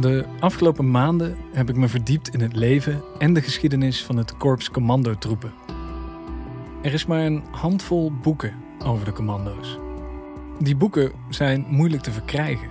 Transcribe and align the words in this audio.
De 0.00 0.24
afgelopen 0.38 0.90
maanden 0.90 1.36
heb 1.52 1.68
ik 1.68 1.76
me 1.76 1.88
verdiept 1.88 2.34
in 2.34 2.40
het 2.40 2.56
leven 2.56 3.02
en 3.18 3.32
de 3.32 3.42
geschiedenis 3.42 4.04
van 4.04 4.16
het 4.16 4.36
korps 4.36 4.70
commandotroepen. 4.70 5.52
Er 6.82 6.92
is 6.92 7.06
maar 7.06 7.24
een 7.24 7.44
handvol 7.50 8.12
boeken 8.22 8.54
over 8.84 9.04
de 9.04 9.12
commando's. 9.12 9.78
Die 10.58 10.76
boeken 10.76 11.12
zijn 11.28 11.66
moeilijk 11.68 12.02
te 12.02 12.12
verkrijgen. 12.12 12.70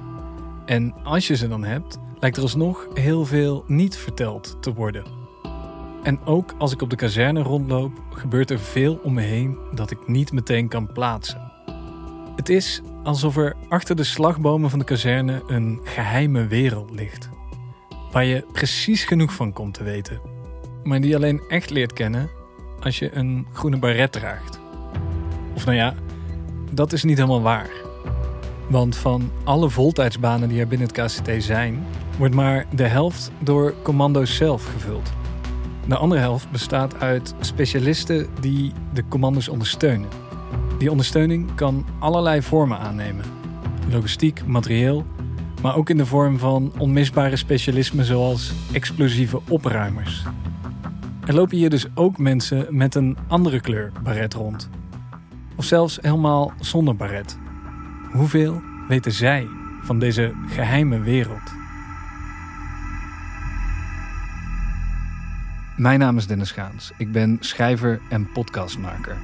En 0.65 0.93
als 1.03 1.27
je 1.27 1.35
ze 1.35 1.47
dan 1.47 1.63
hebt, 1.63 1.97
lijkt 2.19 2.37
er 2.37 2.43
alsnog 2.43 2.87
heel 2.93 3.25
veel 3.25 3.63
niet 3.67 3.97
verteld 3.97 4.57
te 4.61 4.73
worden. 4.73 5.03
En 6.03 6.19
ook 6.25 6.53
als 6.57 6.71
ik 6.71 6.81
op 6.81 6.89
de 6.89 6.95
kazerne 6.95 7.41
rondloop, 7.41 8.01
gebeurt 8.13 8.51
er 8.51 8.59
veel 8.59 8.99
om 9.03 9.13
me 9.13 9.21
heen 9.21 9.57
dat 9.73 9.91
ik 9.91 10.07
niet 10.07 10.31
meteen 10.31 10.67
kan 10.67 10.91
plaatsen. 10.93 11.51
Het 12.35 12.49
is 12.49 12.81
alsof 13.03 13.37
er 13.37 13.55
achter 13.67 13.95
de 13.95 14.03
slagbomen 14.03 14.69
van 14.69 14.79
de 14.79 14.85
kazerne 14.85 15.43
een 15.47 15.79
geheime 15.83 16.47
wereld 16.47 16.91
ligt. 16.91 17.28
Waar 18.11 18.25
je 18.25 18.45
precies 18.51 19.03
genoeg 19.03 19.33
van 19.33 19.53
komt 19.53 19.73
te 19.73 19.83
weten. 19.83 20.21
Maar 20.83 21.01
die 21.01 21.15
alleen 21.15 21.41
echt 21.47 21.69
leert 21.69 21.93
kennen 21.93 22.29
als 22.79 22.99
je 22.99 23.15
een 23.15 23.47
groene 23.53 23.77
baret 23.77 24.11
draagt. 24.11 24.59
Of 25.55 25.65
nou 25.65 25.77
ja, 25.77 25.93
dat 26.71 26.93
is 26.93 27.03
niet 27.03 27.17
helemaal 27.17 27.41
waar. 27.41 27.69
Want 28.67 28.95
van 28.95 29.31
alle 29.43 29.69
voltijdsbanen 29.69 30.49
die 30.49 30.59
er 30.59 30.67
binnen 30.67 30.87
het 30.87 30.97
KCT 30.97 31.43
zijn, 31.43 31.85
wordt 32.17 32.35
maar 32.35 32.65
de 32.75 32.87
helft 32.87 33.31
door 33.39 33.73
commando's 33.83 34.35
zelf 34.35 34.65
gevuld. 34.65 35.11
De 35.87 35.95
andere 35.95 36.21
helft 36.21 36.51
bestaat 36.51 36.99
uit 36.99 37.33
specialisten 37.39 38.27
die 38.39 38.71
de 38.93 39.03
commando's 39.07 39.47
ondersteunen. 39.47 40.09
Die 40.77 40.91
ondersteuning 40.91 41.55
kan 41.55 41.85
allerlei 41.99 42.41
vormen 42.41 42.79
aannemen: 42.79 43.25
logistiek, 43.91 44.45
materieel, 44.45 45.05
maar 45.61 45.75
ook 45.75 45.89
in 45.89 45.97
de 45.97 46.05
vorm 46.05 46.37
van 46.37 46.73
onmisbare 46.77 47.35
specialismen 47.35 48.05
zoals 48.05 48.53
explosieve 48.71 49.41
opruimers. 49.49 50.23
Er 51.25 51.33
lopen 51.33 51.57
hier 51.57 51.69
dus 51.69 51.85
ook 51.95 52.17
mensen 52.17 52.65
met 52.69 52.95
een 52.95 53.17
andere 53.27 53.59
kleur 53.59 53.91
baret 54.03 54.33
rond. 54.33 54.69
Of 55.55 55.65
zelfs 55.65 55.97
helemaal 56.01 56.53
zonder 56.59 56.95
baret. 56.95 57.37
Hoeveel 58.11 58.61
weten 58.87 59.11
zij 59.11 59.47
van 59.81 59.99
deze 59.99 60.33
geheime 60.47 60.99
wereld? 60.99 61.57
Mijn 65.77 65.99
naam 65.99 66.17
is 66.17 66.27
Dennis 66.27 66.51
Gaans. 66.51 66.91
Ik 66.97 67.11
ben 67.11 67.37
schrijver 67.39 68.01
en 68.09 68.31
podcastmaker. 68.31 69.17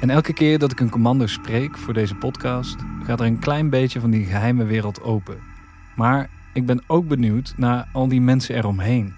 En 0.00 0.10
elke 0.10 0.32
keer 0.32 0.58
dat 0.58 0.72
ik 0.72 0.80
een 0.80 0.90
commando 0.90 1.26
spreek 1.26 1.78
voor 1.78 1.94
deze 1.94 2.14
podcast, 2.14 2.76
gaat 3.04 3.20
er 3.20 3.26
een 3.26 3.38
klein 3.38 3.70
beetje 3.70 4.00
van 4.00 4.10
die 4.10 4.24
geheime 4.24 4.64
wereld 4.64 5.02
open. 5.02 5.38
Maar 5.98 6.28
ik 6.52 6.66
ben 6.66 6.82
ook 6.86 7.08
benieuwd 7.08 7.54
naar 7.56 7.88
al 7.92 8.08
die 8.08 8.20
mensen 8.20 8.54
eromheen. 8.54 9.14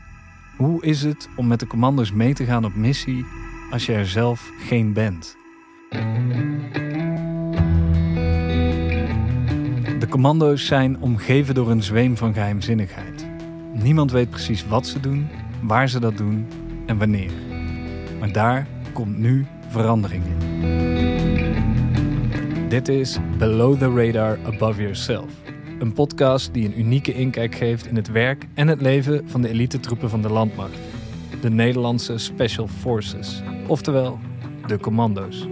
Hoe 0.57 0.85
is 0.85 1.03
het 1.03 1.29
om 1.37 1.47
met 1.47 1.61
de 1.61 1.67
commando's 1.67 2.13
mee 2.13 2.35
te 2.35 2.45
gaan 2.45 2.65
op 2.65 2.75
missie 2.75 3.25
als 3.71 3.87
je 3.87 3.93
er 3.93 4.07
zelf 4.07 4.51
geen 4.59 4.93
bent? 4.93 5.37
De 9.99 10.07
commando's 10.09 10.67
zijn 10.67 11.01
omgeven 11.01 11.55
door 11.55 11.71
een 11.71 11.83
zweem 11.83 12.17
van 12.17 12.33
geheimzinnigheid. 12.33 13.29
Niemand 13.73 14.11
weet 14.11 14.31
precies 14.31 14.67
wat 14.67 14.87
ze 14.87 15.01
doen, 15.01 15.29
waar 15.63 15.89
ze 15.89 16.01
dat 16.01 16.17
doen 16.17 16.47
en 16.87 16.99
wanneer. 16.99 17.33
Maar 18.19 18.33
daar 18.33 18.67
komt 18.93 19.19
nu 19.19 19.47
verandering 19.69 20.25
in. 20.25 20.39
Dit 22.69 22.89
is 22.89 23.19
Below 23.39 23.79
the 23.79 23.91
Radar 23.91 24.39
Above 24.45 24.83
Yourself. 24.83 25.50
Een 25.81 25.93
podcast 25.93 26.55
die 26.55 26.67
een 26.67 26.79
unieke 26.79 27.13
inkijk 27.13 27.55
geeft 27.55 27.87
in 27.87 27.97
het 27.97 28.11
werk 28.11 28.47
en 28.55 28.69
het 28.69 28.81
leven 28.81 29.29
van 29.29 29.43
de 29.43 29.49
elite 29.49 29.81
troepen 29.81 30.11
van 30.11 30.23
de 30.23 30.29
landmacht. 30.29 30.79
De 31.41 31.51
Nederlandse 31.51 32.19
Special 32.19 32.67
Forces, 32.67 33.43
oftewel 33.67 34.19
de 34.67 34.79
commando's. 34.79 35.47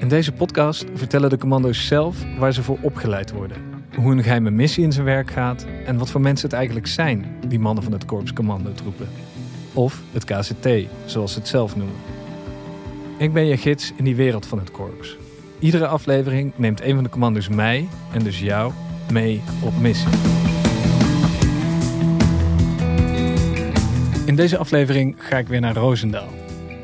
In 0.00 0.08
deze 0.08 0.32
podcast 0.32 0.84
vertellen 0.94 1.30
de 1.30 1.38
commando's 1.38 1.86
zelf 1.86 2.24
waar 2.38 2.52
ze 2.52 2.62
voor 2.62 2.78
opgeleid 2.80 3.32
worden, 3.32 3.56
hoe 3.96 4.12
een 4.12 4.22
geheime 4.22 4.50
missie 4.50 4.84
in 4.84 4.92
zijn 4.92 5.04
werk 5.04 5.30
gaat 5.30 5.66
en 5.84 5.98
wat 5.98 6.10
voor 6.10 6.20
mensen 6.20 6.48
het 6.48 6.56
eigenlijk 6.56 6.86
zijn, 6.86 7.26
die 7.48 7.58
mannen 7.58 7.84
van 7.84 7.92
het 7.92 8.04
korps 8.04 8.32
commandotroepen. 8.32 9.08
Of 9.72 10.02
het 10.12 10.24
KCT, 10.24 10.68
zoals 11.04 11.32
ze 11.32 11.38
het 11.38 11.48
zelf 11.48 11.76
noemen. 11.76 11.96
Ik 13.18 13.32
ben 13.32 13.44
je 13.44 13.56
gids 13.56 13.92
in 13.96 14.04
die 14.04 14.16
wereld 14.16 14.46
van 14.46 14.58
het 14.58 14.70
korps. 14.70 15.16
Iedere 15.58 15.86
aflevering 15.86 16.52
neemt 16.56 16.82
een 16.82 16.94
van 16.94 17.04
de 17.04 17.10
commando's 17.10 17.48
mij, 17.48 17.88
en 18.12 18.22
dus 18.22 18.40
jou, 18.40 18.72
mee 19.12 19.42
op 19.62 19.78
missie. 19.80 20.08
In 24.24 24.36
deze 24.36 24.58
aflevering 24.58 25.14
ga 25.18 25.38
ik 25.38 25.48
weer 25.48 25.60
naar 25.60 25.74
Roosendaal. 25.74 26.28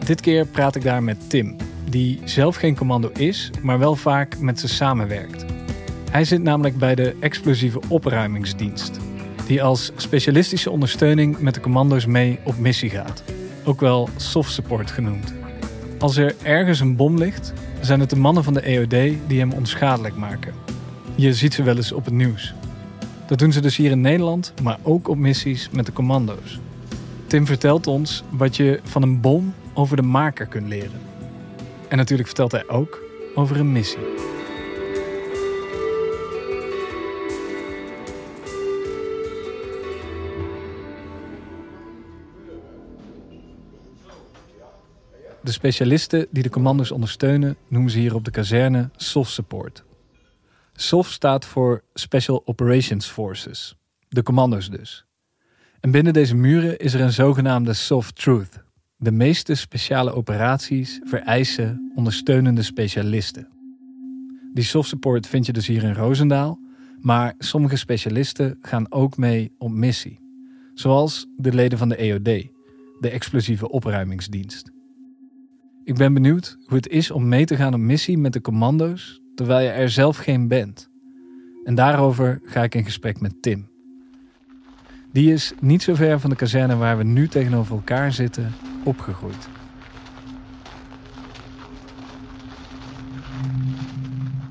Dit 0.05 0.21
keer 0.21 0.47
praat 0.47 0.75
ik 0.75 0.83
daar 0.83 1.03
met 1.03 1.31
Tim, 1.31 1.57
die 1.91 2.21
zelf 2.25 2.57
geen 2.57 2.77
commando 2.77 3.11
is, 3.17 3.51
maar 3.63 3.79
wel 3.79 3.97
vaak 3.97 4.39
met 4.39 4.61
ze 4.61 4.69
samenwerkt. 4.69 5.45
Hij 6.11 6.25
zit 6.25 6.43
namelijk 6.43 6.77
bij 6.77 6.95
de 6.95 7.17
explosieve 7.21 7.81
opruimingsdienst, 7.89 8.99
die 9.47 9.63
als 9.63 9.93
specialistische 9.97 10.71
ondersteuning 10.71 11.39
met 11.39 11.55
de 11.55 11.61
commando's 11.61 12.07
mee 12.07 12.39
op 12.45 12.59
missie 12.59 12.91
gaat, 12.91 13.23
ook 13.65 13.81
wel 13.81 14.09
soft 14.17 14.53
support 14.53 14.91
genoemd. 14.91 15.35
Als 15.99 16.17
er 16.17 16.35
ergens 16.43 16.81
een 16.81 16.97
bom 16.97 17.19
ligt, 17.19 17.53
zijn 17.83 18.01
het 18.01 18.11
de 18.11 18.17
mannen 18.17 18.45
van 18.45 18.55
de 18.55 18.61
EOD 18.61 19.19
die 19.27 19.39
hem 19.39 19.53
onschadelijk 19.53 20.17
maken. 20.17 20.55
Je 21.15 21.35
ziet 21.35 21.55
ze 21.55 21.63
wel 21.63 21.77
eens 21.77 21.93
op 21.93 22.05
het 22.05 22.15
nieuws. 22.15 22.55
Dat 23.27 23.39
doen 23.39 23.53
ze 23.53 23.61
dus 23.61 23.77
hier 23.77 23.91
in 23.91 24.01
Nederland, 24.01 24.53
maar 24.63 24.79
ook 24.83 25.09
op 25.09 25.17
missies 25.17 25.69
met 25.71 25.87
de 25.87 25.93
commando's. 25.93 26.61
Tim 27.27 27.47
vertelt 27.47 27.87
ons 27.87 28.23
wat 28.31 28.57
je 28.57 28.81
van 28.83 29.03
een 29.03 29.21
bom 29.21 29.55
over 29.75 29.97
de 29.97 30.03
maker 30.03 30.47
kunt 30.47 30.69
leren. 30.69 31.01
En 31.89 31.97
natuurlijk 31.97 32.29
vertelt 32.29 32.53
hij 32.53 32.69
ook 32.69 33.03
over 33.35 33.61
een 33.61 33.73
missie. 33.73 34.32
De 45.43 45.53
specialisten 45.53 46.27
die 46.31 46.43
de 46.43 46.51
commando's 46.51 46.91
ondersteunen 46.91 47.57
noemen 47.69 47.91
ze 47.91 47.99
hier 47.99 48.15
op 48.15 48.25
de 48.25 48.31
kazerne 48.31 48.91
SOF 48.97 49.29
Support. 49.29 49.85
SOF 50.75 51.11
staat 51.11 51.45
voor 51.45 51.83
Special 51.95 52.43
Operations 52.45 53.07
Forces, 53.07 53.77
de 54.09 54.23
commando's 54.23 54.71
dus. 54.71 55.05
En 55.81 55.91
binnen 55.91 56.13
deze 56.13 56.35
muren 56.35 56.79
is 56.79 56.95
er 56.95 57.01
een 57.01 57.13
zogenaamde 57.13 57.73
Soft 57.73 58.17
Truth. 58.17 58.65
De 58.97 59.11
meeste 59.11 59.55
speciale 59.55 60.15
operaties 60.15 61.01
vereisen 61.05 61.93
ondersteunende 61.95 62.63
specialisten. 62.63 63.49
Die 64.55 64.65
soft 64.65 64.89
support 64.89 65.27
vind 65.27 65.47
je 65.47 65.53
dus 65.53 65.67
hier 65.67 65.83
in 65.83 65.95
Roosendaal, 65.95 66.59
maar 67.01 67.35
sommige 67.39 67.77
specialisten 67.77 68.59
gaan 68.61 68.93
ook 68.93 69.17
mee 69.17 69.55
op 69.59 69.71
missie. 69.71 70.21
Zoals 70.75 71.27
de 71.37 71.53
leden 71.53 71.79
van 71.79 71.89
de 71.89 71.97
EOD, 71.97 72.49
de 73.01 73.11
explosieve 73.11 73.71
opruimingsdienst. 73.71 74.71
Ik 75.85 75.95
ben 75.95 76.15
benieuwd 76.15 76.59
hoe 76.67 76.77
het 76.77 76.89
is 76.89 77.11
om 77.11 77.29
mee 77.29 77.45
te 77.45 77.57
gaan 77.57 77.75
op 77.75 77.81
missie 77.81 78.19
met 78.19 78.33
de 78.33 78.41
commando's 78.41 79.21
terwijl 79.35 79.65
je 79.65 79.71
er 79.71 79.91
zelf 79.91 80.17
geen 80.17 80.49
bent. 80.49 80.91
En 81.65 81.75
daarover 81.75 82.41
ga 82.45 82.63
ik 82.63 82.75
in 82.75 82.85
gesprek 82.85 83.21
met 83.21 83.43
Tim. 83.43 83.69
Die 85.13 85.33
is 85.33 85.53
niet 85.61 85.83
zo 85.83 85.95
ver 85.95 86.21
van 86.21 86.31
de 86.31 86.37
kazerne 86.37 86.77
waar 86.77 86.97
we 86.97 87.05
nu 87.05 87.29
tegenover 87.29 87.75
elkaar 87.75 88.13
zitten 88.13 88.53
opgegroeid. 88.85 89.49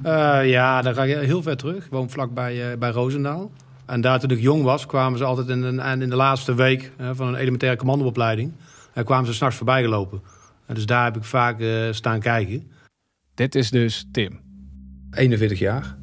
Uh, 0.06 0.50
ja, 0.50 0.82
dan 0.82 0.94
ga 0.94 1.04
je 1.04 1.18
heel 1.18 1.42
ver 1.42 1.58
terug. 1.58 1.86
Ik 1.86 1.92
woon 1.92 2.10
vlakbij 2.10 2.72
uh, 2.72 2.78
bij 2.78 2.92
Roosendaal. 2.92 3.52
En 3.86 4.02
daar 4.02 4.20
toen 4.20 4.30
ik 4.30 4.40
jong 4.40 4.64
was, 4.64 4.86
kwamen 4.86 5.18
ze 5.18 5.24
altijd 5.24 5.48
in 5.48 5.62
de, 5.62 5.98
in 6.00 6.10
de 6.10 6.16
laatste 6.16 6.56
week 6.56 6.92
uh, 7.02 7.10
van 7.14 7.28
een 7.28 7.36
elementaire 7.36 7.78
commandoopleiding. 7.78 8.52
En 8.94 9.06
kwamen 9.06 9.26
ze 9.26 9.34
s'nachts 9.34 9.58
voorbij 9.58 9.82
gelopen. 9.82 10.22
En 10.72 10.78
dus 10.78 10.86
daar 10.86 11.04
heb 11.04 11.18
ik 11.18 11.24
vaak 11.24 11.64
staan 11.92 12.20
kijken. 12.20 12.72
Dit 13.34 13.56
is 13.56 13.70
dus 13.70 14.08
Tim. 14.12 14.40
41 15.12 15.60
jaar, 15.60 15.96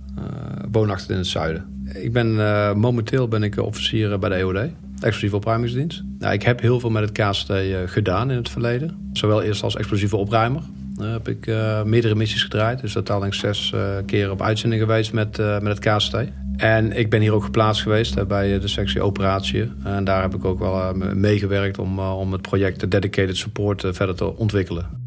woonachtig 0.70 1.10
in 1.10 1.16
het 1.16 1.26
zuiden. 1.26 1.82
Ik 1.94 2.12
ben, 2.12 2.36
momenteel 2.78 3.28
ben 3.28 3.42
ik 3.42 3.56
officier 3.56 4.18
bij 4.18 4.28
de 4.28 4.34
EOD. 4.34 4.56
Explosieve 4.94 5.36
opruimingsdienst. 5.36 6.02
Nou, 6.18 6.32
ik 6.32 6.42
heb 6.42 6.60
heel 6.60 6.80
veel 6.80 6.90
met 6.90 7.02
het 7.02 7.12
KST 7.12 7.52
gedaan 7.86 8.30
in 8.30 8.36
het 8.36 8.48
verleden. 8.48 9.10
Zowel 9.12 9.42
eerst 9.42 9.62
als 9.62 9.76
explosieve 9.76 10.16
opruimer. 10.16 10.62
Uh, 11.00 11.12
heb 11.12 11.28
ik 11.28 11.46
uh, 11.46 11.82
meerdere 11.82 12.14
missies 12.14 12.42
gedraaid. 12.42 12.80
Dus 12.80 12.92
totaal 12.92 13.20
denk 13.20 13.32
ik 13.32 13.38
zes 13.38 13.72
uh, 13.74 13.96
keer 14.06 14.30
op 14.30 14.42
uitzending 14.42 14.82
geweest 14.82 15.12
met, 15.12 15.36
met 15.36 15.66
het 15.66 15.78
KST. 15.78 16.16
En 16.58 16.92
ik 16.92 17.10
ben 17.10 17.20
hier 17.20 17.32
ook 17.32 17.44
geplaatst 17.44 17.82
geweest 17.82 18.26
bij 18.26 18.58
de 18.58 18.68
sectie 18.68 19.02
operatie. 19.02 19.72
En 19.84 20.04
daar 20.04 20.22
heb 20.22 20.34
ik 20.34 20.44
ook 20.44 20.58
wel 20.58 20.94
meegewerkt 21.14 21.78
om, 21.78 21.98
om 21.98 22.32
het 22.32 22.42
project 22.42 22.90
Dedicated 22.90 23.36
Support 23.36 23.84
verder 23.90 24.14
te 24.14 24.36
ontwikkelen. 24.36 25.06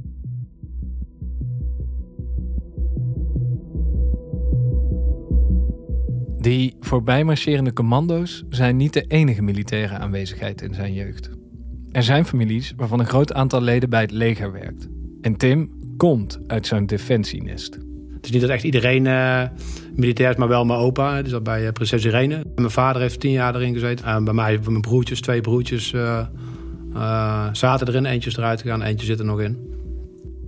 Die 6.37 6.75
voorbijmarcherende 6.79 7.73
commando's 7.73 8.43
zijn 8.49 8.77
niet 8.77 8.93
de 8.93 9.05
enige 9.07 9.41
militaire 9.41 9.97
aanwezigheid 9.97 10.61
in 10.61 10.73
zijn 10.73 10.93
jeugd. 10.93 11.29
Er 11.91 12.03
zijn 12.03 12.25
families 12.25 12.73
waarvan 12.75 12.99
een 12.99 13.05
groot 13.05 13.33
aantal 13.33 13.61
leden 13.61 13.89
bij 13.89 14.01
het 14.01 14.11
leger 14.11 14.51
werkt. 14.51 14.87
En 15.21 15.35
Tim 15.35 15.71
komt 15.97 16.39
uit 16.47 16.67
zo'n 16.67 16.85
defensienest. 16.85 17.77
Het 18.21 18.29
is 18.29 18.31
niet 18.31 18.41
dat 18.41 18.49
echt 18.49 18.63
iedereen 18.63 19.05
uh, 19.05 19.43
militair 19.95 20.29
is, 20.29 20.35
maar 20.35 20.47
wel 20.47 20.65
mijn 20.65 20.79
opa. 20.79 21.21
Dus 21.21 21.31
dat 21.31 21.43
bij 21.43 21.63
uh, 21.63 21.71
prinses 21.71 22.05
Irene. 22.05 22.45
Mijn 22.55 22.71
vader 22.71 23.01
heeft 23.01 23.19
tien 23.19 23.31
jaar 23.31 23.55
erin 23.55 23.73
gezeten. 23.73 24.05
En 24.05 24.23
bij 24.23 24.33
mij, 24.33 24.59
mijn 24.65 24.81
broertjes, 24.81 25.21
twee 25.21 25.41
broertjes, 25.41 25.93
zaten 27.51 27.87
erin. 27.87 28.05
Eentje 28.05 28.31
eruit 28.37 28.61
gegaan, 28.61 28.81
eentje 28.81 29.05
zit 29.05 29.19
er 29.19 29.25
nog 29.25 29.41
in. 29.41 29.57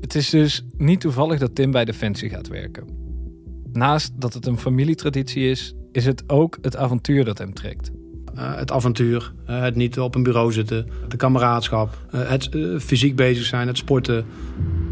Het 0.02 0.16
is 0.16 0.30
dus 0.30 0.66
niet 0.78 1.02
toevallig 1.02 1.40
dat 1.40 1.56
Tim 1.56 1.72
bij 1.72 1.86
Defensie 1.86 2.30
gaat 2.30 2.48
werken. 2.48 2.88
Naast 3.72 4.12
dat 4.16 4.34
het 4.34 4.46
een 4.46 4.58
familietraditie 4.58 5.50
is, 5.50 5.74
is 5.92 6.06
het 6.06 6.24
ook 6.28 6.58
het 6.62 6.76
avontuur 6.76 7.26
dat 7.26 7.38
hem 7.38 7.54
trekt. 7.54 7.92
Uh, 8.36 8.56
het 8.56 8.72
avontuur, 8.72 9.32
uh, 9.50 9.62
het 9.62 9.76
niet 9.76 10.00
op 10.00 10.16
een 10.16 10.24
bureau 10.24 10.52
zitten, 10.52 10.88
de 11.08 11.18
kameraadschap, 11.18 11.98
uh, 12.12 12.30
het 12.30 12.50
fysiek 12.80 13.16
bezig 13.16 13.46
zijn, 13.46 13.68
het 13.68 13.78
sporten. 13.78 14.26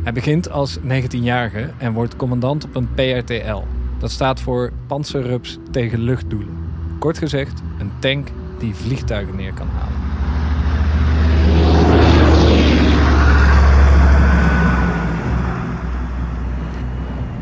Hij 0.04 0.14
begint 0.14 0.50
als 0.50 0.80
19-jarige 0.80 1.70
en 1.78 1.94
wordt 1.94 2.16
commandant 2.16 2.64
op 2.64 2.76
een 2.76 2.94
PRTL. 2.94 3.64
Dat 4.00 4.12
staat 4.12 4.40
voor 4.40 4.72
Panzerrups 4.88 5.58
tegen 5.72 6.00
luchtdoelen. 6.00 6.58
Kort 7.00 7.18
gezegd, 7.18 7.62
een 7.80 7.92
tank 8.00 8.28
die 8.60 8.76
vliegtuigen 8.76 9.36
neer 9.36 9.54
kan 9.54 9.68
halen. 9.68 10.00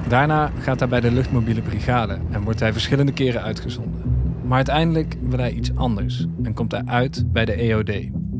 Daarna 0.07 0.51
gaat 0.59 0.79
hij 0.79 0.87
bij 0.87 0.99
de 0.99 1.11
luchtmobiele 1.11 1.61
brigade 1.61 2.17
en 2.31 2.41
wordt 2.41 2.59
hij 2.59 2.71
verschillende 2.71 3.11
keren 3.11 3.41
uitgezonden. 3.41 4.08
Maar 4.49 4.57
uiteindelijk 4.57 5.17
wil 5.21 5.39
hij 5.39 5.51
iets 5.51 5.75
anders 5.75 6.25
en 6.43 6.53
komt 6.53 6.71
hij 6.71 6.81
uit 6.85 7.33
bij 7.33 7.45
de 7.45 7.51
EOD. 7.51 7.91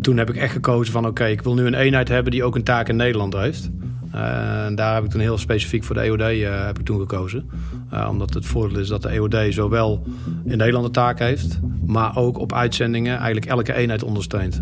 Toen 0.02 0.18
heb 0.18 0.30
ik 0.30 0.36
echt 0.36 0.54
gekozen 0.54 0.94
van 0.94 1.08
oké, 1.08 1.26
ik 1.26 1.42
wil 1.42 1.54
nu 1.54 1.66
een 1.66 1.74
eenheid 1.74 2.08
hebben 2.08 2.32
die 2.32 2.44
ook 2.44 2.56
een 2.56 2.64
taak 2.64 2.90
in 2.90 2.96
Nederland 2.96 3.34
heeft. 3.34 3.70
Uh, 4.16 4.66
en 4.66 4.76
daar 4.76 4.94
heb 4.94 5.04
ik 5.04 5.10
toen 5.10 5.22
heel 5.22 5.38
specifiek 5.38 5.84
voor 5.84 5.96
de 5.96 6.02
EOD 6.02 6.22
uh, 6.22 6.66
heb 6.66 6.80
ik 6.80 6.86
toen 6.86 7.00
gekozen. 7.00 7.50
Uh, 7.94 8.08
omdat 8.10 8.34
het 8.34 8.46
voordeel 8.46 8.80
is 8.80 8.88
dat 8.88 9.02
de 9.02 9.10
EOD 9.10 9.54
zowel 9.54 10.04
in 10.46 10.58
Nederland 10.58 10.86
een 10.86 10.92
taak 10.92 11.20
heeft, 11.20 11.60
maar 11.86 12.18
ook 12.18 12.38
op 12.38 12.54
uitzendingen 12.54 13.18
eigenlijk 13.18 13.46
elke 13.46 13.74
eenheid 13.74 14.04
ondersteunt. 14.04 14.62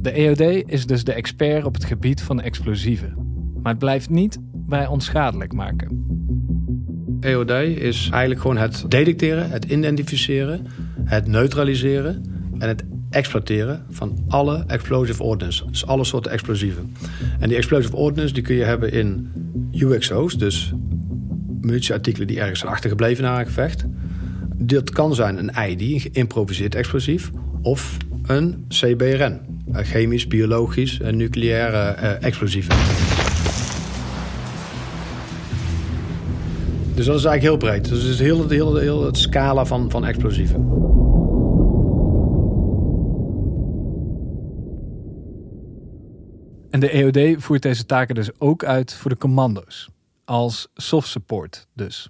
De 0.00 0.10
EOD 0.10 0.64
is 0.66 0.86
dus 0.86 1.04
de 1.04 1.12
expert 1.12 1.64
op 1.64 1.74
het 1.74 1.84
gebied 1.84 2.22
van 2.22 2.40
explosieven. 2.40 3.14
Maar 3.62 3.72
het 3.72 3.80
blijft 3.80 4.10
niet 4.10 4.38
bij 4.52 4.86
onschadelijk 4.86 5.52
maken. 5.52 6.04
EOD 7.24 7.50
is 7.76 8.08
eigenlijk 8.10 8.40
gewoon 8.40 8.56
het 8.56 8.84
detecteren, 8.88 9.50
het 9.50 9.64
identificeren, 9.64 10.66
het 11.04 11.26
neutraliseren 11.26 12.24
en 12.58 12.68
het 12.68 12.84
exploiteren 13.10 13.84
van 13.90 14.24
alle 14.28 14.64
explosive 14.66 15.22
ordnance. 15.22 15.64
Dus 15.70 15.86
alle 15.86 16.04
soorten 16.04 16.32
explosieven. 16.32 16.96
En 17.38 17.48
die 17.48 17.56
explosive 17.56 17.96
ordnance 17.96 18.34
die 18.34 18.42
kun 18.42 18.54
je 18.54 18.64
hebben 18.64 18.92
in 18.92 19.32
UXO's, 19.72 20.38
dus 20.38 20.72
munitieartikelen 21.60 22.26
die 22.26 22.40
ergens 22.40 22.58
zijn 22.58 22.72
achtergebleven 22.72 23.24
na 23.24 23.40
een 23.40 23.46
gevecht. 23.46 23.84
Dat 24.56 24.90
kan 24.90 25.14
zijn 25.14 25.38
een 25.38 25.70
ID, 25.70 25.80
een 25.80 26.00
geïmproviseerd 26.00 26.74
explosief, 26.74 27.30
of 27.62 27.96
een 28.26 28.64
CBRN, 28.68 29.40
een 29.72 29.84
chemisch, 29.84 30.26
biologisch 30.26 31.00
en 31.00 31.16
nucleaire 31.16 31.96
uh, 32.02 32.22
explosieven. 32.22 32.74
Dus 36.94 37.06
dat 37.06 37.16
is 37.18 37.24
eigenlijk 37.24 37.42
heel 37.42 37.70
breed. 37.70 37.88
Dus 37.88 38.02
het 38.02 38.12
is 38.12 38.18
heel, 38.18 38.48
heel, 38.48 38.76
heel 38.76 39.04
het 39.04 39.18
scala 39.18 39.64
van, 39.64 39.90
van 39.90 40.04
explosieven. 40.04 40.60
En 46.70 46.80
de 46.80 46.90
EOD 46.90 47.42
voert 47.42 47.62
deze 47.62 47.86
taken 47.86 48.14
dus 48.14 48.30
ook 48.38 48.64
uit 48.64 48.94
voor 48.94 49.10
de 49.10 49.16
commando's. 49.16 49.88
Als 50.24 50.68
soft 50.74 51.08
support 51.08 51.66
dus. 51.72 52.08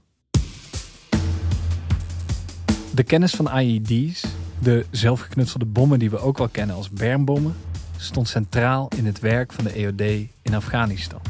De 2.95 3.03
kennis 3.03 3.33
van 3.33 3.59
IED's, 3.59 4.25
de 4.63 4.87
zelfgeknutselde 4.91 5.67
bommen 5.67 5.99
die 5.99 6.11
we 6.11 6.19
ook 6.19 6.39
wel 6.39 6.49
kennen 6.49 6.77
als 6.77 6.91
bermbommen, 6.91 7.55
stond 7.97 8.29
centraal 8.29 8.89
in 8.97 9.07
het 9.07 9.21
werk 9.21 9.53
van 9.53 9.65
de 9.65 9.73
EOD 9.73 10.29
in 10.43 10.55
Afghanistan 10.55 11.21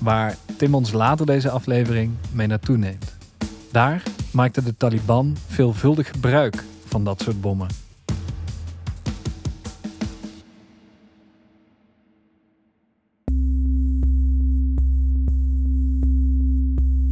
waar 0.00 0.36
Tim 0.60 0.74
ons 0.74 0.92
later 0.92 1.26
deze 1.26 1.50
aflevering 1.50 2.12
mee 2.32 2.46
naartoe 2.46 2.76
neemt. 2.76 3.16
Daar 3.72 4.02
maakte 4.32 4.62
de 4.62 4.76
Taliban 4.76 5.36
veelvuldig 5.46 6.08
gebruik 6.08 6.64
van 6.86 7.04
dat 7.04 7.22
soort 7.22 7.40
bommen. 7.40 7.68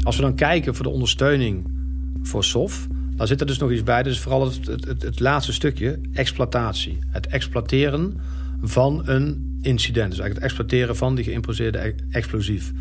Als 0.03 0.17
we 0.17 0.23
dan 0.23 0.35
kijken 0.35 0.75
voor 0.75 0.85
de 0.85 0.91
ondersteuning 0.91 1.71
voor 2.23 2.45
SOF, 2.45 2.87
dan 3.17 3.27
zit 3.27 3.41
er 3.41 3.47
dus 3.47 3.59
nog 3.59 3.71
iets 3.71 3.83
bij. 3.83 4.03
Dus 4.03 4.21
vooral 4.21 4.45
het, 4.45 4.67
het, 4.67 5.03
het 5.03 5.21
laatste 5.21 5.53
stukje, 5.53 6.01
exploitatie. 6.13 6.99
Het 7.07 7.27
exploiteren 7.27 8.21
van 8.63 9.03
een 9.05 9.59
incident. 9.63 10.11
Dus 10.11 10.19
eigenlijk 10.19 10.35
het 10.35 10.45
exploiteren 10.45 10.97
van 10.97 11.15
die 11.15 11.25
geïmproviseerde 11.25 11.79
e- 11.79 11.95
explosief. 12.11 12.73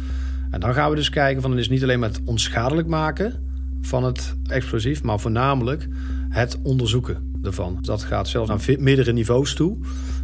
En 0.49 0.59
dan 0.59 0.73
gaan 0.73 0.89
we 0.89 0.95
dus 0.95 1.09
kijken 1.09 1.41
van 1.41 1.51
het 1.51 1.59
is 1.59 1.69
niet 1.69 1.83
alleen 1.83 1.99
maar 1.99 2.09
het 2.09 2.21
onschadelijk 2.25 2.87
maken 2.87 3.33
van 3.81 4.03
het 4.03 4.35
explosief, 4.47 5.03
maar 5.03 5.19
voornamelijk 5.19 5.87
het 6.29 6.57
onderzoeken 6.63 7.17
ervan. 7.43 7.77
Dat 7.81 8.03
gaat 8.03 8.27
zelfs 8.27 8.49
naar 8.49 8.79
meerdere 8.79 9.13
niveaus 9.13 9.53
toe, 9.53 9.77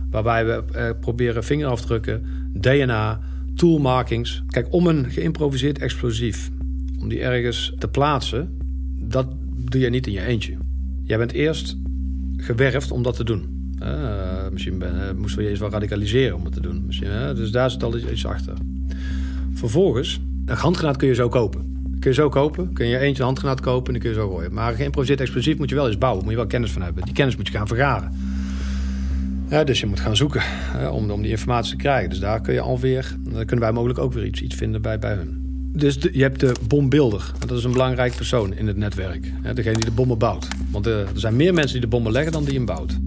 waarbij 0.09 0.45
we 0.45 0.63
eh, 0.71 0.89
proberen 0.99 1.43
vingerafdrukken, 1.43 2.25
DNA, 2.53 3.19
toolmarkings. 3.55 4.43
Kijk, 4.47 4.67
om 4.73 4.87
een 4.87 5.09
geïmproviseerd 5.09 5.79
explosief, 5.79 6.49
om 6.99 7.09
die 7.09 7.21
ergens 7.21 7.73
te 7.79 7.87
plaatsen, 7.87 8.57
dat 8.99 9.27
doe 9.55 9.81
je 9.81 9.89
niet 9.89 10.07
in 10.07 10.13
je 10.13 10.25
eentje. 10.25 10.53
Jij 11.03 11.17
bent 11.17 11.31
eerst 11.31 11.77
gewerfd 12.37 12.91
om 12.91 13.03
dat 13.03 13.15
te 13.15 13.23
doen. 13.23 13.75
Uh, 13.81 14.49
misschien 14.51 14.77
ben, 14.77 14.95
uh, 14.95 15.11
moesten 15.17 15.37
we 15.37 15.43
je 15.43 15.49
eens 15.49 15.59
wel 15.59 15.69
radicaliseren 15.69 16.35
om 16.35 16.43
het 16.43 16.53
te 16.53 16.61
doen. 16.61 16.91
Uh, 17.03 17.35
dus 17.35 17.51
daar 17.51 17.71
zit 17.71 17.83
al 17.83 17.97
iets 17.97 18.25
achter. 18.25 18.53
Vervolgens, 19.63 20.21
een 20.45 20.55
handgranaat 20.55 20.97
kun 20.97 21.07
je 21.07 21.13
zo 21.13 21.29
kopen. 21.29 21.87
Kun 21.99 22.09
je 22.09 22.15
zo 22.15 22.29
kopen, 22.29 22.73
kun 22.73 22.87
je 22.87 22.97
eentje 22.97 23.19
een 23.19 23.27
handgranaat 23.27 23.59
kopen 23.59 23.85
en 23.85 23.93
die 23.93 24.01
kun 24.01 24.11
je 24.11 24.15
zo 24.15 24.29
gooien. 24.29 24.53
Maar 24.53 24.73
geïmproviseerd 24.73 25.21
explosief 25.21 25.57
moet 25.57 25.69
je 25.69 25.75
wel 25.75 25.87
eens 25.87 25.97
bouwen. 25.97 26.23
Moet 26.23 26.31
je 26.31 26.37
wel 26.37 26.47
kennis 26.47 26.71
van 26.71 26.81
hebben. 26.81 27.03
Die 27.03 27.13
kennis 27.13 27.35
moet 27.35 27.47
je 27.47 27.53
gaan 27.53 27.67
vergaren. 27.67 28.11
Ja, 29.49 29.63
dus 29.63 29.79
je 29.79 29.85
moet 29.85 29.99
gaan 29.99 30.15
zoeken 30.15 30.41
om, 30.91 31.11
om 31.11 31.21
die 31.21 31.31
informatie 31.31 31.71
te 31.71 31.77
krijgen. 31.77 32.09
Dus 32.09 32.19
daar 32.19 32.41
kun 32.41 32.53
je 32.53 32.61
alweer, 32.61 33.15
dan 33.19 33.45
kunnen 33.45 33.65
wij 33.65 33.73
mogelijk 33.73 33.99
ook 33.99 34.13
weer 34.13 34.25
iets, 34.25 34.41
iets 34.41 34.55
vinden 34.55 34.81
bij, 34.81 34.99
bij 34.99 35.13
hun. 35.13 35.37
Dus 35.73 35.97
je 36.11 36.21
hebt 36.21 36.39
de 36.39 36.55
bombeelder. 36.67 37.31
Dat 37.47 37.57
is 37.57 37.63
een 37.63 37.71
belangrijk 37.71 38.15
persoon 38.15 38.53
in 38.53 38.67
het 38.67 38.77
netwerk. 38.77 39.31
Degene 39.53 39.75
die 39.75 39.85
de 39.85 39.91
bommen 39.91 40.17
bouwt. 40.17 40.47
Want 40.71 40.85
er 40.85 41.07
zijn 41.13 41.35
meer 41.35 41.53
mensen 41.53 41.71
die 41.71 41.81
de 41.81 41.95
bommen 41.95 42.11
leggen 42.11 42.31
dan 42.31 42.43
die 42.43 42.53
hem 42.53 42.65
bouwt. 42.65 42.97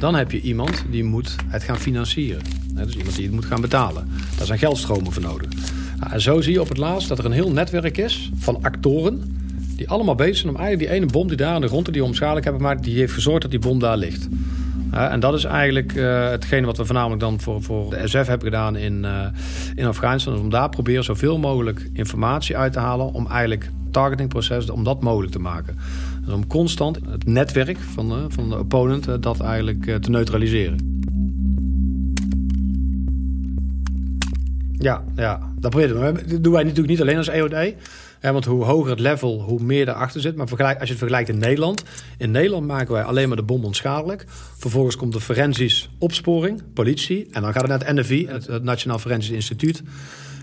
Dan 0.00 0.14
heb 0.14 0.30
je 0.30 0.40
iemand 0.40 0.84
die 0.90 1.04
moet 1.04 1.36
het 1.46 1.62
gaan 1.62 1.78
financieren. 1.78 2.42
Dus 2.74 2.96
iemand 2.96 3.16
die 3.16 3.24
het 3.24 3.34
moet 3.34 3.44
gaan 3.44 3.60
betalen. 3.60 4.08
Daar 4.36 4.46
zijn 4.46 4.58
geldstromen 4.58 5.12
voor 5.12 5.22
nodig. 5.22 5.48
Nou, 6.00 6.12
en 6.12 6.20
zo 6.20 6.40
zie 6.40 6.52
je 6.52 6.60
op 6.60 6.68
het 6.68 6.78
laatst 6.78 7.08
dat 7.08 7.18
er 7.18 7.24
een 7.24 7.32
heel 7.32 7.50
netwerk 7.50 7.98
is 7.98 8.30
van 8.36 8.62
actoren... 8.62 9.22
die 9.76 9.88
allemaal 9.88 10.14
bezig 10.14 10.36
zijn 10.36 10.54
om 10.54 10.60
eigenlijk 10.60 10.90
die 10.90 11.00
ene 11.00 11.12
bom 11.12 11.28
die 11.28 11.36
daar 11.36 11.54
aan 11.54 11.60
de 11.60 11.68
grond... 11.68 11.92
die 11.92 12.04
onschadelijk 12.04 12.44
hebben 12.44 12.62
gemaakt, 12.62 12.84
die 12.84 12.98
heeft 12.98 13.12
gezorgd 13.12 13.42
dat 13.42 13.50
die 13.50 13.60
bom 13.60 13.78
daar 13.78 13.96
ligt. 13.96 14.28
en 14.90 15.20
dat 15.20 15.34
is 15.34 15.44
eigenlijk 15.44 15.94
uh, 15.94 16.28
hetgene 16.28 16.66
wat 16.66 16.76
we 16.76 16.84
voornamelijk 16.84 17.20
dan 17.20 17.40
voor, 17.40 17.62
voor 17.62 17.90
de 17.90 18.08
SF 18.08 18.26
hebben 18.26 18.40
gedaan 18.40 18.76
in, 18.76 19.02
uh, 19.04 19.26
in 19.74 19.86
Afghanistan. 19.86 20.38
om 20.38 20.50
daar 20.50 20.68
proberen 20.68 21.04
zoveel 21.04 21.38
mogelijk 21.38 21.90
informatie 21.92 22.56
uit 22.56 22.72
te 22.72 22.78
halen... 22.78 23.12
om 23.12 23.26
eigenlijk 23.26 23.70
targetingproces, 23.90 24.70
om 24.70 24.84
dat 24.84 25.02
mogelijk 25.02 25.32
te 25.32 25.38
maken. 25.38 25.76
Dus 26.24 26.34
om 26.34 26.46
constant 26.46 26.98
het 27.08 27.26
netwerk 27.26 27.78
van 27.78 28.08
de, 28.08 28.24
van 28.28 28.48
de 28.48 28.58
opponent 28.58 29.08
eh, 29.08 29.14
dat 29.20 29.40
eigenlijk 29.40 29.86
eh, 29.86 29.94
te 29.94 30.10
neutraliseren. 30.10 30.99
Ja, 34.80 35.04
ja, 35.16 35.52
dat 35.58 35.70
proberen 35.70 36.14
we. 36.14 36.26
Dat 36.26 36.42
doen 36.42 36.52
wij 36.52 36.62
natuurlijk 36.62 36.88
niet 36.88 37.00
alleen 37.00 37.16
als 37.16 37.28
EOD. 37.28 37.74
want 38.20 38.44
hoe 38.44 38.64
hoger 38.64 38.90
het 38.90 39.00
level, 39.00 39.40
hoe 39.40 39.62
meer 39.62 39.88
erachter 39.88 40.20
zit. 40.20 40.36
Maar 40.36 40.48
als 40.50 40.58
je 40.58 40.78
het 40.78 40.98
vergelijkt 40.98 41.28
in 41.28 41.38
Nederland. 41.38 41.84
In 42.18 42.30
Nederland 42.30 42.66
maken 42.66 42.92
wij 42.92 43.02
alleen 43.02 43.28
maar 43.28 43.36
de 43.36 43.42
bom 43.42 43.64
onschadelijk. 43.64 44.24
Vervolgens 44.58 44.96
komt 44.96 45.12
de 45.12 45.20
forensisch 45.20 45.90
opsporing, 45.98 46.62
politie. 46.74 47.28
En 47.32 47.42
dan 47.42 47.52
gaat 47.52 47.62
het 47.62 47.70
naar 47.70 47.86
het 47.86 47.96
NFI, 47.96 48.26
het 48.26 48.62
Nationaal 48.62 48.98
Forensisch 48.98 49.34
Instituut. 49.34 49.82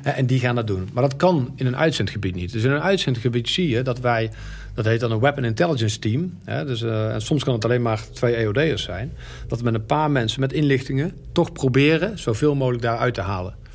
En 0.03 0.25
die 0.25 0.39
gaan 0.39 0.55
dat 0.55 0.67
doen. 0.67 0.89
Maar 0.93 1.03
dat 1.03 1.15
kan 1.15 1.53
in 1.55 1.65
een 1.65 1.77
uitzendgebied 1.77 2.35
niet. 2.35 2.51
Dus 2.51 2.63
in 2.63 2.71
een 2.71 2.81
uitzendgebied 2.81 3.49
zie 3.49 3.69
je 3.69 3.81
dat 3.81 3.99
wij, 3.99 4.31
dat 4.73 4.85
heet 4.85 4.99
dan 4.99 5.11
een 5.11 5.19
Weapon 5.19 5.43
Intelligence 5.43 5.99
Team. 5.99 6.37
Hè, 6.43 6.65
dus, 6.65 6.81
uh, 6.81 7.13
en 7.13 7.21
soms 7.21 7.43
kan 7.43 7.53
het 7.53 7.65
alleen 7.65 7.81
maar 7.81 8.01
twee 8.13 8.35
EOD'ers 8.35 8.83
zijn. 8.83 9.11
Dat 9.47 9.57
we 9.57 9.63
met 9.63 9.73
een 9.73 9.85
paar 9.85 10.11
mensen 10.11 10.39
met 10.39 10.53
inlichtingen 10.53 11.13
toch 11.31 11.51
proberen 11.51 12.19
zoveel 12.19 12.55
mogelijk 12.55 12.83
daaruit 12.83 13.13
te 13.13 13.21
halen. 13.21 13.65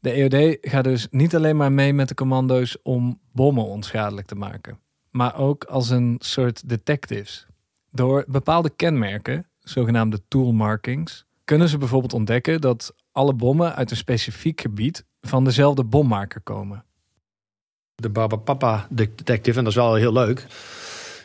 De 0.00 0.10
EOD 0.10 0.58
gaat 0.60 0.84
dus 0.84 1.06
niet 1.10 1.34
alleen 1.34 1.56
maar 1.56 1.72
mee 1.72 1.92
met 1.92 2.08
de 2.08 2.14
commando's 2.14 2.78
om 2.82 3.20
bommen 3.32 3.64
onschadelijk 3.64 4.26
te 4.26 4.34
maken, 4.34 4.78
maar 5.10 5.36
ook 5.36 5.64
als 5.64 5.90
een 5.90 6.16
soort 6.18 6.68
detectives. 6.68 7.46
Door 7.90 8.24
bepaalde 8.28 8.70
kenmerken, 8.70 9.46
zogenaamde 9.58 10.20
tool 10.28 10.52
markings, 10.52 11.24
kunnen 11.44 11.68
ze 11.68 11.78
bijvoorbeeld 11.78 12.12
ontdekken 12.12 12.60
dat 12.60 12.94
alle 13.12 13.34
bommen 13.34 13.74
uit 13.74 13.90
een 13.90 13.96
specifiek 13.96 14.60
gebied 14.60 15.04
van 15.20 15.44
dezelfde 15.44 15.84
bommaker 15.84 16.40
komen. 16.40 16.84
De 17.94 18.10
Baba 18.10 18.36
Papa 18.36 18.86
detective, 18.90 19.58
en 19.58 19.64
dat 19.64 19.72
is 19.72 19.78
wel 19.78 19.94
heel 19.94 20.12
leuk. 20.12 20.46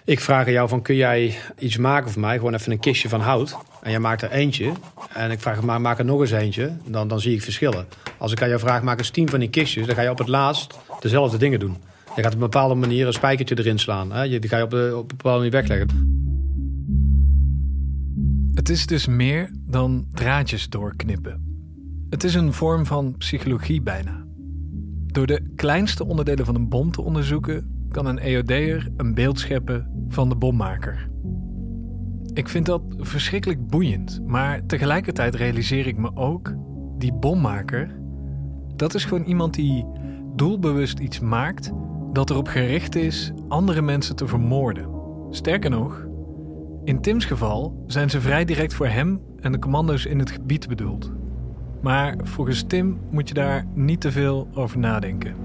Ik 0.05 0.19
vraag 0.19 0.45
aan 0.45 0.51
jou 0.51 0.69
van, 0.69 0.81
kun 0.81 0.95
jij 0.95 1.37
iets 1.59 1.77
maken 1.77 2.11
voor 2.11 2.21
mij? 2.21 2.37
Gewoon 2.37 2.53
even 2.53 2.71
een 2.71 2.79
kistje 2.79 3.09
van 3.09 3.21
hout. 3.21 3.57
En 3.81 3.91
jij 3.91 3.99
maakt 3.99 4.21
er 4.21 4.31
eentje. 4.31 4.71
En 5.13 5.31
ik 5.31 5.39
vraag, 5.39 5.61
maar 5.61 5.81
maak 5.81 5.99
er 5.99 6.05
nog 6.05 6.21
eens 6.21 6.31
eentje. 6.31 6.71
Dan, 6.87 7.07
dan 7.07 7.19
zie 7.19 7.33
ik 7.33 7.41
verschillen. 7.41 7.85
Als 8.17 8.31
ik 8.31 8.41
aan 8.41 8.47
jou 8.47 8.59
vraag, 8.59 8.81
maak 8.81 8.97
eens 8.97 9.09
tien 9.09 9.29
van 9.29 9.39
die 9.39 9.49
kistjes. 9.49 9.85
Dan 9.85 9.95
ga 9.95 10.01
je 10.01 10.09
op 10.09 10.17
het 10.17 10.27
laatst 10.27 10.79
dezelfde 10.99 11.37
dingen 11.37 11.59
doen. 11.59 11.77
Je 12.15 12.21
gaat 12.21 12.25
op 12.25 12.33
een 12.33 12.49
bepaalde 12.49 12.75
manier 12.75 13.07
een 13.07 13.13
spijkertje 13.13 13.57
erin 13.57 13.79
slaan. 13.79 14.11
Hè? 14.11 14.39
Die 14.39 14.49
ga 14.49 14.57
je 14.57 14.63
op, 14.63 14.69
de, 14.69 14.91
op 14.95 15.11
een 15.11 15.17
bepaalde 15.17 15.37
manier 15.37 15.51
wegleggen. 15.51 15.87
Het 18.53 18.69
is 18.69 18.85
dus 18.85 19.07
meer 19.07 19.51
dan 19.53 20.07
draadjes 20.11 20.69
doorknippen. 20.69 21.43
Het 22.09 22.23
is 22.23 22.35
een 22.35 22.53
vorm 22.53 22.85
van 22.85 23.15
psychologie 23.17 23.81
bijna. 23.81 24.25
Door 25.05 25.25
de 25.25 25.51
kleinste 25.55 26.05
onderdelen 26.05 26.45
van 26.45 26.55
een 26.55 26.69
bom 26.69 26.91
te 26.91 27.01
onderzoeken, 27.01 27.74
kan 27.91 28.05
een 28.05 28.19
EOD'er 28.19 28.87
een 28.97 29.13
beeld 29.13 29.39
scheppen 29.39 30.05
van 30.07 30.29
de 30.29 30.35
bommaker. 30.35 31.09
Ik 32.33 32.49
vind 32.49 32.65
dat 32.65 32.81
verschrikkelijk 32.97 33.67
boeiend, 33.67 34.21
maar 34.25 34.65
tegelijkertijd 34.65 35.35
realiseer 35.35 35.87
ik 35.87 35.97
me 35.97 36.15
ook, 36.15 36.53
die 36.97 37.13
bommaker, 37.13 37.95
dat 38.75 38.93
is 38.93 39.05
gewoon 39.05 39.23
iemand 39.23 39.53
die 39.53 39.85
doelbewust 40.35 40.99
iets 40.99 41.19
maakt 41.19 41.71
dat 42.13 42.29
erop 42.29 42.47
gericht 42.47 42.95
is 42.95 43.31
andere 43.47 43.81
mensen 43.81 44.15
te 44.15 44.27
vermoorden. 44.27 44.89
Sterker 45.29 45.69
nog, 45.69 46.07
in 46.83 47.01
Tim's 47.01 47.25
geval 47.25 47.83
zijn 47.87 48.09
ze 48.09 48.21
vrij 48.21 48.45
direct 48.45 48.73
voor 48.73 48.87
hem 48.87 49.21
en 49.39 49.51
de 49.51 49.59
commando's 49.59 50.05
in 50.05 50.19
het 50.19 50.31
gebied 50.31 50.67
bedoeld. 50.67 51.11
Maar 51.81 52.15
volgens 52.23 52.63
Tim 52.63 52.99
moet 53.11 53.27
je 53.27 53.33
daar 53.33 53.65
niet 53.73 54.01
te 54.01 54.11
veel 54.11 54.47
over 54.53 54.79
nadenken. 54.79 55.35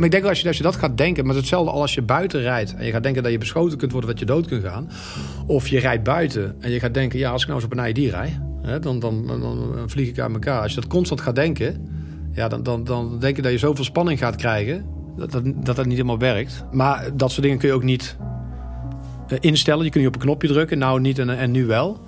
Maar 0.00 0.08
ik 0.08 0.14
denk 0.14 0.28
als 0.28 0.40
je, 0.40 0.48
als 0.48 0.56
je 0.56 0.62
dat 0.62 0.76
gaat 0.76 0.96
denken, 0.96 1.26
maar 1.26 1.34
hetzelfde 1.34 1.70
als 1.70 1.94
je 1.94 2.02
buiten 2.02 2.40
rijdt 2.40 2.74
en 2.74 2.86
je 2.86 2.92
gaat 2.92 3.02
denken 3.02 3.22
dat 3.22 3.32
je 3.32 3.38
beschoten 3.38 3.78
kunt 3.78 3.92
worden, 3.92 4.10
dat 4.10 4.18
je 4.18 4.24
dood 4.24 4.46
kunt 4.46 4.64
gaan. 4.64 4.90
Of 5.46 5.68
je 5.68 5.78
rijdt 5.78 6.02
buiten 6.02 6.56
en 6.60 6.70
je 6.70 6.80
gaat 6.80 6.94
denken, 6.94 7.18
ja, 7.18 7.30
als 7.30 7.42
ik 7.42 7.48
nou 7.48 7.60
eens 7.60 7.72
op 7.72 7.78
een 7.78 7.88
ID 7.88 8.10
rijd, 8.10 8.40
hè, 8.62 8.78
dan, 8.78 8.98
dan, 8.98 9.26
dan, 9.26 9.40
dan, 9.40 9.72
vlieg 9.86 10.08
ik 10.08 10.18
uit 10.18 10.32
elkaar. 10.32 10.62
Als 10.62 10.74
je 10.74 10.80
dat 10.80 10.90
constant 10.90 11.20
gaat 11.20 11.34
denken, 11.34 11.88
ja, 12.32 12.48
dan, 12.48 12.62
dan, 12.62 12.84
dan 12.84 13.18
denk 13.18 13.36
je 13.36 13.42
dat 13.42 13.52
je 13.52 13.58
zoveel 13.58 13.84
spanning 13.84 14.18
gaat 14.18 14.36
krijgen, 14.36 14.86
dat 15.16 15.30
dat, 15.32 15.44
dat, 15.64 15.86
niet 15.86 15.96
helemaal 15.96 16.18
werkt. 16.18 16.64
Maar 16.70 17.10
dat 17.16 17.30
soort 17.30 17.42
dingen 17.42 17.58
kun 17.58 17.68
je 17.68 17.74
ook 17.74 17.82
niet 17.82 18.16
eh, 19.28 19.38
instellen. 19.40 19.84
Je 19.84 19.90
kunt 19.90 20.04
niet 20.04 20.14
op 20.14 20.20
een 20.20 20.26
knopje 20.26 20.48
drukken, 20.48 20.78
nou 20.78 21.00
niet 21.00 21.18
en 21.18 21.50
nu 21.50 21.66
wel. 21.66 22.00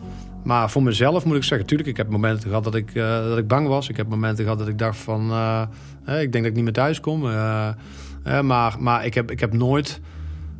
Maar 0.42 0.70
voor 0.70 0.82
mezelf 0.82 1.24
moet 1.24 1.36
ik 1.36 1.42
zeggen, 1.42 1.60
natuurlijk, 1.60 1.88
ik 1.88 1.96
heb 1.96 2.08
momenten 2.08 2.48
gehad 2.48 2.64
dat 2.64 2.74
ik, 2.74 2.94
uh, 2.94 3.24
dat 3.24 3.38
ik 3.38 3.48
bang 3.48 3.68
was. 3.68 3.88
Ik 3.88 3.96
heb 3.96 4.08
momenten 4.08 4.44
gehad 4.44 4.58
dat 4.58 4.68
ik 4.68 4.78
dacht 4.78 4.98
van, 4.98 5.30
uh, 5.30 5.62
ik 6.06 6.32
denk 6.32 6.32
dat 6.32 6.44
ik 6.44 6.54
niet 6.54 6.64
meer 6.64 6.72
thuis 6.72 7.00
kom. 7.00 7.24
Uh, 7.24 7.68
maar 8.42 8.76
maar 8.78 9.04
ik, 9.04 9.14
heb, 9.14 9.30
ik 9.30 9.40
heb 9.40 9.52
nooit, 9.52 10.00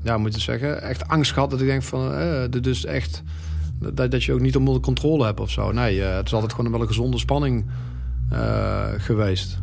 ja, 0.02 0.18
moet 0.18 0.34
ik 0.34 0.40
zeggen, 0.40 0.82
echt 0.82 1.08
angst 1.08 1.32
gehad 1.32 1.50
dat 1.50 1.60
ik 1.60 1.66
denk 1.66 1.82
van, 1.82 2.10
dus 2.50 2.84
echt, 2.84 3.22
dat, 3.94 4.10
dat 4.10 4.24
je 4.24 4.32
ook 4.32 4.40
niet 4.40 4.56
onder 4.56 4.80
controle 4.80 5.24
hebt 5.24 5.40
of 5.40 5.50
zo. 5.50 5.72
Nee, 5.72 6.00
het 6.00 6.26
is 6.26 6.32
altijd 6.34 6.52
gewoon 6.52 6.70
wel 6.70 6.80
een 6.80 6.86
gezonde 6.86 7.18
spanning 7.18 7.64
geweest. 8.96 9.58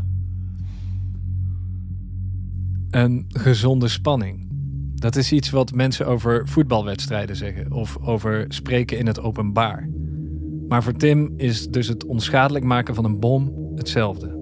Een 2.90 3.26
gezonde 3.30 3.88
spanning. 3.88 4.48
Dat 4.96 5.16
is 5.16 5.32
iets 5.32 5.50
wat 5.50 5.72
mensen 5.74 6.08
over 6.08 6.48
voetbalwedstrijden 6.48 7.36
zeggen 7.36 7.72
of 7.72 7.98
over 7.98 8.46
spreken 8.48 8.98
in 8.98 9.08
het 9.08 9.22
openbaar. 9.22 9.90
Maar 10.70 10.84
voor 10.84 10.94
Tim 10.94 11.34
is 11.38 11.68
dus 11.68 11.88
het 11.88 12.06
onschadelijk 12.06 12.66
maken 12.66 12.96
van 12.96 13.06
een 13.06 13.20
bom 13.20 13.72
hetzelfde. 13.76 14.38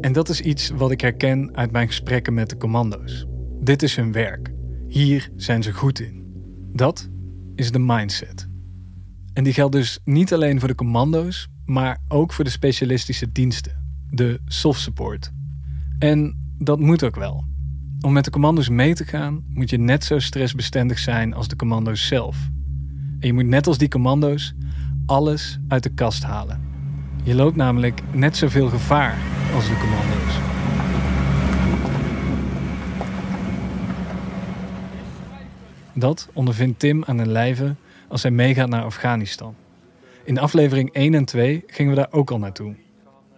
En 0.00 0.12
dat 0.12 0.28
is 0.28 0.40
iets 0.40 0.70
wat 0.70 0.90
ik 0.90 1.00
herken 1.00 1.56
uit 1.56 1.70
mijn 1.70 1.86
gesprekken 1.86 2.34
met 2.34 2.50
de 2.50 2.56
commando's. 2.56 3.26
Dit 3.60 3.82
is 3.82 3.96
hun 3.96 4.12
werk. 4.12 4.52
Hier 4.86 5.30
zijn 5.36 5.62
ze 5.62 5.72
goed 5.72 6.00
in. 6.00 6.26
Dat 6.72 7.08
is 7.54 7.70
de 7.70 7.78
mindset. 7.78 8.48
En 9.32 9.44
die 9.44 9.52
geldt 9.52 9.72
dus 9.72 9.98
niet 10.04 10.32
alleen 10.32 10.58
voor 10.58 10.68
de 10.68 10.74
commando's, 10.74 11.48
maar 11.64 11.98
ook 12.08 12.32
voor 12.32 12.44
de 12.44 12.50
specialistische 12.50 13.32
diensten, 13.32 13.84
de 14.10 14.40
soft 14.44 14.80
support. 14.80 15.32
En 15.98 16.48
dat 16.58 16.80
moet 16.80 17.04
ook 17.04 17.16
wel. 17.16 17.44
Om 18.00 18.12
met 18.12 18.24
de 18.24 18.30
commando's 18.30 18.68
mee 18.68 18.94
te 18.94 19.04
gaan, 19.04 19.44
moet 19.48 19.70
je 19.70 19.78
net 19.78 20.04
zo 20.04 20.18
stressbestendig 20.18 20.98
zijn 20.98 21.34
als 21.34 21.48
de 21.48 21.56
commando's 21.56 22.06
zelf. 22.06 22.48
En 23.18 23.26
je 23.26 23.32
moet 23.32 23.46
net 23.46 23.66
als 23.66 23.78
die 23.78 23.88
commando's 23.88 24.54
alles 25.08 25.58
uit 25.68 25.82
de 25.82 25.88
kast 25.88 26.22
halen. 26.22 26.62
Je 27.22 27.34
loopt 27.34 27.56
namelijk 27.56 28.00
net 28.12 28.36
zoveel 28.36 28.68
gevaar 28.68 29.18
als 29.54 29.66
de 29.66 29.78
commando's. 29.78 30.38
Dat 35.94 36.28
ondervindt 36.32 36.78
Tim 36.78 37.04
aan 37.04 37.18
een 37.18 37.32
lijve 37.32 37.74
als 38.08 38.22
hij 38.22 38.30
meegaat 38.30 38.68
naar 38.68 38.82
Afghanistan. 38.82 39.54
In 40.24 40.38
aflevering 40.38 40.92
1 40.92 41.14
en 41.14 41.24
2 41.24 41.64
gingen 41.66 41.94
we 41.94 41.98
daar 41.98 42.12
ook 42.12 42.30
al 42.30 42.38
naartoe. 42.38 42.74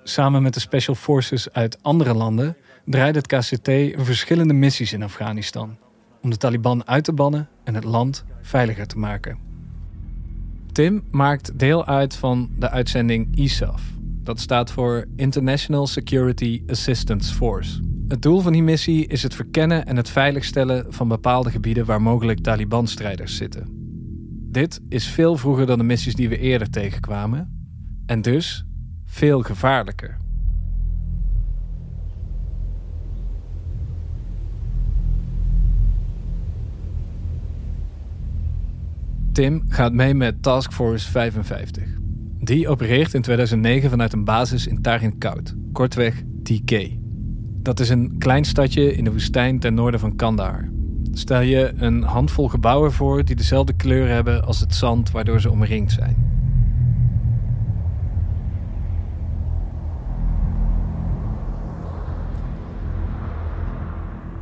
Samen 0.03 0.43
met 0.43 0.55
de 0.55 0.61
special 0.61 0.95
forces 0.95 1.53
uit 1.53 1.83
andere 1.83 2.15
landen 2.15 2.57
draaide 2.85 3.19
het 3.19 3.27
KCT 3.27 3.71
verschillende 4.05 4.55
missies 4.55 4.93
in 4.93 5.03
Afghanistan 5.03 5.77
om 6.23 6.31
de 6.31 6.37
Taliban 6.37 6.89
uit 6.89 7.05
te 7.05 7.13
bannen 7.13 7.49
en 7.65 7.75
het 7.75 7.85
land 7.85 8.25
veiliger 8.43 8.87
te 8.87 8.99
maken. 8.99 9.50
Tim 10.73 11.05
maakt 11.11 11.59
deel 11.59 11.87
uit 11.87 12.17
van 12.17 12.51
de 12.59 12.71
uitzending 12.71 13.37
ISAF. 13.37 13.83
Dat 14.23 14.41
staat 14.41 14.71
voor 14.71 15.07
International 15.17 15.87
Security 15.87 16.63
Assistance 16.67 17.35
Force. 17.35 17.81
Het 18.09 18.23
doel 18.23 18.41
van 18.41 18.53
die 18.53 18.63
missie 18.63 19.07
is 19.07 19.23
het 19.23 19.35
verkennen 19.35 19.87
en 19.87 19.97
het 19.97 20.11
veiligstellen 20.11 20.93
van 20.93 21.09
bepaalde 21.09 21.51
gebieden 21.51 21.85
waar 21.85 22.03
mogelijk 22.03 22.41
Taliban-strijders 22.41 23.37
zitten. 23.37 23.67
Dit 24.51 24.81
is 24.89 25.07
veel 25.07 25.37
vroeger 25.37 25.67
dan 25.67 25.79
de 25.79 25.85
missies 25.85 26.15
die 26.15 26.29
we 26.29 26.39
eerder 26.39 26.71
tegenkwamen 26.71 27.67
en 28.07 28.23
dus 28.23 28.65
veel 29.05 29.43
gevaarlijker. 29.43 30.17
Tim 39.33 39.63
gaat 39.69 39.93
mee 39.93 40.15
met 40.15 40.43
Task 40.43 40.73
Force 40.73 41.11
55. 41.11 41.85
Die 42.39 42.69
opereert 42.69 43.15
in 43.15 43.23
2009 43.23 43.91
vanuit 43.91 44.13
een 44.13 44.25
basis 44.25 44.67
in 44.67 44.83
Tarin 44.83 45.19
Koud, 45.19 45.55
kortweg 45.73 46.23
TK. 46.43 46.89
Dat 47.63 47.81
is 47.81 47.89
een 47.89 48.15
klein 48.19 48.45
stadje 48.45 48.95
in 48.95 49.05
de 49.05 49.13
woestijn 49.13 49.59
ten 49.59 49.75
noorden 49.75 50.01
van 50.01 50.17
Kandahar. 50.17 50.71
Stel 51.13 51.41
je 51.41 51.73
een 51.77 52.03
handvol 52.03 52.49
gebouwen 52.49 52.93
voor 52.93 53.25
die 53.25 53.37
dezelfde 53.37 53.73
kleur 53.73 54.09
hebben 54.09 54.45
als 54.45 54.61
het 54.61 54.75
zand 54.75 55.11
waardoor 55.11 55.41
ze 55.41 55.51
omringd 55.51 55.93
zijn. 55.93 56.17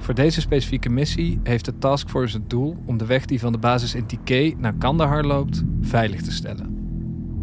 Voor 0.08 0.16
deze 0.16 0.40
specifieke 0.40 0.88
missie 0.88 1.40
heeft 1.42 1.64
de 1.64 1.78
taskforce 1.78 2.36
het 2.36 2.50
doel 2.50 2.76
om 2.84 2.98
de 2.98 3.06
weg 3.06 3.24
die 3.24 3.40
van 3.40 3.52
de 3.52 3.58
basis 3.58 3.94
in 3.94 4.06
TK 4.06 4.58
naar 4.58 4.74
Kandahar 4.78 5.24
loopt 5.24 5.62
veilig 5.80 6.22
te 6.22 6.32
stellen. 6.32 6.76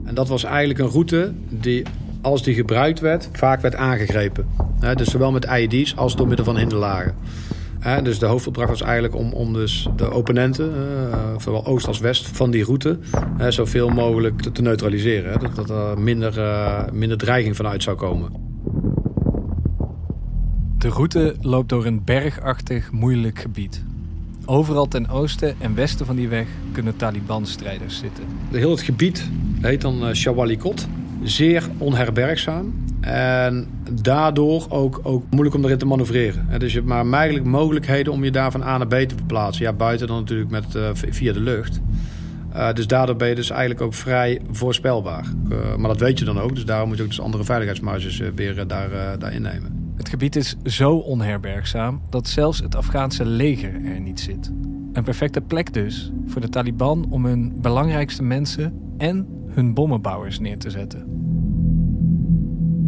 En 0.05 0.15
dat 0.15 0.27
was 0.27 0.43
eigenlijk 0.43 0.79
een 0.79 0.88
route 0.88 1.34
die, 1.50 1.84
als 2.22 2.43
die 2.43 2.53
gebruikt 2.53 3.00
werd, 3.00 3.29
vaak 3.34 3.62
werd 3.62 3.75
aangegrepen. 3.75 4.48
dus 4.95 5.10
zowel 5.10 5.31
met 5.31 5.45
IED's 5.45 5.95
als 5.95 6.15
door 6.15 6.27
middel 6.27 6.45
van 6.45 6.57
hinderlagen. 6.57 7.15
dus 8.03 8.19
de 8.19 8.25
hoofdopdracht 8.25 8.69
was 8.69 8.81
eigenlijk 8.81 9.15
om, 9.15 9.34
om 9.34 9.53
dus 9.53 9.89
de 9.95 10.13
opponenten, 10.13 10.74
zowel 11.38 11.65
oost 11.65 11.88
als 11.88 12.00
west 12.00 12.27
van 12.27 12.51
die 12.51 12.63
route, 12.63 13.00
zoveel 13.50 13.89
mogelijk 13.89 14.41
te, 14.41 14.62
neutraliseren. 14.62 15.39
dat, 15.39 15.55
dat 15.55 15.69
er 15.69 16.00
minder, 16.00 16.34
minder 16.93 17.17
dreiging 17.17 17.55
vanuit 17.55 17.84
zou 17.84 17.98
komen. 17.98 18.44
De 20.86 20.92
route 20.92 21.36
loopt 21.42 21.70
door 21.70 21.86
een 21.86 22.04
bergachtig, 22.04 22.92
moeilijk 22.92 23.39
gebied. 23.39 23.84
Overal 24.46 24.88
ten 24.88 25.10
oosten 25.10 25.56
en 25.60 25.75
westen 25.75 26.06
van 26.06 26.15
die 26.15 26.27
weg 26.27 26.48
kunnen 26.72 26.96
Taliban-strijders 26.96 27.98
zitten. 27.98 28.24
Heel 28.51 28.72
het 28.72 28.82
gebied 28.82 29.30
heet 29.62 29.82
dan 29.82 30.08
uh, 30.08 30.13
Shawalikot. 30.13 30.88
Zeer 31.24 31.63
onherbergzaam. 31.77 32.74
En 33.01 33.68
daardoor 34.01 34.65
ook, 34.70 35.00
ook 35.04 35.24
moeilijk 35.30 35.56
om 35.56 35.63
erin 35.63 35.77
te 35.77 35.86
manoeuvreren. 35.86 36.60
Dus 36.60 36.72
je 36.72 36.77
hebt 36.77 36.89
maar 36.89 37.12
eigenlijk 37.12 37.46
mogelijkheden 37.46 38.13
om 38.13 38.24
je 38.24 38.32
daar 38.32 38.51
van 38.51 38.63
A 38.63 38.77
naar 38.77 38.88
B 38.88 38.94
te 38.94 39.15
verplaatsen. 39.15 39.65
Ja, 39.65 39.74
buiten 39.74 40.08
dan 40.08 40.20
natuurlijk 40.20 40.50
met, 40.50 40.75
uh, 40.75 40.89
via 40.94 41.34
de 41.34 41.42
lucht. 41.42 41.82
Uh, 42.56 42.74
dus 42.74 42.88
daardoor 42.88 43.15
ben 43.15 43.27
je 43.27 43.36
dus 43.36 43.50
eigenlijk 43.50 43.82
ook 43.82 43.94
vrij 43.94 44.42
voorspelbaar. 44.51 45.25
Maar 45.77 45.88
dat 45.88 46.00
weet 46.00 46.20
je 46.20 46.25
dan 46.25 46.39
ook. 46.39 46.56
Dus 46.56 46.65
daarom 46.65 46.88
moet 46.88 46.98
je 46.98 47.04
ook 47.04 47.10
dus 47.10 47.22
andere 47.22 47.44
veiligheidsmarges 47.44 48.22
weer 48.36 48.68
daar, 48.68 49.20
daar 49.20 49.34
innemen. 49.34 49.75
Het 50.05 50.13
gebied 50.13 50.35
is 50.35 50.55
zo 50.63 50.95
onherbergzaam 50.95 52.01
dat 52.09 52.27
zelfs 52.27 52.59
het 52.59 52.75
Afghaanse 52.75 53.25
leger 53.25 53.85
er 53.85 54.00
niet 54.00 54.19
zit. 54.19 54.51
Een 54.93 55.03
perfecte 55.03 55.41
plek 55.41 55.74
dus 55.74 56.12
voor 56.25 56.41
de 56.41 56.50
Taliban 56.50 57.05
om 57.09 57.25
hun 57.25 57.62
belangrijkste 57.62 58.24
mensen 58.24 58.74
en 58.97 59.27
hun 59.47 59.74
bommenbouwers 59.74 60.39
neer 60.39 60.57
te 60.57 60.69
zetten. 60.69 61.00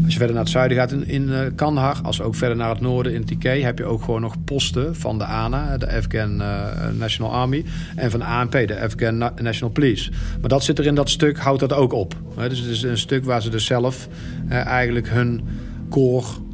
Als 0.03 0.13
je 0.13 0.17
verder 0.17 0.35
naar 0.35 0.43
het 0.43 0.53
zuiden 0.53 0.77
gaat 0.77 0.91
in, 0.91 1.07
in 1.07 1.27
uh, 1.27 1.39
Kandahar, 1.55 1.99
als 2.03 2.21
ook 2.21 2.35
verder 2.35 2.57
naar 2.57 2.69
het 2.69 2.79
noorden 2.79 3.13
in 3.13 3.25
TK, 3.25 3.43
heb 3.43 3.77
je 3.77 3.85
ook 3.85 4.03
gewoon 4.03 4.21
nog 4.21 4.43
posten 4.43 4.95
van 4.95 5.17
de 5.17 5.25
ANA, 5.25 5.77
de 5.77 5.91
Afghan 5.91 6.41
uh, 6.41 6.67
National 6.97 7.33
Army, 7.33 7.65
en 7.95 8.11
van 8.11 8.19
de 8.19 8.25
ANP, 8.25 8.51
de 8.51 8.81
Afghan 8.81 9.17
National 9.17 9.69
Police. 9.73 10.11
Maar 10.39 10.49
dat 10.49 10.63
zit 10.63 10.79
er 10.79 10.85
in 10.85 10.95
dat 10.95 11.09
stuk, 11.09 11.37
houdt 11.37 11.59
dat 11.59 11.73
ook 11.73 11.93
op. 11.93 12.15
dus 12.35 12.59
het 12.59 12.69
is 12.69 12.81
een 12.81 12.97
stuk 12.97 13.25
waar 13.25 13.41
ze 13.41 13.49
dus 13.49 13.65
zelf 13.65 14.07
uh, 14.49 14.65
eigenlijk 14.65 15.09
hun 15.09 15.41
core 15.89 16.45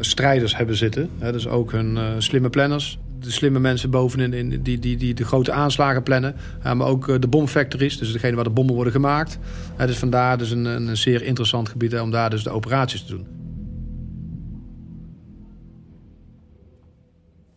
strijders 0.00 0.56
hebben 0.56 0.76
zitten. 0.76 1.10
dus 1.18 1.48
ook 1.48 1.72
hun 1.72 2.22
slimme 2.22 2.50
planners, 2.50 2.98
de 3.20 3.30
slimme 3.30 3.58
mensen 3.58 3.90
bovenin 3.90 4.32
in, 4.32 4.62
die, 4.62 4.78
die, 4.78 4.96
die 4.96 5.14
de 5.14 5.24
grote 5.24 5.52
aanslagen 5.52 6.02
plannen. 6.02 6.36
maar 6.62 6.86
ook 6.86 7.08
eh, 7.08 7.18
de 7.18 7.28
bomfactories, 7.28 7.98
dus 7.98 8.12
degene 8.12 8.34
waar 8.34 8.44
de 8.44 8.50
bommen 8.50 8.74
worden 8.74 8.92
gemaakt. 8.92 9.38
dus 9.76 9.98
vandaar 9.98 10.38
dus 10.38 10.50
een, 10.50 10.64
een 10.64 10.96
zeer 10.96 11.22
interessant 11.22 11.68
gebied 11.68 12.00
om 12.00 12.10
daar 12.10 12.30
dus 12.30 12.42
de 12.42 12.50
operaties 12.50 13.04
te 13.04 13.12
doen. 13.12 13.26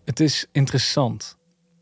Het 0.05 0.19
is 0.19 0.47
interessant, 0.51 1.37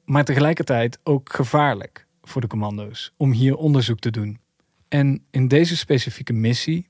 maar 0.06 0.26
tegelijkertijd 0.26 1.00
ook 1.04 1.34
gevaarlijk 1.34 2.08
voor 2.22 2.42
de 2.42 2.48
commando's 2.48 3.14
om 3.18 3.32
hier 3.32 3.56
onderzoek 3.56 4.00
te 4.00 4.12
doen. 4.12 4.40
En 4.88 5.24
in 5.32 5.48
deze 5.48 5.78
specifieke 5.78 6.34
missie, 6.34 6.89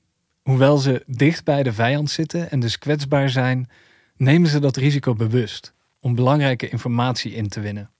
hoewel 0.50 0.78
ze 0.78 1.02
dicht 1.06 1.44
bij 1.44 1.62
de 1.62 1.72
vijand 1.72 2.10
zitten 2.10 2.50
en 2.50 2.60
dus 2.60 2.78
kwetsbaar 2.78 3.30
zijn, 3.30 3.70
nemen 4.16 4.48
ze 4.48 4.58
dat 4.58 4.76
risico 4.76 5.14
bewust 5.14 5.74
om 6.00 6.14
belangrijke 6.14 6.68
informatie 6.68 7.34
in 7.34 7.48
te 7.48 7.60
winnen. 7.60 7.90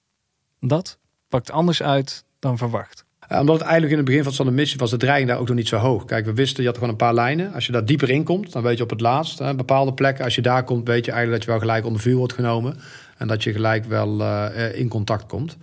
Dat 0.61 0.99
pakt 1.29 1.51
anders 1.51 1.83
uit 1.83 2.25
dan 2.39 2.59
verwacht. 2.59 3.05
omdat 3.29 3.55
het 3.55 3.63
eigenlijk 3.63 3.93
in 3.93 3.97
het 3.97 4.07
begin 4.07 4.33
van 4.33 4.47
de 4.47 4.53
missie 4.53 4.79
was 4.79 4.91
de 4.91 4.97
dreiging 4.97 5.29
daar 5.29 5.39
ook 5.39 5.49
nog 5.49 5.57
niet 5.57 5.69
zo 5.69 5.77
hoog. 5.77 6.05
Kijk, 6.05 6.25
we 6.25 6.35
wisten, 6.35 6.63
je 6.63 6.69
had 6.69 6.79
gewoon 6.79 6.93
een 6.93 6.99
paar 6.99 7.15
lijnen. 7.15 7.53
Als 7.53 7.67
je 7.67 7.73
daar 7.73 7.85
dieper 7.85 8.11
in 8.11 8.25
komt, 8.25 8.53
dan 8.53 8.63
weet 8.63 8.77
je 8.77 8.83
op 8.83 8.91
het 8.91 9.01
laatst, 9.01 9.39
hè, 9.39 9.55
bepaalde 9.55 9.93
plekken, 9.93 10.25
als 10.25 10.35
je 10.35 10.43
daar 10.43 10.65
komt, 10.65 10.89
weet 10.89 11.05
je 11.05 11.13
eigenlijk 11.13 11.45
dat 11.45 11.55
je 11.55 11.59
wel 11.59 11.69
gelijk 11.69 11.87
onder 11.87 12.03
vuur 12.03 12.17
wordt 12.17 12.33
genomen. 12.33 12.77
En 13.17 13.29
dat 13.29 13.43
je 13.43 13.53
gelijk 13.53 13.85
wel 13.85 14.21
uh, 14.21 14.79
in 14.79 14.89
contact 14.89 15.27
komt. 15.27 15.57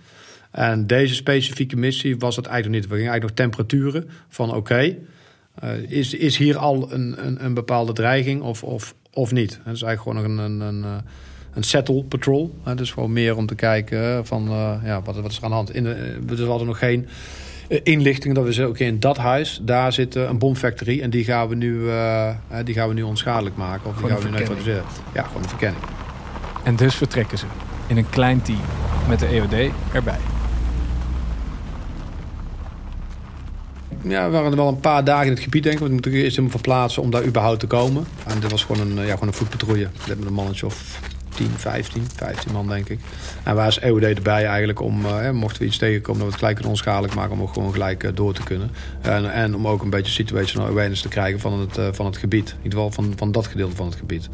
En 0.50 0.86
deze 0.86 1.14
specifieke 1.14 1.76
missie 1.76 2.18
was 2.18 2.36
het 2.36 2.46
eigenlijk 2.46 2.80
niet. 2.80 2.90
We 2.90 2.96
gingen 2.96 3.10
eigenlijk 3.10 3.38
nog 3.38 3.46
temperaturen 3.46 4.10
van 4.28 4.54
oké, 4.54 4.96
uh, 5.64 5.90
is, 5.90 6.14
is 6.14 6.36
hier 6.36 6.56
al 6.56 6.92
een, 6.92 7.26
een, 7.26 7.44
een, 7.44 7.54
bepaalde 7.54 7.92
dreiging 7.92 8.42
of, 8.42 8.62
of, 8.62 8.94
of 9.12 9.32
niet? 9.32 9.60
Dat 9.64 9.74
is 9.74 9.82
eigenlijk 9.82 10.00
gewoon 10.00 10.36
nog 10.36 10.46
een, 10.46 10.60
een, 10.60 10.84
een 10.84 11.02
een 11.58 11.64
settle 11.64 12.04
patrol. 12.04 12.54
Hè, 12.62 12.74
dus 12.74 12.90
gewoon 12.90 13.12
meer 13.12 13.36
om 13.36 13.46
te 13.46 13.54
kijken 13.54 14.26
van 14.26 14.48
uh, 14.48 14.74
ja, 14.84 15.02
wat, 15.02 15.16
wat 15.16 15.30
is 15.30 15.36
er 15.36 15.44
aan 15.44 15.50
de 15.50 15.56
hand. 15.56 15.74
In 15.74 15.84
de, 15.84 16.18
we 16.26 16.44
hadden 16.44 16.66
nog 16.66 16.78
geen 16.78 17.08
uh, 17.68 17.80
inlichting 17.82 18.34
dat 18.34 18.44
we 18.44 18.52
zeggen, 18.52 18.72
oké, 18.72 18.84
in 18.84 19.00
dat 19.00 19.16
huis, 19.16 19.60
daar 19.62 19.92
zit 19.92 20.14
een 20.14 20.38
bomfactory 20.38 21.00
en 21.00 21.10
die 21.10 21.24
gaan 21.24 21.48
we 21.48 21.54
nu, 21.54 21.90
die 22.64 22.74
gaan 22.74 22.88
we 22.88 22.94
nu 22.94 23.02
onschadelijk 23.02 23.56
maken. 23.56 23.90
Of 23.90 23.96
die 23.96 24.08
gaan 24.08 24.18
we 24.18 24.24
nu 24.24 24.30
neutraliseren. 24.30 24.84
Ja, 25.14 25.22
gewoon 25.22 25.42
een 25.42 25.48
verkenning. 25.48 25.84
En 26.64 26.76
dus 26.76 26.94
vertrekken 26.94 27.38
ze 27.38 27.46
in 27.86 27.96
een 27.96 28.08
klein 28.08 28.42
team 28.42 28.60
met 29.08 29.18
de 29.18 29.26
EOD 29.26 29.72
erbij. 29.92 30.37
Ja, 34.02 34.24
we 34.24 34.30
waren 34.30 34.50
er 34.50 34.56
wel 34.56 34.68
een 34.68 34.80
paar 34.80 35.04
dagen 35.04 35.26
in 35.26 35.32
het 35.32 35.42
gebied, 35.42 35.62
denk 35.62 35.78
ik. 35.80 35.86
We 35.86 35.92
moeten 35.92 36.12
eerst 36.12 36.28
helemaal 36.28 36.50
verplaatsen 36.50 37.02
om 37.02 37.10
daar 37.10 37.24
überhaupt 37.24 37.60
te 37.60 37.66
komen. 37.66 38.04
En 38.26 38.40
dit 38.40 38.50
was 38.50 38.64
gewoon 38.64 38.90
een, 38.90 39.06
ja, 39.06 39.12
gewoon 39.12 39.28
een 39.28 39.34
voetpatrouille. 39.34 39.88
Met 40.08 40.26
een 40.26 40.32
mannetje 40.32 40.66
of 40.66 41.00
10, 41.38 41.48
15, 41.56 42.02
15 42.14 42.52
man 42.52 42.68
denk 42.68 42.88
ik. 42.88 43.00
En 43.44 43.54
waar 43.54 43.68
is 43.68 43.78
EOD 43.78 44.02
erbij 44.02 44.46
eigenlijk 44.46 44.80
om, 44.80 45.04
uh, 45.04 45.30
mochten 45.30 45.60
we 45.60 45.66
iets 45.66 45.78
tegenkomen, 45.78 46.20
dat 46.20 46.28
we 46.28 46.34
het 46.34 46.44
gelijk 46.44 46.66
onschadelijk 46.66 47.14
maken 47.14 47.32
om 47.32 47.42
ook 47.42 47.52
gewoon 47.52 47.72
gelijk 47.72 48.04
uh, 48.04 48.10
door 48.14 48.32
te 48.32 48.42
kunnen. 48.42 48.70
En, 49.00 49.32
en 49.32 49.54
om 49.54 49.66
ook 49.66 49.82
een 49.82 49.90
beetje 49.90 50.12
situational 50.12 50.68
awareness 50.68 51.02
te 51.02 51.08
krijgen 51.08 51.40
van 51.40 51.60
het, 51.60 51.78
uh, 51.78 51.88
van 51.92 52.06
het 52.06 52.16
gebied. 52.16 52.48
In 52.48 52.56
ieder 52.62 52.78
geval 52.78 52.90
van, 52.90 53.12
van 53.16 53.32
dat 53.32 53.46
gedeelte 53.46 53.76
van 53.76 53.86
het 53.86 53.94
gebied. 53.94 54.28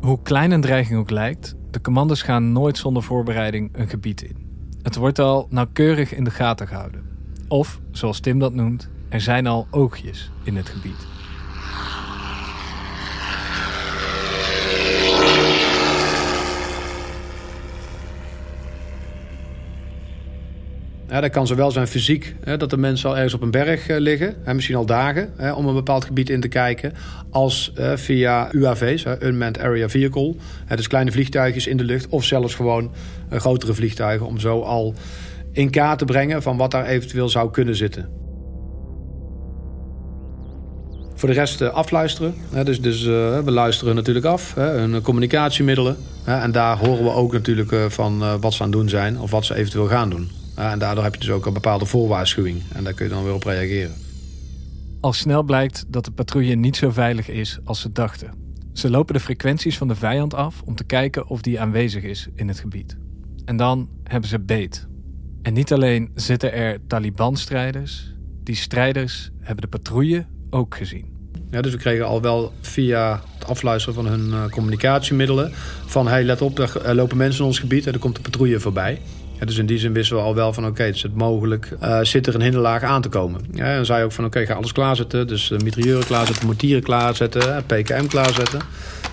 Hoe 0.00 0.18
klein 0.22 0.50
een 0.50 0.60
dreiging 0.60 0.98
ook 0.98 1.10
lijkt, 1.10 1.54
de 1.70 1.80
commandos 1.80 2.22
gaan 2.22 2.52
nooit 2.52 2.78
zonder 2.78 3.02
voorbereiding 3.02 3.70
een 3.72 3.88
gebied 3.88 4.22
in. 4.22 4.36
Het 4.82 4.96
wordt 4.96 5.18
al 5.18 5.46
nauwkeurig 5.50 6.14
in 6.14 6.24
de 6.24 6.30
gaten 6.30 6.68
gehouden. 6.68 7.02
Of, 7.48 7.80
zoals 7.90 8.20
Tim 8.20 8.38
dat 8.38 8.54
noemt, 8.54 8.88
er 9.12 9.20
zijn 9.20 9.46
al 9.46 9.66
oogjes 9.70 10.30
in 10.42 10.56
het 10.56 10.68
gebied. 10.68 11.06
Dat 21.06 21.30
kan 21.30 21.46
zowel 21.46 21.70
zijn 21.70 21.86
fysiek, 21.86 22.34
hè, 22.40 22.56
dat 22.56 22.70
de 22.70 22.76
mensen 22.76 23.08
al 23.08 23.14
ergens 23.14 23.34
op 23.34 23.42
een 23.42 23.50
berg 23.50 23.88
uh, 23.88 23.98
liggen, 23.98 24.36
hè, 24.42 24.54
misschien 24.54 24.76
al 24.76 24.86
dagen, 24.86 25.32
hè, 25.36 25.52
om 25.52 25.66
een 25.66 25.74
bepaald 25.74 26.04
gebied 26.04 26.30
in 26.30 26.40
te 26.40 26.48
kijken, 26.48 26.92
als 27.30 27.72
uh, 27.78 27.96
via 27.96 28.48
UAV's, 28.52 29.04
Unmanned 29.20 29.58
Area 29.58 29.88
Vehicle, 29.88 30.34
dus 30.76 30.88
kleine 30.88 31.12
vliegtuigjes 31.12 31.66
in 31.66 31.76
de 31.76 31.84
lucht, 31.84 32.08
of 32.08 32.24
zelfs 32.24 32.54
gewoon 32.54 32.92
uh, 33.32 33.38
grotere 33.38 33.74
vliegtuigen, 33.74 34.26
om 34.26 34.38
zo 34.38 34.60
al 34.60 34.94
in 35.52 35.70
kaart 35.70 35.98
te 35.98 36.04
brengen 36.04 36.42
van 36.42 36.56
wat 36.56 36.70
daar 36.70 36.86
eventueel 36.86 37.28
zou 37.28 37.50
kunnen 37.50 37.76
zitten. 37.76 38.21
Voor 41.22 41.30
de 41.30 41.36
rest 41.36 41.62
afluisteren. 41.62 42.34
dus 42.64 42.80
dus 42.80 43.04
we 43.04 43.42
luisteren 43.44 43.94
natuurlijk 43.94 44.26
af, 44.26 44.54
hun 44.54 45.02
communicatiemiddelen. 45.02 45.96
en 46.24 46.52
daar 46.52 46.78
horen 46.78 47.04
we 47.04 47.10
ook 47.10 47.32
natuurlijk 47.32 47.92
van 47.92 48.40
wat 48.40 48.52
ze 48.52 48.62
aan 48.62 48.68
het 48.68 48.78
doen 48.78 48.88
zijn 48.88 49.18
of 49.18 49.30
wat 49.30 49.44
ze 49.44 49.54
eventueel 49.54 49.86
gaan 49.86 50.10
doen 50.10 50.30
en 50.54 50.78
daardoor 50.78 51.04
heb 51.04 51.14
je 51.14 51.20
dus 51.20 51.30
ook 51.30 51.46
een 51.46 51.52
bepaalde 51.52 51.86
voorwaarschuwing. 51.86 52.62
En 52.72 52.84
daar 52.84 52.92
kun 52.92 53.06
je 53.06 53.12
dan 53.12 53.24
weer 53.24 53.34
op 53.34 53.44
reageren. 53.44 53.94
Al 55.00 55.12
snel 55.12 55.42
blijkt 55.42 55.84
dat 55.88 56.04
de 56.04 56.10
patrouille 56.10 56.54
niet 56.54 56.76
zo 56.76 56.90
veilig 56.90 57.28
is 57.28 57.58
als 57.64 57.80
ze 57.80 57.92
dachten. 57.92 58.30
Ze 58.72 58.90
lopen 58.90 59.14
de 59.14 59.20
frequenties 59.20 59.78
van 59.78 59.88
de 59.88 59.94
vijand 59.94 60.34
af 60.34 60.62
om 60.64 60.74
te 60.74 60.84
kijken 60.84 61.28
of 61.28 61.40
die 61.40 61.60
aanwezig 61.60 62.02
is 62.02 62.28
in 62.34 62.48
het 62.48 62.60
gebied. 62.60 62.96
En 63.44 63.56
dan 63.56 63.88
hebben 64.04 64.28
ze 64.28 64.40
beet. 64.40 64.86
En 65.42 65.52
niet 65.52 65.72
alleen 65.72 66.10
zitten 66.14 66.52
er 66.52 66.78
Taliban-strijders, 66.86 68.14
die 68.42 68.56
strijders 68.56 69.30
hebben 69.38 69.62
de 69.62 69.68
patrouille 69.68 70.26
ook 70.52 70.76
gezien. 70.76 71.04
Ja, 71.50 71.60
dus 71.60 71.72
we 71.72 71.78
kregen 71.78 72.06
al 72.06 72.22
wel 72.22 72.52
via 72.60 73.22
het 73.38 73.48
afluisteren 73.48 73.94
van 73.94 74.06
hun 74.06 74.28
uh, 74.28 74.44
communicatiemiddelen... 74.46 75.52
van 75.86 76.08
hey, 76.08 76.24
let 76.24 76.42
op, 76.42 76.58
er 76.58 76.94
lopen 76.94 77.16
mensen 77.16 77.40
in 77.40 77.46
ons 77.46 77.58
gebied 77.58 77.86
en 77.86 77.92
er 77.92 77.98
komt 77.98 78.16
de 78.16 78.22
patrouille 78.22 78.60
voorbij 78.60 79.00
dus 79.46 79.58
in 79.58 79.66
die 79.66 79.78
zin 79.78 79.92
wisten 79.92 80.16
we 80.16 80.22
al 80.22 80.34
wel 80.34 80.52
van 80.52 80.62
oké, 80.62 80.72
okay, 80.72 80.88
is 80.88 81.02
het 81.02 81.14
mogelijk, 81.14 81.76
uh, 81.82 82.00
zit 82.02 82.26
er 82.26 82.34
een 82.34 82.42
hinderlaag 82.42 82.82
aan 82.82 83.02
te 83.02 83.08
komen. 83.08 83.40
Ja, 83.52 83.64
en 83.64 83.86
zei 83.86 84.04
ook 84.04 84.12
van 84.12 84.24
oké, 84.24 84.46
ga 84.46 84.54
alles 84.54 84.72
klaarzetten. 84.72 85.26
Dus 85.26 85.50
uh, 85.50 85.58
mitrailleuren 85.58 86.06
klaarzetten, 86.06 86.46
mortieren 86.46 86.82
klaarzetten, 86.82 87.64
PKM 87.66 88.06
klaarzetten. 88.06 88.60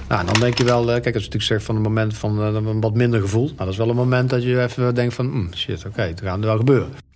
Nou, 0.08 0.26
dan 0.26 0.40
denk 0.40 0.58
je 0.58 0.64
wel, 0.64 0.86
kijk, 0.86 0.96
als 0.96 1.04
je 1.06 1.12
natuurlijk 1.14 1.44
zegt 1.44 1.64
van 1.64 1.76
een 1.76 1.82
moment 1.82 2.18
van 2.18 2.40
een 2.40 2.82
wat 2.82 2.94
minder 2.94 3.22
gevoel. 3.22 3.46
Maar 3.46 3.66
dat 3.66 3.68
is 3.68 3.78
wel 3.78 3.90
een 3.90 3.96
moment 3.96 4.30
dat 4.30 4.44
je 4.44 4.62
even 4.62 4.96
denkt 4.96 5.14
van 5.14 5.30
mm, 5.30 5.50
shit, 5.56 5.86
oké, 5.86 6.02
het 6.02 6.22
gaat 6.22 6.40
er 6.40 6.46
wel 6.46 6.58
gebeuren. 6.58 7.09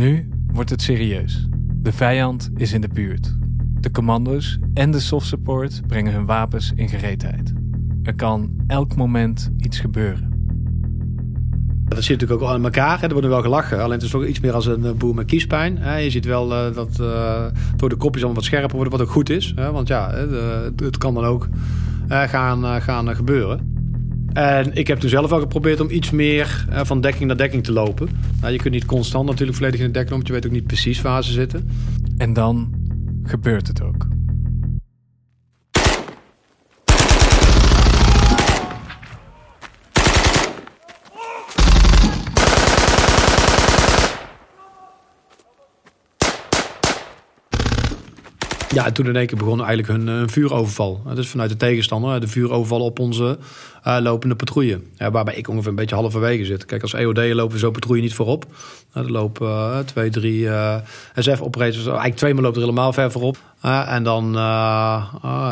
Nu 0.00 0.28
wordt 0.52 0.70
het 0.70 0.82
serieus. 0.82 1.48
De 1.82 1.92
vijand 1.92 2.50
is 2.56 2.72
in 2.72 2.80
de 2.80 2.88
buurt. 2.88 3.36
De 3.80 3.90
commando's 3.90 4.58
en 4.74 4.90
de 4.90 5.00
soft 5.00 5.26
support 5.26 5.82
brengen 5.86 6.12
hun 6.12 6.26
wapens 6.26 6.72
in 6.74 6.88
gereedheid. 6.88 7.52
Er 8.02 8.14
kan 8.14 8.50
elk 8.66 8.96
moment 8.96 9.50
iets 9.58 9.80
gebeuren. 9.80 10.28
Dat 11.84 12.02
zit 12.02 12.20
natuurlijk 12.20 12.42
ook 12.42 12.48
al 12.48 12.54
in 12.54 12.64
elkaar. 12.64 13.02
Er 13.02 13.12
wordt 13.12 13.26
wel 13.26 13.42
gelachen. 13.42 13.78
Alleen 13.78 13.92
het 13.92 14.02
is 14.02 14.10
toch 14.10 14.26
iets 14.26 14.40
meer 14.40 14.52
als 14.52 14.66
een 14.66 14.84
eh, 14.84 14.92
boer 14.92 15.14
met 15.14 15.26
kiespijn. 15.26 16.02
Je 16.02 16.10
ziet 16.10 16.24
wel 16.24 16.54
eh, 16.54 16.74
dat 16.74 16.98
uh, 17.00 17.44
door 17.76 17.88
de 17.88 17.96
kopjes 17.96 18.22
allemaal 18.22 18.40
wat 18.40 18.50
scherper 18.50 18.76
worden, 18.76 18.92
wat 18.98 19.06
ook 19.06 19.12
goed 19.12 19.30
is. 19.30 19.54
Want 19.54 19.88
ja, 19.88 20.10
het 20.76 20.98
kan 20.98 21.14
dan 21.14 21.24
ook 21.24 21.48
gaan 22.80 23.16
gebeuren. 23.16 23.69
En 24.32 24.74
ik 24.74 24.86
heb 24.86 24.98
toen 24.98 25.10
zelf 25.10 25.32
al 25.32 25.40
geprobeerd 25.40 25.80
om 25.80 25.90
iets 25.90 26.10
meer 26.10 26.64
van 26.70 27.00
dekking 27.00 27.26
naar 27.26 27.36
dekking 27.36 27.64
te 27.64 27.72
lopen. 27.72 28.08
je 28.50 28.56
kunt 28.56 28.74
niet 28.74 28.84
constant 28.84 29.26
natuurlijk 29.26 29.58
volledig 29.58 29.80
in 29.80 29.86
de 29.86 29.92
dekking, 29.92 30.14
want 30.14 30.26
je 30.26 30.32
weet 30.32 30.46
ook 30.46 30.52
niet 30.52 30.66
precies 30.66 31.02
waar 31.02 31.24
ze 31.24 31.32
zitten. 31.32 31.68
En 32.16 32.32
dan 32.32 32.74
gebeurt 33.24 33.66
het 33.66 33.82
ook. 33.82 34.09
Ja, 48.74 48.86
en 48.86 48.92
toen 48.92 49.06
in 49.06 49.16
één 49.16 49.26
keer 49.26 49.38
begon 49.38 49.64
eigenlijk 49.64 49.88
hun, 49.88 50.06
hun 50.06 50.30
vuuroverval. 50.30 51.02
Dus 51.14 51.28
vanuit 51.28 51.50
de 51.50 51.56
tegenstander, 51.56 52.20
de 52.20 52.28
vuuroverval 52.28 52.80
op 52.80 52.98
onze 52.98 53.38
lopende 53.82 54.36
patrouille. 54.36 54.80
Ja, 54.96 55.10
waarbij 55.10 55.34
ik 55.34 55.48
ongeveer 55.48 55.70
een 55.70 55.76
beetje 55.76 55.94
halverwege 55.94 56.44
zit. 56.44 56.64
Kijk, 56.64 56.82
als 56.82 56.92
EOD 56.92 57.18
lopen 57.18 57.52
we 57.52 57.58
zo 57.58 57.70
patrouille 57.70 58.02
niet 58.02 58.14
voorop. 58.14 58.46
Er 58.92 59.10
lopen 59.10 59.86
twee, 59.86 60.10
drie 60.10 60.48
SF-operators. 61.14 61.86
Eigenlijk 61.86 62.16
twee, 62.16 62.34
maar 62.34 62.42
loopt 62.42 62.56
er 62.56 62.62
helemaal 62.62 62.92
ver 62.92 63.10
voorop. 63.10 63.36
en 63.86 64.02
dan, 64.02 64.32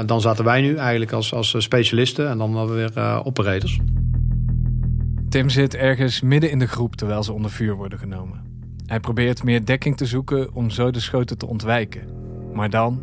dan 0.07 0.21
zaten 0.21 0.45
wij 0.45 0.61
nu 0.61 0.77
eigenlijk 0.77 1.13
als, 1.13 1.35
als 1.35 1.55
specialisten. 1.59 2.29
En 2.29 2.39
dan 2.39 2.67
weer 2.67 3.25
operators. 3.25 3.79
Tim 5.29 5.51
zit 5.51 5.75
ergens 5.75 6.21
midden 6.21 6.51
in 6.51 6.59
de 6.59 6.69
groep 6.69 6.97
terwijl 6.97 7.23
ze 7.23 7.33
onder 7.33 7.51
vuur 7.51 7.75
worden 7.75 7.99
genomen. 7.99 8.41
Hij 8.87 9.01
probeert 9.01 9.43
meer 9.43 9.65
dekking 9.65 9.97
te 9.97 10.07
zoeken 10.07 10.55
om 10.55 10.71
zo 10.71 10.91
de 10.91 11.01
schoten 11.01 11.39
te 11.39 11.47
ontwijken. 11.47 12.19
Maar 12.53 12.71
dan 12.71 13.01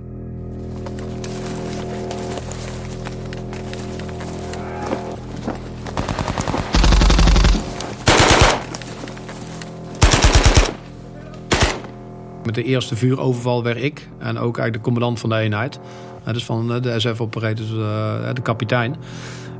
Met 12.45 12.55
de 12.55 12.63
eerste 12.63 12.95
vuuroverval 12.95 13.63
werd 13.63 13.83
ik 13.83 14.07
en 14.17 14.37
ook 14.37 14.57
eigenlijk 14.57 14.73
de 14.73 14.79
commandant 14.79 15.19
van 15.19 15.29
de 15.29 15.35
eenheid. 15.35 15.79
Dus 16.31 16.45
van 16.45 16.73
eh, 16.73 16.81
de 16.81 16.99
SF-operators, 16.99 17.71
eh, 17.71 18.33
de 18.33 18.41
kapitein. 18.41 18.95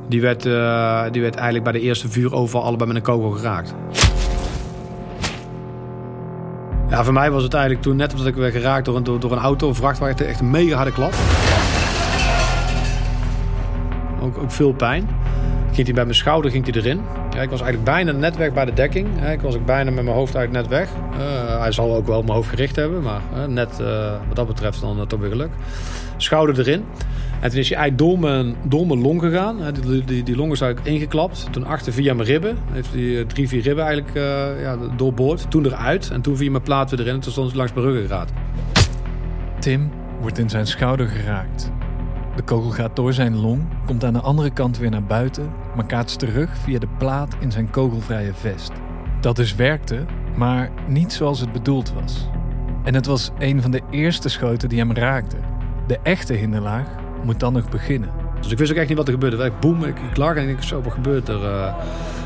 Die 0.08 0.20
werd, 0.20 0.46
uh, 0.46 1.02
die 1.10 1.22
werd 1.22 1.34
eigenlijk 1.34 1.64
bij 1.64 1.72
de 1.72 1.80
eerste 1.80 2.08
vuuroverval 2.08 2.62
allebei 2.62 2.88
met 2.88 2.96
een 2.96 3.02
kogel 3.02 3.30
geraakt. 3.30 3.74
Ja, 6.88 7.04
voor 7.04 7.12
mij 7.12 7.30
was 7.30 7.42
het 7.42 7.54
eigenlijk 7.54 7.82
toen 7.82 7.96
net 7.96 8.12
omdat 8.12 8.26
ik 8.26 8.34
werd 8.34 8.52
geraakt 8.52 8.84
door 8.84 8.96
een, 8.96 9.02
door, 9.02 9.32
een 9.32 9.38
auto, 9.38 9.68
een 9.68 9.74
vrachtwagen, 9.74 10.26
echt 10.26 10.40
een 10.40 10.50
mega 10.50 10.76
harde 10.76 10.92
klap. 10.92 11.14
Ook, 14.20 14.38
ook 14.38 14.50
veel 14.50 14.72
pijn. 14.72 15.08
Ging 15.72 15.86
hij 15.86 15.94
bij 15.94 16.04
mijn 16.04 16.16
schouder 16.16 16.50
ging 16.50 16.64
hij 16.64 16.74
erin. 16.74 17.00
Ja, 17.30 17.42
ik 17.42 17.50
was 17.50 17.60
eigenlijk 17.60 17.84
bijna 17.84 18.12
net 18.12 18.36
weg 18.36 18.52
bij 18.52 18.64
de 18.64 18.72
dekking. 18.72 19.08
Ik 19.30 19.40
was 19.40 19.54
ook 19.54 19.64
bijna 19.64 19.90
met 19.90 20.04
mijn 20.04 20.16
hoofd 20.16 20.36
uit 20.36 20.52
net 20.52 20.68
weg. 20.68 20.88
Uh, 21.12 21.60
hij 21.60 21.72
zal 21.72 21.94
ook 21.94 22.06
wel 22.06 22.22
mijn 22.22 22.34
hoofd 22.34 22.48
gericht 22.48 22.76
hebben, 22.76 23.02
maar 23.02 23.20
net 23.48 23.78
uh, 23.80 24.12
wat 24.26 24.36
dat 24.36 24.46
betreft 24.46 24.80
dan 24.80 25.06
toch 25.06 25.20
weer 25.20 25.30
geluk. 25.30 25.50
Schouder 26.16 26.58
erin. 26.58 26.84
En 27.40 27.50
toen 27.50 27.58
is 27.58 27.68
hij 27.68 27.78
eigenlijk 27.78 27.98
door 27.98 28.18
mijn, 28.18 28.54
door 28.64 28.96
long 28.96 29.20
gegaan. 29.20 29.56
Die, 29.82 30.04
die, 30.04 30.22
die 30.22 30.36
long 30.36 30.52
is 30.52 30.60
eigenlijk 30.60 30.94
ingeklapt. 30.94 31.46
Toen 31.50 31.64
achter 31.64 31.92
via 31.92 32.14
mijn 32.14 32.28
ribben. 32.28 32.56
Heeft 32.72 32.92
hij 32.92 33.24
drie, 33.24 33.48
vier 33.48 33.62
ribben 33.62 33.84
eigenlijk 33.84 34.14
ja, 34.60 34.76
doorboord. 34.96 35.50
Toen 35.50 35.66
eruit. 35.66 36.10
En 36.10 36.20
toen 36.20 36.36
via 36.36 36.50
mijn 36.50 36.62
plaat 36.62 36.90
weer 36.90 37.00
erin. 37.00 37.14
En 37.14 37.20
toen 37.20 37.32
stond 37.32 37.48
hij 37.48 37.56
langs 37.56 37.72
mijn 37.72 37.86
ruggengraat. 37.86 38.32
Tim 39.58 39.90
wordt 40.20 40.38
in 40.38 40.50
zijn 40.50 40.66
schouder 40.66 41.08
geraakt. 41.08 41.70
De 42.36 42.42
kogel 42.42 42.70
gaat 42.70 42.96
door 42.96 43.12
zijn 43.12 43.36
long, 43.36 43.62
komt 43.86 44.04
aan 44.04 44.12
de 44.12 44.20
andere 44.20 44.50
kant 44.50 44.78
weer 44.78 44.90
naar 44.90 45.04
buiten, 45.04 45.52
maar 45.76 45.86
kaatst 45.86 46.18
terug 46.18 46.56
via 46.56 46.78
de 46.78 46.88
plaat 46.98 47.36
in 47.40 47.52
zijn 47.52 47.70
kogelvrije 47.70 48.34
vest. 48.34 48.72
Dat 49.20 49.36
dus 49.36 49.54
werkte, 49.54 50.04
maar 50.36 50.70
niet 50.88 51.12
zoals 51.12 51.40
het 51.40 51.52
bedoeld 51.52 51.92
was. 51.92 52.28
En 52.84 52.94
het 52.94 53.06
was 53.06 53.30
een 53.38 53.62
van 53.62 53.70
de 53.70 53.80
eerste 53.90 54.28
schoten 54.28 54.68
die 54.68 54.78
hem 54.78 54.92
raakte. 54.92 55.36
De 55.86 55.98
echte 56.02 56.32
hinderlaag 56.32 56.86
moet 57.26 57.40
dan 57.40 57.52
nog 57.52 57.68
beginnen. 57.68 58.10
Dus 58.40 58.50
ik 58.50 58.58
wist 58.58 58.70
ook 58.70 58.76
echt 58.76 58.88
niet 58.88 58.96
wat 58.96 59.06
er 59.06 59.12
gebeurde. 59.12 59.44
Ik 59.44 59.60
boem, 59.60 59.84
ik, 59.84 59.98
ik 60.10 60.16
lag 60.16 60.36
en 60.36 60.48
ik 60.48 60.62
zo, 60.62 60.82
wat 60.82 60.92
gebeurt 60.92 61.28
er? 61.28 61.42
Uh... 61.42 61.74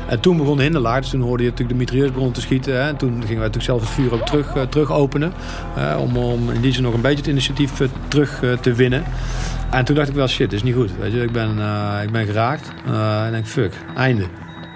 En 0.07 0.19
toen 0.19 0.37
begon 0.37 0.57
de 0.57 0.63
hinderlaag. 0.63 0.99
Dus 1.01 1.09
toen 1.09 1.21
hoorde 1.21 1.43
je 1.43 1.49
natuurlijk 1.49 1.77
de 1.77 1.83
mitrailleursbron 1.83 2.31
te 2.31 2.41
schieten. 2.41 2.73
Hè. 2.73 2.87
En 2.87 2.97
toen 2.97 3.09
gingen 3.09 3.27
wij 3.27 3.35
natuurlijk 3.35 3.63
zelf 3.63 3.81
het 3.81 3.89
vuur 3.89 4.13
ook 4.13 4.25
terug, 4.25 4.55
uh, 4.55 4.61
terug 4.61 4.91
openen. 4.91 5.33
Uh, 5.77 5.99
om, 5.99 6.17
om 6.17 6.51
in 6.51 6.61
die 6.61 6.73
zin 6.73 6.83
nog 6.83 6.93
een 6.93 7.01
beetje 7.01 7.17
het 7.17 7.27
initiatief 7.27 7.71
terug 8.07 8.43
te 8.61 8.73
winnen. 8.73 9.03
En 9.69 9.85
toen 9.85 9.95
dacht 9.95 10.09
ik 10.09 10.15
wel, 10.15 10.27
shit, 10.27 10.49
dit 10.49 10.59
is 10.59 10.63
niet 10.63 10.75
goed. 10.75 10.91
Weet 10.99 11.11
je, 11.11 11.21
ik 11.21 11.31
ben, 11.31 11.49
ik 12.03 12.11
ben 12.11 12.25
geraakt. 12.25 12.71
Uh, 12.87 13.23
ik 13.25 13.31
denk, 13.31 13.47
fuck, 13.47 13.73
einde. 13.95 14.25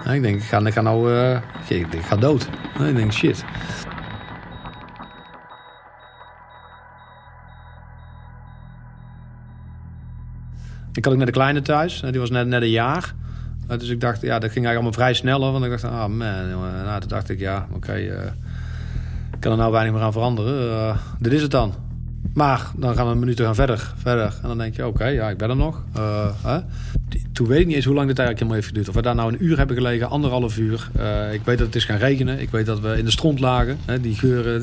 En 0.04 0.14
ik 0.14 0.22
denk, 0.22 0.36
ik 0.36 0.42
ga, 0.42 0.58
ik 0.58 0.72
ga 0.72 0.80
nou, 0.80 1.12
ik, 1.68 1.86
ga 2.02 2.16
dood. 2.16 2.48
En 2.78 2.86
ik 2.86 2.96
denk, 2.96 3.12
shit. 3.12 3.44
Ik 10.96 11.04
had 11.04 11.12
ook 11.12 11.18
met 11.18 11.26
de 11.26 11.32
kleine 11.32 11.62
thuis. 11.62 12.02
Die 12.10 12.20
was 12.20 12.30
net, 12.30 12.46
net 12.46 12.62
een 12.62 12.70
jaar. 12.70 13.14
Dus 13.78 13.88
ik 13.88 14.00
dacht, 14.00 14.20
ja, 14.20 14.38
dat 14.38 14.52
ging 14.52 14.66
eigenlijk 14.66 14.74
allemaal 14.74 14.92
vrij 14.92 15.14
snel. 15.14 15.52
Want 15.52 15.64
ik 15.64 15.70
dacht, 15.70 15.84
ah 15.84 16.06
man. 16.06 16.18
Nou, 16.84 17.00
toen 17.00 17.08
dacht 17.08 17.28
ik, 17.28 17.38
ja, 17.38 17.66
oké. 17.72 17.76
Okay, 17.76 18.02
ik 19.32 19.40
kan 19.40 19.52
er 19.52 19.58
nou 19.58 19.72
weinig 19.72 19.94
meer 19.94 20.02
aan 20.02 20.12
veranderen. 20.12 20.96
dit 21.18 21.32
is 21.32 21.42
het 21.42 21.50
dan. 21.50 21.74
Maar 22.34 22.70
dan 22.76 22.94
gaan 22.94 23.06
we 23.06 23.12
een 23.12 23.18
minuut 23.18 23.40
gaan 23.40 23.54
verder, 23.54 23.92
verder. 23.96 24.38
En 24.42 24.48
dan 24.48 24.58
denk 24.58 24.76
je, 24.76 24.86
oké, 24.86 25.06
ja, 25.06 25.28
ik 25.30 25.36
ben 25.36 25.50
er 25.50 25.56
nog. 25.56 25.82
Uh, 25.96 26.26
hè? 26.42 26.58
Toen 27.32 27.46
weet 27.46 27.60
ik 27.60 27.66
niet 27.66 27.74
eens 27.76 27.84
hoe 27.84 27.94
lang 27.94 28.06
dit 28.06 28.18
eigenlijk 28.18 28.38
helemaal 28.38 28.54
heeft 28.54 28.66
geduurd. 28.66 28.88
Of 28.88 28.94
we 28.94 29.02
daar 29.02 29.14
nou 29.14 29.32
een 29.32 29.44
uur 29.44 29.56
hebben 29.58 29.76
gelegen, 29.76 30.08
anderhalf 30.08 30.58
uur. 30.58 30.90
Ik 31.32 31.40
weet 31.44 31.58
dat 31.58 31.66
het 31.66 31.76
is 31.76 31.84
gaan 31.84 31.98
regenen. 31.98 32.40
Ik 32.40 32.50
weet 32.50 32.66
dat 32.66 32.80
we 32.80 32.98
in 32.98 33.04
de 33.04 33.10
stront 33.10 33.40
lagen. 33.40 33.78
Hè? 33.84 34.00
Die 34.00 34.14
geuren, 34.14 34.60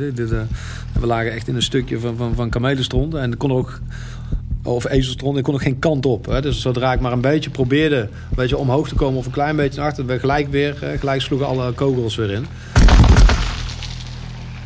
we 0.99 1.05
lagen 1.05 1.31
echt 1.31 1.47
in 1.47 1.55
een 1.55 1.61
stukje 1.61 1.99
van, 1.99 2.15
van, 2.17 2.35
van 2.35 2.49
kamelenstront. 2.49 3.13
En 3.13 3.31
er 3.31 3.37
kon 3.37 3.51
ook 3.51 3.79
of 4.63 4.85
ezelstront. 4.85 5.37
Ik 5.37 5.43
kon 5.43 5.53
ook 5.53 5.61
geen 5.61 5.79
kant 5.79 6.05
op. 6.05 6.25
Hè. 6.25 6.41
Dus 6.41 6.61
zodra 6.61 6.93
ik 6.93 6.99
maar 6.99 7.11
een 7.11 7.21
beetje 7.21 7.49
probeerde 7.49 7.97
een 7.99 8.35
beetje 8.35 8.57
omhoog 8.57 8.87
te 8.87 8.95
komen 8.95 9.19
of 9.19 9.25
een 9.25 9.31
klein 9.31 9.55
beetje 9.55 9.79
naar 9.79 9.89
achter, 9.89 10.19
gelijk 10.19 10.47
weer, 10.47 10.75
gelijk 10.99 11.21
sloegen 11.21 11.47
alle 11.47 11.71
kogels 11.71 12.15
weer 12.15 12.31
in. 12.31 12.45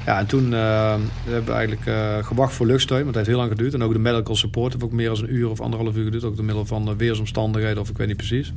Ja, 0.05 0.19
en 0.19 0.25
toen 0.25 0.51
uh, 0.51 0.95
hebben 1.23 1.45
we 1.45 1.51
eigenlijk 1.51 1.85
uh, 1.85 2.25
gewacht 2.25 2.53
voor 2.53 2.65
luchtsteun, 2.65 3.03
want 3.03 3.15
het 3.15 3.15
heeft 3.15 3.27
heel 3.27 3.37
lang 3.37 3.49
geduurd. 3.49 3.73
En 3.73 3.83
ook 3.83 3.93
de 3.93 3.99
medical 3.99 4.35
support 4.35 4.71
heeft 4.71 4.85
ook 4.85 4.91
meer 4.91 5.09
dan 5.09 5.17
een 5.17 5.35
uur 5.35 5.49
of 5.49 5.61
anderhalf 5.61 5.95
uur 5.95 6.03
geduurd. 6.03 6.23
Ook 6.23 6.35
door 6.35 6.45
middel 6.45 6.65
van 6.65 6.97
weersomstandigheden 6.97 7.81
of 7.81 7.89
ik 7.89 7.97
weet 7.97 8.07
niet 8.07 8.17
precies. 8.17 8.53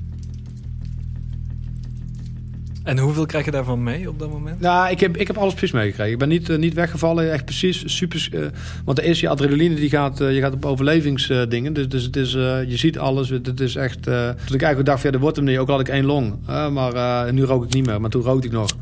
En 2.83 2.99
hoeveel 2.99 3.27
krijg 3.27 3.45
je 3.45 3.51
daarvan 3.51 3.83
mee 3.83 4.09
op 4.09 4.19
dat 4.19 4.31
moment? 4.31 4.61
Nou, 4.61 4.91
ik 4.91 5.01
heb, 5.01 5.17
ik 5.17 5.27
heb 5.27 5.37
alles 5.37 5.55
precies 5.55 5.75
meegekregen. 5.75 6.13
Ik 6.13 6.19
ben 6.19 6.29
niet, 6.29 6.49
uh, 6.49 6.59
niet 6.59 6.75
weggevallen, 6.75 7.33
echt 7.33 7.45
precies 7.45 7.97
super. 7.97 8.29
Uh, 8.33 8.47
want 8.85 8.99
er 8.99 9.05
is 9.05 9.21
je 9.21 9.29
adrenaline, 9.29 9.75
die 9.75 9.89
gaat, 9.89 10.21
uh, 10.21 10.35
je 10.35 10.41
gaat 10.41 10.53
op 10.53 10.65
overlevingsdingen. 10.65 11.73
dus, 11.73 11.89
dus 11.89 12.05
het 12.05 12.17
is, 12.17 12.33
je 12.33 12.77
ziet 12.77 12.99
alles. 12.99 13.29
Het 13.29 13.61
is 13.61 13.77
echt. 13.77 14.03
toen 14.03 14.55
ik 14.55 14.63
eigenlijk 14.63 14.87
dacht, 14.87 15.03
ja, 15.03 15.11
er 15.11 15.19
wordt 15.19 15.37
hem 15.37 15.45
niet. 15.45 15.59
Ook 15.59 15.69
al 15.69 15.77
had 15.77 15.89
ik 15.89 15.93
één 15.93 16.05
long. 16.05 16.35
maar 16.47 17.33
nu 17.33 17.45
rook 17.45 17.65
ik 17.65 17.75
niet 17.75 17.87
meer. 17.87 18.01
Maar 18.01 18.11
toen 18.11 18.23
rookte 18.23 18.47
ik 18.47 18.53
nog. 18.53 18.77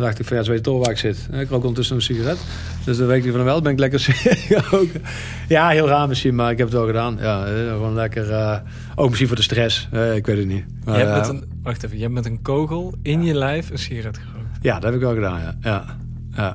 Dan 0.00 0.08
dacht 0.08 0.20
ik 0.20 0.26
van 0.26 0.36
ja, 0.36 0.42
ze 0.42 0.50
weet 0.50 0.62
toch 0.62 0.78
waar 0.78 0.90
ik 0.90 0.98
zit. 0.98 1.28
Ik 1.32 1.48
rook 1.48 1.60
ondertussen 1.60 1.96
een 1.96 2.02
sigaret. 2.02 2.38
Dus 2.84 2.96
dan 2.96 3.06
weet 3.06 3.24
ik 3.24 3.32
van 3.32 3.44
wel, 3.44 3.60
ben 3.60 3.72
ik 3.72 3.78
lekker 3.78 4.06
roken. 4.70 5.02
Ja, 5.48 5.68
heel 5.68 5.88
raar 5.88 6.08
misschien, 6.08 6.34
maar 6.34 6.50
ik 6.50 6.58
heb 6.58 6.66
het 6.66 6.76
wel 6.76 6.86
gedaan. 6.86 7.16
Ja, 7.20 7.44
eh, 7.44 7.68
gewoon 7.68 7.94
lekker. 7.94 8.30
Uh, 8.30 8.56
ook 8.94 9.06
misschien 9.06 9.26
voor 9.26 9.36
de 9.36 9.42
stress. 9.42 9.88
Uh, 9.92 10.16
ik 10.16 10.26
weet 10.26 10.36
het 10.36 10.46
niet. 10.46 10.64
Maar, 10.84 10.98
je 10.98 11.04
hebt 11.04 11.18
met 11.18 11.28
een, 11.28 11.48
wacht 11.62 11.84
even, 11.84 11.96
je 11.96 12.02
hebt 12.02 12.14
met 12.14 12.26
een 12.26 12.42
kogel 12.42 12.94
in 13.02 13.22
je 13.22 13.34
lijf 13.34 13.70
een 13.70 13.78
sigaret 13.78 14.18
gerookt. 14.18 14.58
Ja, 14.60 14.74
dat 14.74 14.82
heb 14.82 14.94
ik 14.94 15.00
wel 15.00 15.14
gedaan, 15.14 15.40
ja. 15.40 15.56
Ja, 15.60 15.96
ja. 16.32 16.54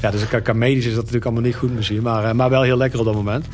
ja 0.00 0.10
dus 0.10 0.28
qua 0.28 0.52
medisch 0.52 0.84
is 0.84 0.90
dat 0.90 0.96
natuurlijk 0.96 1.24
allemaal 1.24 1.44
niet 1.44 1.56
goed 1.56 1.74
misschien. 1.74 2.02
Maar, 2.02 2.36
maar 2.36 2.50
wel 2.50 2.62
heel 2.62 2.76
lekker 2.76 2.98
op 2.98 3.04
dat 3.04 3.14
moment. 3.14 3.46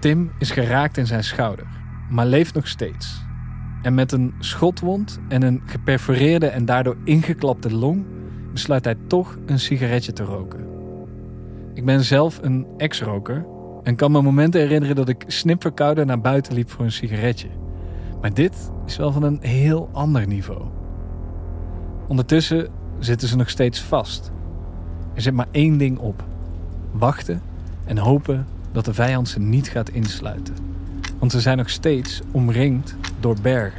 Tim 0.00 0.30
is 0.38 0.50
geraakt 0.50 0.96
in 0.96 1.06
zijn 1.06 1.24
schouder, 1.24 1.66
maar 2.10 2.26
leeft 2.26 2.54
nog 2.54 2.68
steeds. 2.68 3.23
En 3.84 3.94
met 3.94 4.12
een 4.12 4.34
schotwond 4.38 5.18
en 5.28 5.42
een 5.42 5.62
geperforeerde 5.64 6.46
en 6.46 6.64
daardoor 6.64 6.96
ingeklapte 7.04 7.74
long 7.74 8.04
besluit 8.52 8.84
hij 8.84 8.96
toch 9.06 9.38
een 9.46 9.58
sigaretje 9.58 10.12
te 10.12 10.22
roken. 10.22 10.66
Ik 11.74 11.84
ben 11.84 12.04
zelf 12.04 12.38
een 12.42 12.66
ex-roker 12.76 13.46
en 13.82 13.96
kan 13.96 14.12
me 14.12 14.22
momenten 14.22 14.60
herinneren 14.60 14.96
dat 14.96 15.08
ik 15.08 15.24
snipverkouden 15.26 16.06
naar 16.06 16.20
buiten 16.20 16.54
liep 16.54 16.70
voor 16.70 16.84
een 16.84 16.92
sigaretje. 16.92 17.48
Maar 18.20 18.34
dit 18.34 18.70
is 18.86 18.96
wel 18.96 19.12
van 19.12 19.22
een 19.22 19.38
heel 19.40 19.88
ander 19.92 20.26
niveau. 20.26 20.62
Ondertussen 22.08 22.68
zitten 22.98 23.28
ze 23.28 23.36
nog 23.36 23.50
steeds 23.50 23.80
vast. 23.80 24.32
Er 25.14 25.22
zit 25.22 25.34
maar 25.34 25.48
één 25.50 25.78
ding 25.78 25.98
op: 25.98 26.24
wachten 26.90 27.42
en 27.84 27.98
hopen 27.98 28.46
dat 28.72 28.84
de 28.84 28.94
vijand 28.94 29.28
ze 29.28 29.40
niet 29.40 29.68
gaat 29.68 29.90
insluiten. 29.90 30.54
Want 31.18 31.32
ze 31.32 31.40
zijn 31.40 31.56
nog 31.56 31.70
steeds 31.70 32.20
omringd 32.30 32.96
door. 33.32 33.72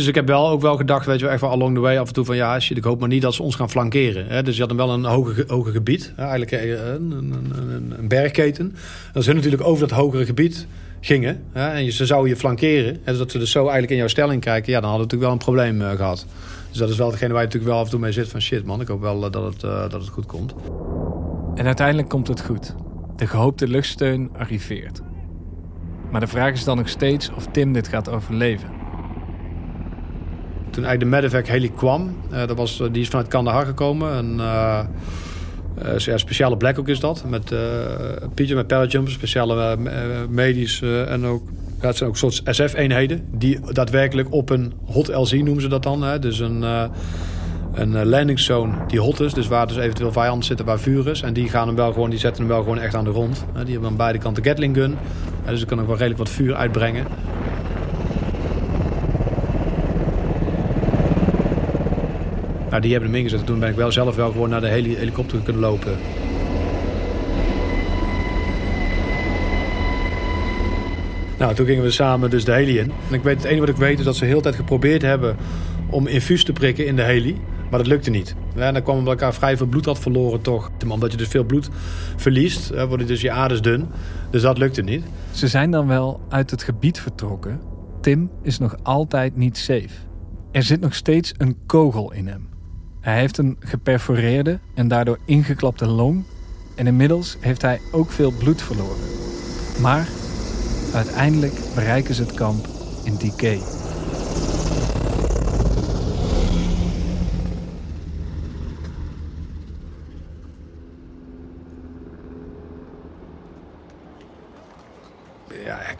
Dus 0.00 0.08
ik 0.08 0.14
heb 0.14 0.26
wel 0.26 0.48
ook 0.48 0.60
wel 0.60 0.76
gedacht, 0.76 1.06
weet 1.06 1.18
je 1.18 1.24
wel, 1.24 1.32
echt 1.32 1.40
wel 1.40 1.50
along 1.50 1.74
the 1.74 1.80
way 1.80 1.96
af 1.96 2.08
en 2.08 2.14
toe 2.14 2.24
van 2.24 2.36
ja, 2.36 2.60
shit, 2.60 2.76
ik 2.76 2.84
hoop 2.84 3.00
maar 3.00 3.08
niet 3.08 3.22
dat 3.22 3.34
ze 3.34 3.42
ons 3.42 3.54
gaan 3.54 3.70
flankeren. 3.70 4.26
Hè? 4.26 4.42
Dus 4.42 4.56
je 4.56 4.62
had 4.62 4.72
wel 4.72 4.90
een 4.90 5.04
hoge, 5.04 5.44
hoge 5.46 5.70
gebied, 5.70 6.12
eigenlijk 6.16 6.52
eh, 6.52 6.70
een, 6.70 7.10
een, 7.10 7.94
een, 7.98 8.08
bergketen. 8.08 8.74
En 9.12 9.22
ze 9.22 9.32
natuurlijk 9.32 9.62
over 9.62 9.88
dat 9.88 9.98
hogere 9.98 10.24
gebied 10.24 10.66
gingen 11.00 11.42
hè? 11.52 11.68
en 11.68 11.92
ze 11.92 12.06
zouden 12.06 12.30
je 12.30 12.36
flankeren. 12.36 13.00
En 13.04 13.16
dat 13.16 13.30
ze 13.30 13.38
dus 13.38 13.50
zo 13.50 13.60
eigenlijk 13.60 13.90
in 13.90 13.96
jouw 13.96 14.08
stelling 14.08 14.40
kijken, 14.40 14.72
ja, 14.72 14.80
dan 14.80 14.90
hadden 14.90 15.08
we 15.08 15.16
natuurlijk 15.16 15.44
wel 15.44 15.54
een 15.54 15.72
probleem 15.72 15.90
uh, 15.92 15.96
gehad. 15.96 16.26
Dus 16.70 16.78
dat 16.78 16.88
is 16.88 16.96
wel 16.96 17.10
degene 17.10 17.32
waar 17.32 17.40
je 17.40 17.46
natuurlijk 17.46 17.72
wel 17.72 17.80
af 17.80 17.84
en 17.84 17.90
toe 17.90 18.00
mee 18.00 18.12
zit 18.12 18.28
van 18.28 18.40
shit 18.40 18.64
man, 18.64 18.80
ik 18.80 18.88
hoop 18.88 19.00
wel 19.00 19.24
uh, 19.24 19.30
dat, 19.30 19.54
het, 19.54 19.62
uh, 19.62 19.80
dat 19.80 19.92
het 19.92 20.08
goed 20.08 20.26
komt. 20.26 20.54
En 21.54 21.66
uiteindelijk 21.66 22.08
komt 22.08 22.28
het 22.28 22.44
goed. 22.44 22.74
De 23.16 23.26
gehoopte 23.26 23.68
luchtsteun 23.68 24.30
arriveert. 24.38 25.00
Maar 26.10 26.20
de 26.20 26.26
vraag 26.26 26.52
is 26.52 26.64
dan 26.64 26.76
nog 26.76 26.88
steeds 26.88 27.30
of 27.36 27.46
Tim 27.46 27.72
dit 27.72 27.88
gaat 27.88 28.08
overleven. 28.08 28.68
Toen 30.70 30.84
eigenlijk 30.84 31.00
de 31.00 31.06
medevac 31.06 31.46
heli 31.46 31.70
kwam, 31.70 32.16
uh, 32.32 32.46
dat 32.46 32.56
was, 32.56 32.82
die 32.92 33.02
is 33.02 33.08
vanuit 33.08 33.28
Kandahar 33.28 33.66
gekomen. 33.66 34.16
Een 34.16 34.36
uh, 34.38 34.80
uh, 35.84 36.16
speciale 36.16 36.56
Blackhawk 36.56 36.88
is 36.88 37.00
dat. 37.00 37.24
Met 37.28 37.54
Pieter 38.34 38.56
met 38.56 38.66
parajumpers, 38.66 39.14
speciale 39.14 39.76
medisch 40.28 40.82
en 40.82 41.26
ook... 41.26 41.42
Ja, 41.80 41.92
zijn 41.92 42.08
ook 42.08 42.16
soort 42.16 42.42
SF-eenheden 42.44 43.24
die 43.30 43.58
daadwerkelijk 43.72 44.32
op 44.32 44.50
een 44.50 44.72
hot 44.84 45.08
LZ 45.08 45.32
noemen 45.32 45.62
ze 45.62 45.68
dat 45.68 45.82
dan. 45.82 46.02
Hè? 46.02 46.18
Dus 46.18 46.38
een 46.38 46.64
een 47.72 47.96
eh, 47.96 48.04
landing 48.04 48.40
zone 48.40 48.72
die 48.86 49.00
hot 49.00 49.20
is. 49.20 49.34
Dus 49.34 49.48
waar 49.48 49.66
dus 49.66 49.76
eventueel 49.76 50.12
vijanden 50.12 50.44
zitten 50.44 50.66
waar 50.66 50.78
vuur 50.78 51.08
is. 51.08 51.22
En 51.22 51.32
die, 51.32 51.48
gaan 51.48 51.66
hem 51.66 51.76
wel 51.76 51.92
gewoon, 51.92 52.10
die 52.10 52.18
zetten 52.18 52.42
hem 52.42 52.52
wel 52.52 52.62
gewoon 52.62 52.78
echt 52.78 52.94
aan 52.94 53.04
de 53.04 53.10
grond. 53.10 53.44
Die 53.64 53.72
hebben 53.72 53.90
aan 53.90 53.96
beide 53.96 54.18
kanten 54.18 54.44
Gatling 54.44 54.76
gun. 54.76 54.96
Dus 55.46 55.60
er 55.60 55.66
kan 55.66 55.80
ook 55.80 55.86
wel 55.86 55.96
redelijk 55.96 56.18
wat 56.18 56.28
vuur 56.28 56.54
uitbrengen. 56.54 57.06
Nou, 62.70 62.82
die 62.82 62.92
hebben 62.92 63.10
hem 63.10 63.18
ingezet. 63.18 63.46
Toen 63.46 63.58
ben 63.58 63.68
ik 63.68 63.76
wel 63.76 63.92
zelf 63.92 64.16
wel 64.16 64.30
gewoon 64.30 64.48
naar 64.48 64.60
de 64.60 64.68
helikopter 64.68 65.38
kunnen 65.38 65.62
lopen. 65.62 65.96
Nou, 71.40 71.54
toen 71.54 71.66
gingen 71.66 71.82
we 71.82 71.90
samen 71.90 72.30
dus 72.30 72.44
de 72.44 72.52
heli 72.52 72.78
in. 72.78 72.92
En 73.08 73.14
ik 73.14 73.22
weet, 73.22 73.36
het 73.36 73.44
enige 73.44 73.60
wat 73.60 73.68
ik 73.68 73.76
weet 73.76 73.98
is 73.98 74.04
dat 74.04 74.16
ze 74.16 74.24
heel 74.24 74.36
de 74.36 74.42
tijd 74.42 74.54
geprobeerd 74.54 75.02
hebben 75.02 75.36
om 75.90 76.06
infuus 76.06 76.44
te 76.44 76.52
prikken 76.52 76.86
in 76.86 76.96
de 76.96 77.02
heli. 77.02 77.40
Maar 77.70 77.78
dat 77.78 77.88
lukte 77.88 78.10
niet. 78.10 78.34
En 78.54 78.74
dan 78.74 78.82
kwam 78.82 78.96
omdat 78.96 79.12
elkaar 79.12 79.34
vrij 79.34 79.56
veel 79.56 79.66
bloed 79.66 79.84
had 79.84 79.98
verloren 79.98 80.40
toch. 80.40 80.70
Omdat 80.88 81.10
je 81.10 81.16
dus 81.16 81.28
veel 81.28 81.44
bloed 81.44 81.68
verliest, 82.16 82.68
worden 82.86 83.06
dus 83.06 83.20
je 83.20 83.30
aders 83.30 83.62
dun. 83.62 83.88
Dus 84.30 84.42
dat 84.42 84.58
lukte 84.58 84.82
niet. 84.82 85.04
Ze 85.30 85.48
zijn 85.48 85.70
dan 85.70 85.86
wel 85.86 86.20
uit 86.28 86.50
het 86.50 86.62
gebied 86.62 87.00
vertrokken. 87.00 87.60
Tim 88.00 88.30
is 88.42 88.58
nog 88.58 88.76
altijd 88.82 89.36
niet 89.36 89.58
safe. 89.58 89.94
Er 90.52 90.62
zit 90.62 90.80
nog 90.80 90.94
steeds 90.94 91.32
een 91.36 91.56
kogel 91.66 92.12
in 92.12 92.26
hem. 92.26 92.48
Hij 93.00 93.18
heeft 93.18 93.38
een 93.38 93.56
geperforeerde 93.60 94.58
en 94.74 94.88
daardoor 94.88 95.18
ingeklapte 95.24 95.86
long. 95.86 96.24
En 96.74 96.86
inmiddels 96.86 97.36
heeft 97.40 97.62
hij 97.62 97.80
ook 97.92 98.10
veel 98.10 98.32
bloed 98.38 98.62
verloren. 98.62 98.98
Maar 99.80 100.08
uiteindelijk 100.94 101.54
bereiken 101.74 102.14
ze 102.14 102.22
het 102.22 102.34
kamp 102.34 102.66
in 103.04 103.14
DK. 103.14 103.58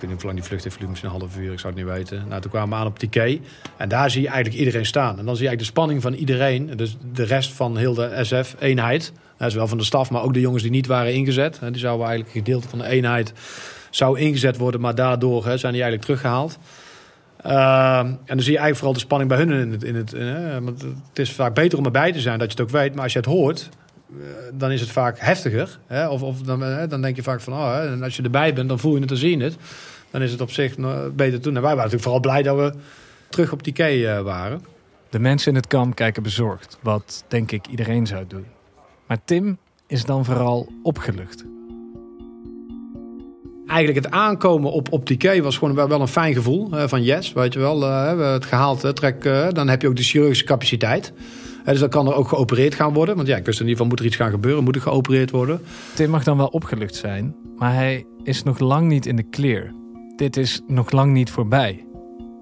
ik 0.01 0.09
weet 0.09 0.15
niet 0.15 0.23
hoe 0.23 0.31
lang 0.31 0.35
die 0.35 0.49
vlucht 0.49 0.65
heeft 0.65 0.89
misschien 0.89 1.11
een 1.11 1.21
half 1.21 1.37
uur, 1.37 1.53
ik 1.53 1.59
zou 1.59 1.75
het 1.75 1.85
niet 1.85 1.93
weten. 1.93 2.29
Nou, 2.29 2.41
toen 2.41 2.51
kwamen 2.51 2.69
we 2.69 2.75
aan 2.75 2.87
op 2.87 3.01
die 3.01 3.09
key 3.09 3.41
en 3.77 3.89
daar 3.89 4.11
zie 4.11 4.23
je 4.23 4.29
eigenlijk 4.29 4.59
iedereen 4.59 4.87
staan. 4.87 5.19
En 5.19 5.25
dan 5.25 5.37
zie 5.37 5.45
je 5.45 5.49
eigenlijk 5.49 5.59
de 5.59 5.65
spanning 5.65 6.03
van 6.03 6.13
iedereen, 6.13 6.77
dus 6.77 6.97
de 7.13 7.25
rest 7.25 7.53
van 7.53 7.77
heel 7.77 7.95
de 7.95 8.19
SF-eenheid. 8.21 9.13
Zowel 9.39 9.69
van 9.69 9.79
de 9.79 9.85
staf, 9.85 10.11
maar 10.11 10.23
ook 10.23 10.35
de 10.35 10.41
jongens 10.41 10.63
die 10.63 10.71
niet 10.71 10.87
waren 10.87 11.15
ingezet. 11.15 11.59
Die 11.61 11.79
zouden 11.79 12.07
eigenlijk 12.07 12.37
een 12.37 12.45
gedeelte 12.45 12.69
van 12.69 12.79
de 12.79 12.87
eenheid 12.87 13.33
zou 13.91 14.19
ingezet 14.19 14.57
worden, 14.57 14.81
maar 14.81 14.95
daardoor 14.95 15.47
hè, 15.47 15.57
zijn 15.57 15.73
die 15.73 15.83
eigenlijk 15.83 16.03
teruggehaald. 16.03 16.59
Uh, 17.47 17.99
en 17.99 18.19
dan 18.27 18.41
zie 18.41 18.53
je 18.53 18.59
eigenlijk 18.59 18.77
vooral 18.77 18.93
de 18.93 18.99
spanning 18.99 19.31
bij 19.31 19.39
hun 19.39 19.51
in 19.51 19.73
het. 19.73 19.83
In 19.83 19.95
het 19.95 20.13
want 20.65 20.83
het 20.83 21.19
is 21.19 21.33
vaak 21.33 21.55
beter 21.55 21.79
om 21.79 21.85
erbij 21.85 22.13
te 22.13 22.21
zijn, 22.21 22.39
dat 22.39 22.53
je 22.53 22.59
het 22.59 22.67
ook 22.69 22.81
weet. 22.81 22.95
Maar 22.95 23.03
als 23.03 23.13
je 23.13 23.19
het 23.19 23.29
hoort, 23.29 23.69
eh, 24.09 24.27
dan 24.53 24.71
is 24.71 24.81
het 24.81 24.91
vaak 24.91 25.19
heftiger. 25.19 25.79
Hè? 25.87 26.09
Of, 26.09 26.23
of 26.23 26.41
dan, 26.41 26.89
dan 26.89 27.03
denk 27.03 27.17
je 27.17 27.23
vaak 27.23 27.41
van, 27.41 27.53
oh, 27.53 27.75
hè, 27.75 27.93
en 27.93 28.03
als 28.03 28.17
je 28.17 28.23
erbij 28.23 28.55
bent, 28.55 28.69
dan 28.69 28.79
voel 28.79 28.93
je 28.93 28.99
het, 28.99 29.09
dan 29.09 29.19
zie 29.19 29.37
je 29.39 29.45
het. 29.45 29.57
Dan 30.11 30.23
is 30.23 30.33
het 30.33 30.41
op 30.41 30.51
zich 30.51 30.75
beter 31.13 31.41
toen. 31.41 31.57
En 31.57 31.63
wij 31.63 31.75
waren 31.75 31.77
natuurlijk 31.77 32.03
vooral 32.03 32.21
blij 32.21 32.43
dat 32.43 32.57
we 32.57 32.73
terug 33.29 33.53
op 33.53 33.65
die 33.65 33.73
key 33.73 34.17
eh, 34.17 34.23
waren. 34.23 34.65
De 35.09 35.19
mensen 35.19 35.51
in 35.51 35.57
het 35.57 35.67
kamp 35.67 35.95
kijken 35.95 36.23
bezorgd, 36.23 36.79
wat 36.83 37.25
denk 37.29 37.53
ik 37.53 37.67
iedereen 37.67 38.07
zou 38.07 38.27
doen. 38.27 38.47
Maar 39.07 39.19
Tim 39.25 39.59
is 39.87 40.05
dan 40.05 40.25
vooral 40.25 40.69
opgelucht. 40.83 41.45
Eigenlijk 43.71 44.05
het 44.05 44.15
aankomen 44.15 44.73
op, 44.73 44.93
op 44.93 45.07
die 45.07 45.17
key 45.17 45.43
was 45.43 45.59
gewoon 45.59 45.75
wel 45.75 46.01
een 46.01 46.09
fijn 46.09 46.35
gevoel. 46.35 46.69
van 46.71 47.03
yes, 47.03 47.33
weet 47.33 47.53
je 47.53 47.59
wel, 47.59 47.81
we 47.81 48.23
het 48.23 48.45
gehaald. 48.45 48.97
trek, 48.97 49.23
dan 49.55 49.69
heb 49.69 49.83
je 49.83 49.89
ook 49.89 49.97
de 49.97 50.03
chirurgische 50.03 50.45
capaciteit 50.45 51.13
dus 51.65 51.81
dan 51.81 51.89
kan 51.89 52.07
er 52.07 52.15
ook 52.15 52.29
geopereerd 52.29 52.75
gaan 52.75 52.93
worden. 52.93 53.17
Want 53.17 53.29
ja, 53.29 53.37
ik 53.37 53.45
wist 53.45 53.61
in 53.61 53.67
ieder 53.67 53.77
geval, 53.77 53.91
moet 53.91 54.01
er 54.01 54.07
iets 54.07 54.17
gaan 54.17 54.31
gebeuren? 54.31 54.65
Moet 54.65 54.75
er 54.75 54.83
geopereerd 54.83 55.31
worden? 55.31 55.61
Tim 55.95 56.11
mag 56.11 56.25
dan 56.25 56.37
wel 56.37 56.47
opgelucht 56.47 56.95
zijn, 56.95 57.35
maar 57.57 57.75
hij 57.75 58.07
is 58.23 58.43
nog 58.43 58.59
lang 58.59 58.89
niet 58.89 59.07
in 59.07 59.17
de 59.17 59.29
clear. 59.31 59.73
Dit 60.17 60.37
is 60.37 60.61
nog 60.67 60.91
lang 60.91 61.13
niet 61.13 61.31
voorbij. 61.31 61.85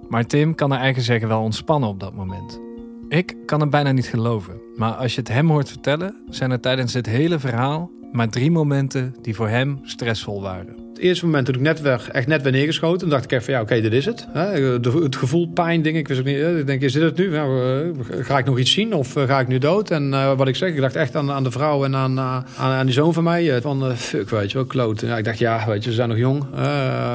Maar 0.08 0.26
Tim 0.26 0.54
kan 0.54 0.72
er 0.72 0.78
eigen 0.78 1.02
zeggen 1.02 1.28
wel 1.28 1.42
ontspannen 1.42 1.88
op 1.88 2.00
dat 2.00 2.14
moment. 2.14 2.60
Ik 3.08 3.36
kan 3.46 3.60
het 3.60 3.70
bijna 3.70 3.92
niet 3.92 4.06
geloven, 4.06 4.60
maar 4.76 4.92
als 4.92 5.14
je 5.14 5.20
het 5.20 5.28
hem 5.28 5.50
hoort 5.50 5.68
vertellen, 5.68 6.14
zijn 6.28 6.50
er 6.50 6.60
tijdens 6.60 6.92
het 6.92 7.06
hele 7.06 7.38
verhaal 7.38 7.90
maar 8.12 8.28
drie 8.28 8.50
momenten 8.50 9.14
die 9.22 9.34
voor 9.34 9.48
hem 9.48 9.78
stressvol 9.82 10.42
waren 10.42 10.87
het 10.98 11.06
eerste 11.06 11.24
moment 11.24 11.46
toen 11.46 11.54
ik 11.54 11.60
net 11.60 11.80
weg, 11.80 12.08
echt 12.08 12.26
net 12.26 12.42
ben 12.42 12.52
neergeschoten, 12.52 12.98
dan 12.98 13.08
dacht 13.08 13.24
ik 13.24 13.32
even 13.32 13.44
van 13.44 13.54
ja, 13.54 13.60
oké, 13.60 13.80
dit 13.80 13.92
is 13.92 14.04
het. 14.04 14.26
het 15.02 15.16
gevoel, 15.16 15.48
pijn, 15.48 15.82
ding. 15.82 15.96
Ik 15.96 16.08
wist 16.08 16.20
ook 16.20 16.26
niet. 16.26 16.36
Ik 16.36 16.66
denk, 16.66 16.82
is 16.82 16.92
dit 16.92 17.02
het 17.02 17.16
nu? 17.16 17.30
Nou, 17.30 17.94
ga 18.10 18.38
ik 18.38 18.44
nog 18.44 18.58
iets 18.58 18.72
zien 18.72 18.94
of 18.94 19.16
eh, 19.16 19.22
ga 19.22 19.40
ik 19.40 19.48
nu 19.48 19.58
dood? 19.58 19.90
En 19.90 20.12
uh, 20.12 20.32
wat 20.32 20.48
ik 20.48 20.56
zeg, 20.56 20.68
ik 20.68 20.80
dacht 20.80 20.96
echt 20.96 21.16
aan, 21.16 21.30
aan 21.30 21.44
de 21.44 21.50
vrouw 21.50 21.84
en 21.84 21.96
aan, 21.96 22.20
aan, 22.20 22.44
aan 22.56 22.86
die 22.86 22.94
zoon 22.94 23.12
van 23.12 23.24
mij. 23.24 23.60
Van 23.62 23.96
fuck, 23.96 24.30
weet 24.30 24.50
je 24.50 24.56
wel, 24.56 24.66
kloot. 24.66 25.00
Ja, 25.00 25.16
ik 25.16 25.24
dacht, 25.24 25.38
ja, 25.38 25.64
weet 25.66 25.84
je, 25.84 25.90
ze 25.90 25.96
zijn 25.96 26.08
nog 26.08 26.18
jong. 26.18 26.44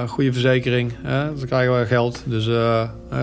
goede 0.07 0.33
verzekering. 0.33 0.93
dan 1.03 1.45
krijgen 1.45 1.79
we 1.79 1.85
geld. 1.85 2.23
Dus, 2.25 2.45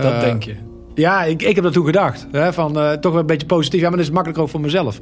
dat 0.01 0.21
denk 0.21 0.43
je. 0.43 0.55
Ja, 0.95 1.23
ik, 1.23 1.41
ik 1.41 1.55
heb 1.55 1.63
dat 1.63 1.73
toen 1.73 1.85
gedacht. 1.85 2.27
Hè, 2.31 2.53
van 2.53 2.73
toch 2.99 3.11
wel 3.11 3.21
een 3.21 3.25
beetje 3.25 3.47
positief. 3.47 3.81
Ja, 3.81 3.87
maar 3.87 3.97
dat 3.97 4.07
is 4.07 4.13
makkelijker 4.13 4.43
ook 4.43 4.49
voor 4.49 4.61
mezelf. 4.61 4.99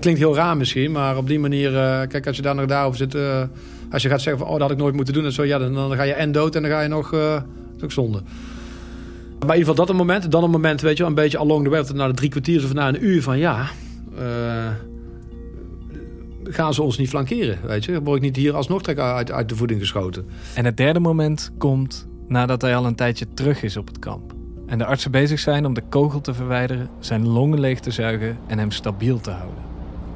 Klinkt 0.00 0.20
heel 0.20 0.34
raar 0.34 0.56
misschien, 0.56 0.92
maar 0.92 1.16
op 1.16 1.28
die 1.28 1.38
manier, 1.38 1.70
kijk, 2.08 2.26
als 2.26 2.36
je 2.36 2.42
daar 2.42 2.54
nog 2.54 2.66
daarover 2.66 2.98
zit 2.98 3.16
als 3.92 4.02
je 4.02 4.08
gaat 4.08 4.20
zeggen 4.20 4.42
van, 4.42 4.52
oh, 4.52 4.58
dat 4.58 4.62
had 4.62 4.70
ik 4.70 4.76
nooit 4.76 4.94
moeten 4.94 5.14
doen. 5.14 5.24
En 5.24 5.32
zo, 5.32 5.44
ja, 5.44 5.58
dan, 5.58 5.74
dan 5.74 5.94
ga 5.94 6.02
je 6.02 6.12
en 6.12 6.32
dood 6.32 6.54
en 6.54 6.62
dan 6.62 6.70
ga 6.70 6.80
je 6.80 6.88
nog, 6.88 7.12
uh, 7.12 7.40
ook 7.84 7.92
zonde. 7.92 8.22
Maar 9.38 9.50
in 9.50 9.58
ieder 9.58 9.58
geval 9.58 9.74
dat 9.74 9.88
een 9.88 9.96
moment. 9.96 10.30
Dan 10.30 10.44
een 10.44 10.50
moment, 10.50 10.80
weet 10.80 10.96
je 10.96 11.04
een 11.04 11.14
beetje 11.14 11.38
along 11.38 11.64
the 11.64 11.70
way. 11.70 11.78
Het 11.78 11.94
na 11.94 12.06
de 12.06 12.14
drie 12.14 12.30
kwartier 12.30 12.64
of 12.64 12.72
na 12.72 12.88
een 12.88 13.04
uur 13.04 13.22
van, 13.22 13.38
ja... 13.38 13.66
Uh, 14.18 14.68
gaan 16.44 16.74
ze 16.74 16.82
ons 16.82 16.98
niet 16.98 17.08
flankeren, 17.08 17.58
weet 17.66 17.84
je. 17.84 18.02
Word 18.02 18.16
ik 18.16 18.22
niet 18.22 18.36
hier 18.36 18.54
alsnog 18.54 18.86
uit, 18.86 19.32
uit 19.32 19.48
de 19.48 19.56
voeding 19.56 19.80
geschoten. 19.80 20.26
En 20.54 20.64
het 20.64 20.76
derde 20.76 21.00
moment 21.00 21.52
komt 21.58 22.06
nadat 22.28 22.62
hij 22.62 22.76
al 22.76 22.86
een 22.86 22.94
tijdje 22.94 23.26
terug 23.34 23.62
is 23.62 23.76
op 23.76 23.86
het 23.86 23.98
kamp. 23.98 24.32
En 24.66 24.78
de 24.78 24.84
artsen 24.84 25.10
bezig 25.10 25.38
zijn 25.38 25.66
om 25.66 25.74
de 25.74 25.82
kogel 25.88 26.20
te 26.20 26.34
verwijderen, 26.34 26.88
zijn 26.98 27.28
longen 27.28 27.60
leeg 27.60 27.80
te 27.80 27.90
zuigen 27.90 28.38
en 28.46 28.58
hem 28.58 28.70
stabiel 28.70 29.20
te 29.20 29.30
houden. 29.30 29.62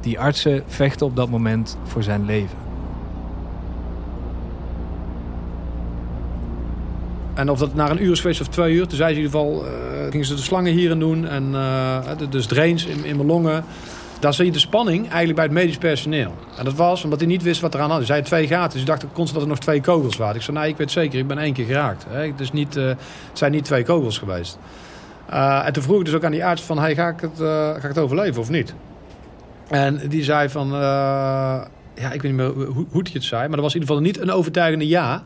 Die 0.01 0.19
artsen 0.19 0.63
vechten 0.67 1.05
op 1.05 1.15
dat 1.15 1.29
moment 1.29 1.77
voor 1.83 2.03
zijn 2.03 2.25
leven. 2.25 2.66
En 7.37 7.49
of 7.49 7.59
dat 7.59 7.73
na 7.73 7.89
een 7.89 8.03
uur 8.03 8.11
is 8.11 8.19
geweest 8.19 8.41
of 8.41 8.47
twee 8.47 8.73
uur, 8.73 8.87
toen 8.87 8.97
zei 8.97 9.13
ze 9.13 9.19
in 9.19 9.25
ieder 9.25 9.39
geval, 9.39 9.65
uh, 9.65 9.71
gingen 10.09 10.25
ze 10.25 10.35
de 10.35 10.41
slangen 10.41 10.73
hierin 10.73 10.99
doen 10.99 11.27
en 11.27 11.51
uh, 11.51 11.99
dus 12.29 12.45
drains 12.45 12.85
in, 12.85 13.05
in 13.05 13.15
mijn 13.15 13.27
longen. 13.27 13.63
Daar 14.19 14.33
zie 14.33 14.45
je 14.45 14.51
de 14.51 14.59
spanning 14.59 15.01
eigenlijk 15.01 15.35
bij 15.35 15.43
het 15.43 15.53
medisch 15.53 15.77
personeel. 15.77 16.35
En 16.57 16.65
dat 16.65 16.73
was 16.73 17.03
omdat 17.03 17.19
hij 17.19 17.27
niet 17.27 17.43
wist 17.43 17.61
wat 17.61 17.73
er 17.73 17.79
aan 17.79 17.89
had. 17.89 17.97
Hij 17.97 18.07
zei 18.07 18.21
twee 18.21 18.47
gaten, 18.47 18.71
dus 18.71 18.81
ik 18.81 18.87
dacht 18.87 19.01
constant 19.01 19.33
dat 19.33 19.41
er 19.41 19.47
nog 19.47 19.59
twee 19.59 19.81
kogels 19.81 20.17
waren. 20.17 20.35
Ik 20.35 20.41
zei, 20.41 20.57
nee, 20.57 20.69
ik 20.69 20.77
weet 20.77 20.91
zeker, 20.91 21.19
ik 21.19 21.27
ben 21.27 21.37
één 21.37 21.53
keer 21.53 21.65
geraakt. 21.65 22.05
Hè. 22.09 22.35
Dus 22.35 22.51
niet, 22.51 22.75
uh, 22.75 22.87
het 22.87 22.97
zijn 23.33 23.51
niet 23.51 23.63
twee 23.63 23.83
kogels 23.83 24.17
geweest. 24.17 24.57
en 25.65 25.73
toen 25.73 25.83
vroeg 25.83 25.99
ik 25.99 26.05
dus 26.05 26.13
ook 26.13 26.23
aan 26.23 26.31
die 26.31 26.45
arts 26.45 26.61
van, 26.61 26.79
hey, 26.79 26.95
ga, 26.95 27.07
ik 27.07 27.21
het, 27.21 27.37
ga 27.37 27.75
ik 27.75 27.81
het 27.81 27.97
overleven 27.97 28.41
of 28.41 28.49
niet? 28.49 28.73
En 29.67 30.01
die 30.07 30.23
zei 30.23 30.49
van, 30.49 30.67
ja, 30.67 32.11
ik 32.11 32.21
weet 32.21 32.23
niet 32.23 32.33
meer 32.33 32.51
hoe, 32.53 32.85
hoe 32.89 33.03
het 33.13 33.23
zei, 33.23 33.41
maar 33.41 33.57
dat 33.57 33.65
was 33.65 33.75
in 33.75 33.81
ieder 33.81 33.95
geval 33.95 34.11
niet 34.11 34.21
een 34.21 34.31
overtuigende 34.31 34.87
ja. 34.87 35.23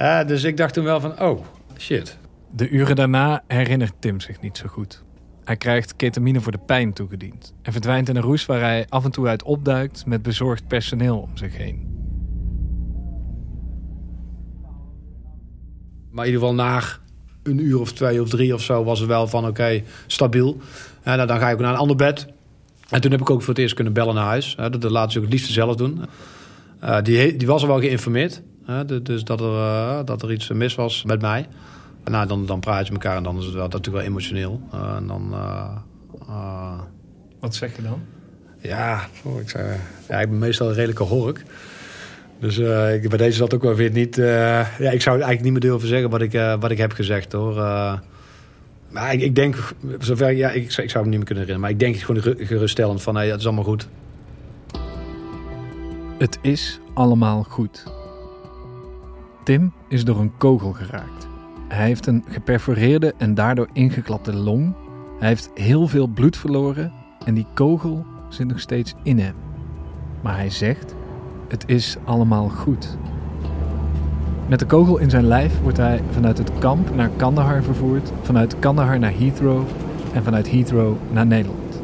Uh, 0.00 0.26
dus 0.26 0.44
ik 0.44 0.56
dacht 0.56 0.74
toen 0.74 0.84
wel 0.84 1.00
van, 1.00 1.20
oh, 1.20 1.44
shit. 1.78 2.18
De 2.50 2.68
uren 2.68 2.96
daarna 2.96 3.42
herinnert 3.46 3.92
Tim 3.98 4.20
zich 4.20 4.40
niet 4.40 4.56
zo 4.56 4.66
goed. 4.68 5.02
Hij 5.44 5.56
krijgt 5.56 5.96
ketamine 5.96 6.40
voor 6.40 6.52
de 6.52 6.58
pijn 6.66 6.92
toegediend 6.92 7.54
en 7.62 7.72
verdwijnt 7.72 8.08
in 8.08 8.16
een 8.16 8.22
roes 8.22 8.46
waar 8.46 8.60
hij 8.60 8.86
af 8.88 9.04
en 9.04 9.10
toe 9.10 9.26
uit 9.26 9.42
opduikt 9.42 10.06
met 10.06 10.22
bezorgd 10.22 10.68
personeel 10.68 11.18
om 11.18 11.36
zich 11.36 11.56
heen. 11.56 11.88
Maar 16.10 16.26
in 16.26 16.32
ieder 16.32 16.48
geval 16.48 16.64
na 16.64 16.82
een 17.42 17.64
uur 17.64 17.80
of 17.80 17.92
twee 17.92 18.22
of 18.22 18.28
drie 18.28 18.54
of 18.54 18.62
zo 18.62 18.84
was 18.84 18.98
het 18.98 19.08
wel 19.08 19.26
van 19.26 19.46
oké, 19.46 19.82
stabiel. 20.06 20.60
En 21.02 21.16
nou, 21.16 21.28
dan 21.28 21.38
ga 21.38 21.50
ik 21.50 21.58
naar 21.58 21.72
een 21.72 21.78
ander 21.78 21.96
bed. 21.96 22.26
En 22.88 23.00
toen 23.00 23.10
heb 23.10 23.20
ik 23.20 23.30
ook 23.30 23.40
voor 23.40 23.54
het 23.54 23.62
eerst 23.62 23.74
kunnen 23.74 23.92
bellen 23.92 24.14
naar 24.14 24.26
huis. 24.26 24.54
Dat 24.56 24.82
laten 24.82 25.12
ze 25.12 25.18
ook 25.18 25.24
het 25.24 25.32
liefst 25.32 25.52
zelf 25.52 25.76
doen. 25.76 26.04
Uh, 26.84 27.02
die, 27.02 27.36
die 27.36 27.46
was 27.46 27.62
er 27.62 27.68
wel 27.68 27.80
geïnformeerd. 27.80 28.42
Dus 29.02 29.24
dat 29.24 29.40
er, 29.40 29.54
eh, 29.54 29.98
dat 30.04 30.22
er 30.22 30.32
iets 30.32 30.48
mis 30.48 30.74
was 30.74 31.04
met 31.04 31.20
mij. 31.20 31.46
Nou, 32.04 32.26
dan, 32.26 32.46
dan 32.46 32.60
praat 32.60 32.86
je 32.86 32.92
elkaar 32.92 33.16
en 33.16 33.22
dan 33.22 33.38
is 33.38 33.44
het 33.44 33.54
wel, 33.54 33.62
natuurlijk 33.62 33.96
wel 33.96 34.06
emotioneel. 34.06 34.60
Eh, 34.72 34.96
en 34.96 35.06
dan, 35.06 35.30
eh, 35.32 36.80
Wat 37.40 37.54
zeg 37.54 37.76
je 37.76 37.82
dan? 37.82 38.02
Ja, 38.58 39.00
ik, 39.38 39.52
ja, 40.08 40.20
ik 40.20 40.28
ben 40.28 40.38
meestal 40.38 40.68
een 40.68 40.74
redelijke 40.74 41.02
hork. 41.02 41.44
Dus 42.38 42.58
uh, 42.58 42.94
ik, 42.94 43.08
bij 43.08 43.18
deze 43.18 43.36
zat 43.36 43.54
ook 43.54 43.62
wel 43.62 43.74
weer 43.74 43.90
niet... 43.90 44.18
Uh, 44.18 44.26
ja, 44.78 44.90
ik 44.90 45.02
zou 45.02 45.14
eigenlijk 45.16 45.42
niet 45.42 45.52
meer 45.52 45.70
durven 45.70 45.88
zeggen 45.88 46.10
wat 46.10 46.20
ik, 46.20 46.34
uh, 46.34 46.54
wat 46.60 46.70
ik 46.70 46.78
heb 46.78 46.92
gezegd, 46.92 47.32
hoor. 47.32 47.54
maar 48.90 49.12
ik, 49.12 49.20
ik, 49.20 49.34
denk, 49.34 49.74
zover, 49.98 50.30
ja, 50.30 50.50
ik, 50.50 50.62
ik 50.62 50.70
zou 50.70 51.04
het 51.04 51.04
niet 51.04 51.16
meer 51.16 51.24
kunnen 51.24 51.44
herinneren. 51.44 51.60
Maar 51.60 51.70
ik 51.70 51.78
denk 51.78 51.96
gewoon 51.96 52.46
geruststellend 52.46 53.02
van, 53.02 53.16
hey, 53.16 53.28
het 53.30 53.40
is 53.40 53.46
allemaal 53.46 53.64
goed. 53.64 53.88
Het 56.18 56.38
is 56.42 56.80
allemaal 56.94 57.42
goed. 57.42 57.99
Tim 59.42 59.72
is 59.88 60.04
door 60.04 60.18
een 60.18 60.36
kogel 60.36 60.72
geraakt. 60.72 61.28
Hij 61.68 61.86
heeft 61.86 62.06
een 62.06 62.24
geperforeerde 62.28 63.14
en 63.16 63.34
daardoor 63.34 63.68
ingeklapte 63.72 64.34
long. 64.34 64.74
Hij 65.18 65.28
heeft 65.28 65.50
heel 65.54 65.88
veel 65.88 66.06
bloed 66.06 66.36
verloren 66.36 66.92
en 67.24 67.34
die 67.34 67.46
kogel 67.54 68.04
zit 68.28 68.46
nog 68.46 68.60
steeds 68.60 68.94
in 69.02 69.18
hem. 69.18 69.34
Maar 70.22 70.36
hij 70.36 70.50
zegt: 70.50 70.94
Het 71.48 71.64
is 71.66 71.96
allemaal 72.04 72.48
goed. 72.48 72.96
Met 74.48 74.58
de 74.58 74.66
kogel 74.66 74.98
in 74.98 75.10
zijn 75.10 75.26
lijf 75.26 75.60
wordt 75.60 75.76
hij 75.76 76.02
vanuit 76.10 76.38
het 76.38 76.58
kamp 76.58 76.94
naar 76.94 77.10
Kandahar 77.16 77.62
vervoerd, 77.62 78.12
vanuit 78.22 78.58
Kandahar 78.58 78.98
naar 78.98 79.18
Heathrow 79.18 79.62
en 80.12 80.24
vanuit 80.24 80.50
Heathrow 80.50 80.96
naar 81.12 81.26
Nederland. 81.26 81.82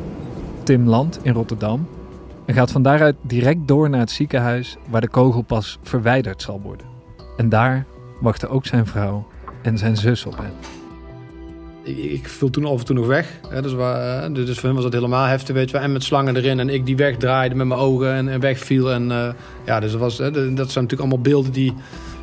Tim 0.63 0.89
landt 0.89 1.19
in 1.23 1.33
Rotterdam 1.33 1.87
en 2.45 2.55
gaat 2.55 2.73
van 2.73 2.83
daaruit 2.83 3.17
direct 3.23 3.69
door 3.69 3.91
naar 3.91 4.01
het 4.01 4.11
ziekenhuis 4.11 4.77
waar 4.89 5.01
de 5.01 5.09
kogel 5.09 5.43
pas 5.43 5.79
verwijderd 5.83 6.43
zal 6.43 6.61
worden. 6.61 6.96
En 7.37 7.49
daar 7.49 7.85
wachten 8.21 8.49
ook 8.49 8.67
zijn 8.67 8.87
vrouw 8.87 9.27
en 9.63 9.79
zijn 9.79 9.97
zus 9.97 10.27
op 10.27 10.37
hem. 10.37 10.53
Ik, 11.97 12.29
viel 12.29 12.51
toen 12.51 12.65
af 12.65 12.79
en 12.79 12.85
toe 12.85 12.95
nog 12.95 13.07
weg. 13.07 13.41
Dus, 13.63 13.73
eh, 13.73 14.25
dus 14.33 14.59
voor 14.59 14.65
hem 14.65 14.75
was 14.75 14.85
dat 14.85 14.93
helemaal 14.93 15.25
heftig, 15.25 15.55
weet 15.55 15.71
je 15.71 15.79
En 15.79 15.93
met 15.93 16.05
slangen 16.05 16.37
erin 16.37 16.61
en 16.61 16.69
ik 16.69 16.87
die 16.87 16.97
wegdraaide 16.97 17.55
met 17.55 17.67
mijn 17.67 17.81
ogen 17.81 18.13
en, 18.13 18.29
en 18.29 18.41
wegviel. 18.41 18.93
En, 18.93 19.11
uh, 19.11 19.29
ja, 19.65 19.81
dus 19.81 19.91
dat, 19.91 20.01
was, 20.01 20.17
dat 20.17 20.35
zijn 20.35 20.55
natuurlijk 20.55 21.01
allemaal 21.01 21.21
beelden 21.21 21.53
die 21.53 21.75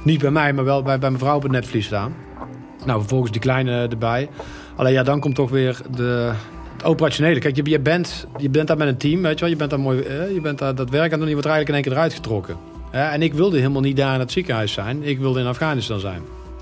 niet 0.04 0.20
bij 0.20 0.32
mij, 0.32 0.54
maar 0.54 0.64
wel 0.64 0.82
bij, 0.82 1.00
bij 1.00 1.10
mijn 1.10 1.22
vrouw 1.22 1.36
op 1.36 1.44
het 1.44 1.52
netvlies 1.52 1.86
staan. 1.86 2.14
Nou, 2.86 3.00
vervolgens 3.00 3.32
die 3.32 3.42
kleine 3.42 3.88
erbij. 3.88 4.30
Alleen 4.76 4.94
ja, 4.94 5.04
dan 5.04 5.20
komt 5.20 5.36
toch 5.36 5.50
weer 5.50 5.82
de, 5.96 6.32
het 6.74 6.84
operationele. 6.84 7.40
Kijk, 7.40 7.68
je, 7.68 7.80
bent, 7.80 8.28
je 8.38 8.50
bent 8.50 8.68
daar 8.68 8.78
met 8.78 8.88
een 8.88 8.98
team, 8.98 9.22
weet 9.22 9.34
je 9.34 9.40
wel. 9.40 9.50
Je 9.50 9.56
bent 9.56 9.70
daar, 9.70 9.80
mooi, 9.80 9.98
je 10.34 10.40
bent 10.42 10.60
daar 10.60 10.76
dat 10.76 10.90
werk 10.90 11.14
aan 11.14 11.20
doen. 11.20 11.28
Je 11.28 11.34
wordt 11.34 11.50
eigenlijk 11.50 11.68
in 11.68 11.74
één 11.74 11.84
keer 11.84 11.92
eruit 11.92 12.14
getrokken. 12.14 12.73
En 13.02 13.22
ik 13.22 13.34
wilde 13.34 13.58
helemaal 13.58 13.82
niet 13.82 13.98
daar 13.98 14.14
in 14.14 14.20
het 14.20 14.32
ziekenhuis 14.32 14.72
zijn. 14.72 15.04
Ik 15.04 15.20
wilde 15.20 15.40
in 15.40 15.46
Afghanistan 15.46 16.00
zijn. 16.00 16.22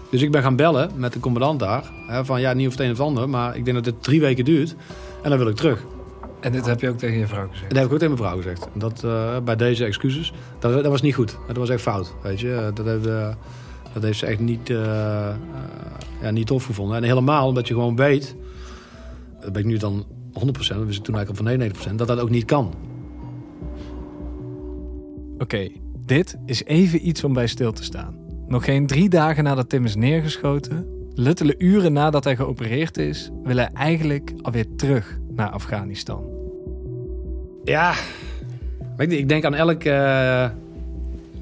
Dus 0.10 0.22
ik 0.22 0.32
ben 0.32 0.42
gaan 0.42 0.56
bellen 0.56 0.92
met 0.96 1.14
de 1.14 1.20
commandant 1.20 1.60
daar. 1.60 1.92
Hè, 2.08 2.26
van 2.26 2.42
ja, 2.42 2.54
niet 2.54 2.68
of 2.68 2.74
het 2.74 2.82
een 2.82 2.92
of 2.92 3.00
ander, 3.00 3.30
maar 3.30 3.56
ik 3.56 3.66
denk 3.66 3.78
dat 3.78 3.86
het 3.86 4.04
drie 4.04 4.22
weken 4.22 4.46
duurt. 4.46 4.76
En 5.22 5.30
dan 5.30 5.40
wil 5.40 5.48
ik 5.48 5.56
terug. 5.56 5.86
En 6.40 6.52
dit 6.52 6.66
heb 6.66 6.82
je 6.82 6.90
ook 6.90 6.98
tegen 6.98 7.18
je 7.18 7.28
vrouw 7.28 7.48
gezegd? 7.48 7.70
Dat 7.70 7.78
heb 7.78 7.86
ik 7.86 7.94
ook 7.94 8.00
tegen 8.00 8.14
mijn 8.14 8.30
vrouw 8.30 8.42
gezegd. 8.42 8.68
Dat, 8.74 9.04
uh, 9.06 9.38
bij 9.40 9.56
deze 9.56 9.86
excuses. 9.86 10.34
Dat, 10.60 10.74
dat 10.74 10.86
was 10.86 11.02
niet 11.02 11.16
goed. 11.16 11.38
Dat 11.48 11.58
was 11.58 11.70
echt 11.70 11.82
fout. 11.82 12.14
Weet 12.24 12.40
je. 12.40 12.72
Dat, 12.74 12.86
heeft, 12.86 13.08
uh, 13.08 13.34
dat 13.94 14.04
heeft 14.04 14.20
ze 14.20 14.26
echt 14.26 14.40
niet, 14.40 14.70
uh, 14.70 14.78
ja, 16.22 16.30
niet 16.32 16.48
tof 16.48 16.66
gevonden. 16.66 16.98
En 16.98 17.04
helemaal 17.04 17.48
omdat 17.48 17.68
je 17.68 17.74
gewoon 17.74 17.96
weet. 17.96 18.36
Dat 19.42 19.52
ben 19.52 19.62
ik 19.62 19.68
nu 19.68 19.78
dan 19.78 20.06
100%, 20.34 20.78
dat 20.78 20.86
wist 20.86 20.98
ik 20.98 21.04
toen 21.04 21.16
eigenlijk 21.16 21.30
al 21.30 21.36
van 21.36 21.92
99%, 21.94 21.96
dat 21.96 22.08
dat 22.08 22.20
ook 22.20 22.30
niet 22.30 22.46
kan. 22.46 22.74
Oké, 25.38 25.68
dit 26.12 26.38
is 26.46 26.64
even 26.64 27.08
iets 27.08 27.24
om 27.24 27.34
bij 27.34 27.48
stil 27.48 27.72
te 27.72 27.84
staan. 27.84 28.16
Nog 28.48 28.66
geen 28.66 28.88
drie 28.88 29.10
dagen 29.10 29.44
nadat 29.44 29.70
Tim 29.70 29.86
is 29.86 29.96
neergeschoten, 29.96 30.86
luttele 31.14 31.56
uren 31.58 31.94
nadat 31.94 32.24
hij 32.24 32.36
geopereerd 32.36 32.98
is, 32.98 33.30
wil 33.44 33.56
hij 33.56 33.70
eigenlijk 33.74 34.34
alweer 34.42 34.66
terug 34.76 35.20
naar 35.30 35.50
Afghanistan. 35.50 36.26
Ja, 37.64 37.94
ik 38.98 39.30
denk 39.30 39.46
aan 39.46 39.54
elke 39.54 39.90
uh, 39.90 40.50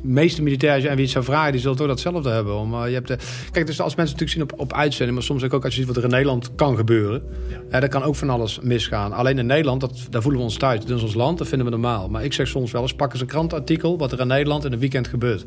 meeste 0.02 0.42
militairs 0.42 0.84
en 0.84 0.96
wie 0.96 1.04
het 1.04 1.14
zou 1.14 1.26
vragen, 1.26 1.52
die 1.52 1.62
zullen 1.62 1.78
toch 1.78 1.88
datzelfde 1.88 2.30
hebben. 2.30 2.56
Om, 2.56 2.74
uh, 2.74 2.88
je 2.88 2.94
hebt 2.94 3.08
de, 3.08 3.18
kijk, 3.52 3.66
dus 3.66 3.82
als 3.82 3.96
mensen 3.96 4.18
natuurlijk 4.18 4.50
zien 4.50 4.60
op, 4.60 4.72
op 4.72 4.78
uitzending, 4.78 5.18
maar 5.18 5.26
soms 5.26 5.44
ook 5.44 5.64
als 5.64 5.74
je 5.74 5.80
ziet 5.80 5.88
wat 5.88 5.98
er 5.98 6.04
in 6.04 6.10
Nederland 6.10 6.56
kan 6.56 6.76
gebeuren, 6.76 7.24
ja. 7.70 7.88
kan 7.88 8.04
ook 8.04 8.16
van 8.16 8.30
alles 8.30 8.60
misgaan. 8.60 9.14
Alleen 9.14 9.38
in 9.38 9.46
Nederland, 9.46 9.82
dat, 9.82 10.08
daar 10.10 10.22
voelen 10.22 10.40
we 10.40 10.46
ons 10.46 10.58
thuis. 10.58 10.86
Dat 10.86 10.98
is 10.98 11.04
ons 11.04 11.14
land, 11.14 11.38
dat 11.38 11.48
vinden 11.48 11.68
we 11.68 11.74
normaal. 11.74 12.10
Maar 12.10 12.24
ik 12.24 12.34
zeg 12.34 12.48
soms 12.48 12.72
wel 12.72 12.82
eens, 12.82 12.94
pak 12.94 13.12
eens 13.12 13.22
een 13.22 13.28
krantartikel 13.28 13.98
wat 13.98 14.12
er 14.12 14.20
in 14.20 14.28
Nederland 14.28 14.66
in 14.66 14.72
een 14.74 14.80
weekend 14.80 15.08
gebeurt. 15.08 15.46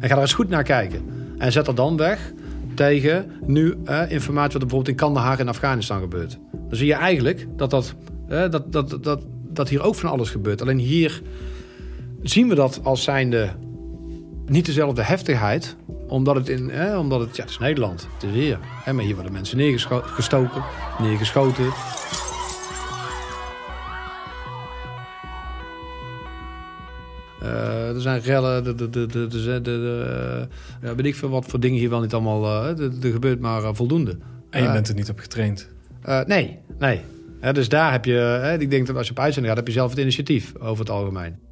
En 0.00 0.08
ga 0.08 0.14
er 0.14 0.20
eens 0.20 0.32
goed 0.32 0.48
naar 0.48 0.62
kijken. 0.62 1.04
En 1.38 1.52
zet 1.52 1.64
dat 1.64 1.76
dan 1.76 1.96
weg 1.96 2.32
tegen 2.74 3.30
nu 3.46 3.74
eh, 3.84 4.10
informatie 4.10 4.52
wat 4.52 4.62
er 4.62 4.68
bijvoorbeeld 4.68 4.88
in 4.88 4.94
Kandahar 4.94 5.40
in 5.40 5.48
Afghanistan 5.48 6.00
gebeurt. 6.00 6.38
Dan 6.52 6.76
zie 6.78 6.86
je 6.86 6.94
eigenlijk 6.94 7.46
dat, 7.56 7.70
dat, 7.70 7.94
eh, 8.28 8.50
dat, 8.50 8.72
dat, 8.72 8.98
dat, 9.02 9.22
dat 9.52 9.68
hier 9.68 9.82
ook 9.82 9.94
van 9.94 10.10
alles 10.10 10.30
gebeurt. 10.30 10.62
Alleen 10.62 10.78
hier 10.78 11.22
zien 12.22 12.48
we 12.48 12.54
dat 12.54 12.80
als 12.82 13.02
zijnde 13.02 13.50
niet 14.50 14.66
dezelfde 14.66 15.02
heftigheid. 15.02 15.76
Omdat 16.08 16.34
het, 16.34 16.48
in, 16.48 16.70
eh, 16.70 16.98
omdat 16.98 17.20
het, 17.20 17.36
ja, 17.36 17.42
het 17.42 17.50
is 17.50 17.58
Nederland, 17.58 18.08
het 18.14 18.22
is 18.22 18.30
hier. 18.30 18.58
Hè, 18.62 18.92
maar 18.92 19.04
hier 19.04 19.14
worden 19.14 19.32
mensen 19.32 19.56
neergestoken, 19.56 20.62
neergeschoten. 20.98 21.64
Uh, 27.42 27.94
er 27.94 28.00
zijn 28.00 28.20
rellen, 28.20 28.64
de, 28.64 28.74
de, 28.74 28.90
de, 28.90 29.06
de, 29.06 29.26
de, 29.28 29.60
de, 29.60 30.48
ja, 30.82 30.94
weet 30.94 31.06
ik 31.06 31.14
veel 31.14 31.28
wat 31.28 31.46
voor 31.46 31.60
dingen 31.60 31.78
hier 31.78 31.90
wel 31.90 32.00
niet 32.00 32.14
allemaal. 32.14 32.44
Uh, 32.44 33.04
er 33.04 33.12
gebeurt 33.12 33.40
maar 33.40 33.74
voldoende. 33.74 34.18
En 34.50 34.62
je 34.62 34.72
bent 34.72 34.88
er 34.88 34.94
niet 34.94 35.10
op 35.10 35.18
getraind? 35.18 35.68
nee, 36.26 36.58
nee. 36.78 37.00
dus 37.52 37.68
daar 37.68 37.92
heb 37.92 38.04
je, 38.04 38.56
ik 38.58 38.70
denk 38.70 38.86
dat 38.86 38.96
als 38.96 39.06
je 39.06 39.12
op 39.12 39.18
uitzending 39.18 39.54
gaat, 39.54 39.64
heb 39.64 39.74
je 39.74 39.80
zelf 39.80 39.90
het 39.90 39.98
initiatief 39.98 40.52
over 40.58 40.78
het 40.78 40.90
algemeen. 40.90 41.49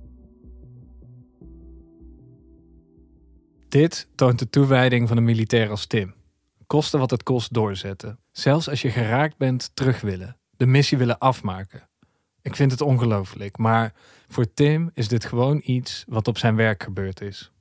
Dit 3.69 4.09
toont 4.15 4.39
de 4.39 4.51
toewijding 4.51 5.09
van 5.09 5.17
een 5.17 5.25
militair 5.25 5.71
als 5.71 5.87
Tim. 5.87 6.15
Kosten 6.67 6.99
wat 6.99 7.11
het 7.11 7.23
kost 7.23 7.55
doorzetten. 7.55 8.19
Zelfs 8.33 8.69
als 8.69 8.83
je 8.83 8.91
geraakt 8.91 9.37
bent, 9.37 9.71
terug 9.75 10.01
willen. 10.01 10.37
De 10.57 10.67
missie 10.67 10.99
willen 10.99 11.19
afmaken. 11.19 11.89
Ik 12.43 12.57
vind 12.57 12.71
het 12.71 12.81
ongelooflijk, 12.81 13.59
maar 13.59 13.93
voor 14.29 14.55
Tim 14.55 14.91
is 14.95 15.09
dit 15.09 15.25
gewoon 15.25 15.61
iets 15.65 16.05
wat 16.09 16.29
op 16.29 16.39
zijn 16.39 16.57
werk 16.57 16.83
gebeurd 16.83 17.21
is. 17.21 17.53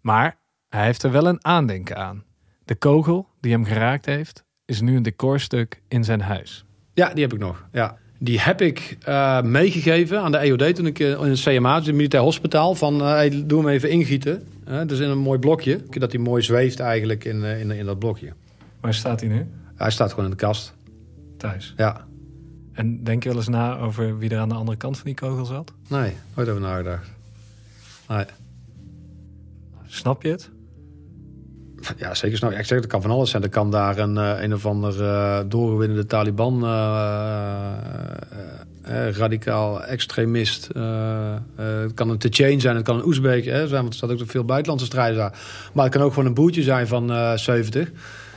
Maar 0.00 0.38
hij 0.68 0.84
heeft 0.84 1.02
er 1.02 1.10
wel 1.10 1.28
een 1.28 1.44
aandenken 1.44 1.96
aan. 1.96 2.24
De 2.64 2.74
kogel 2.74 3.28
die 3.40 3.52
hem 3.52 3.64
geraakt 3.64 4.06
heeft, 4.06 4.44
is 4.64 4.80
nu 4.80 4.96
een 4.96 5.02
decorstuk 5.02 5.82
in 5.88 6.04
zijn 6.04 6.20
huis. 6.20 6.64
Ja, 6.94 7.08
die 7.08 7.22
heb 7.22 7.32
ik 7.32 7.38
nog. 7.38 7.66
Ja. 7.72 7.98
Die 8.18 8.40
heb 8.40 8.60
ik 8.60 8.96
uh, 9.08 9.42
meegegeven 9.42 10.20
aan 10.20 10.32
de 10.32 10.38
EOD 10.38 10.74
toen 10.74 10.86
ik 10.86 10.98
uh, 10.98 11.10
in 11.10 11.30
het 11.30 11.40
CMA, 11.40 11.74
het 11.74 11.92
militair 11.92 12.22
hospitaal, 12.22 12.74
van 12.74 13.00
uh, 13.00 13.42
doe 13.46 13.58
hem 13.58 13.68
even 13.68 13.90
ingieten. 13.90 14.46
Dus 14.64 14.98
in 14.98 15.08
een 15.08 15.18
mooi 15.18 15.38
blokje, 15.38 15.80
dat 15.90 16.12
hij 16.12 16.20
mooi 16.20 16.42
zweeft 16.42 16.80
eigenlijk 16.80 17.24
in, 17.24 17.42
in, 17.42 17.70
in 17.70 17.86
dat 17.86 17.98
blokje. 17.98 18.32
Waar 18.80 18.94
staat 18.94 19.20
hij 19.20 19.28
nu? 19.28 19.46
Hij 19.74 19.90
staat 19.90 20.10
gewoon 20.10 20.24
in 20.24 20.30
de 20.30 20.36
kast. 20.36 20.74
Thuis? 21.36 21.74
Ja. 21.76 22.06
En 22.72 23.04
denk 23.04 23.22
je 23.22 23.28
wel 23.28 23.38
eens 23.38 23.48
na 23.48 23.78
over 23.78 24.18
wie 24.18 24.30
er 24.30 24.38
aan 24.38 24.48
de 24.48 24.54
andere 24.54 24.76
kant 24.76 24.96
van 24.96 25.06
die 25.06 25.14
kogel 25.14 25.44
zat? 25.44 25.72
Nee, 25.88 26.12
nooit 26.34 26.48
over 26.48 26.60
nagedacht. 26.60 27.08
Nee. 28.08 28.24
Snap 29.86 30.22
je 30.22 30.28
het? 30.28 30.50
Ja, 31.96 32.14
zeker 32.14 32.36
snap 32.36 32.50
ik. 32.50 32.58
Ik 32.58 32.64
zeg, 32.64 32.80
dat 32.80 32.90
kan 32.90 33.02
van 33.02 33.10
alles 33.10 33.30
zijn. 33.30 33.42
Er 33.42 33.48
kan 33.48 33.70
daar 33.70 33.98
een, 33.98 34.16
uh, 34.16 34.42
een 34.42 34.54
of 34.54 34.66
ander 34.66 35.00
uh, 35.00 35.40
doorgewinnende 35.48 36.06
Taliban, 36.06 36.64
uh, 36.64 37.72
radicaal 39.12 39.84
extremist. 39.84 40.68
het 41.56 41.94
kan 41.94 42.10
een 42.10 42.18
Tchéen 42.18 42.60
zijn, 42.60 42.76
het 42.76 42.84
kan 42.84 42.96
een 42.96 43.06
Oezbeek 43.06 43.44
zijn, 43.44 43.68
want 43.68 43.88
er 43.88 43.94
staat 43.94 44.10
ook 44.10 44.20
veel 44.26 44.44
buitenlandse 44.44 44.86
strijders 44.86 45.18
daar. 45.18 45.38
Maar 45.72 45.84
het 45.84 45.94
kan 45.94 46.02
ook 46.02 46.12
gewoon 46.12 46.28
een 46.28 46.34
boertje 46.34 46.62
zijn 46.62 46.86
van 46.86 47.38
70, 47.38 47.90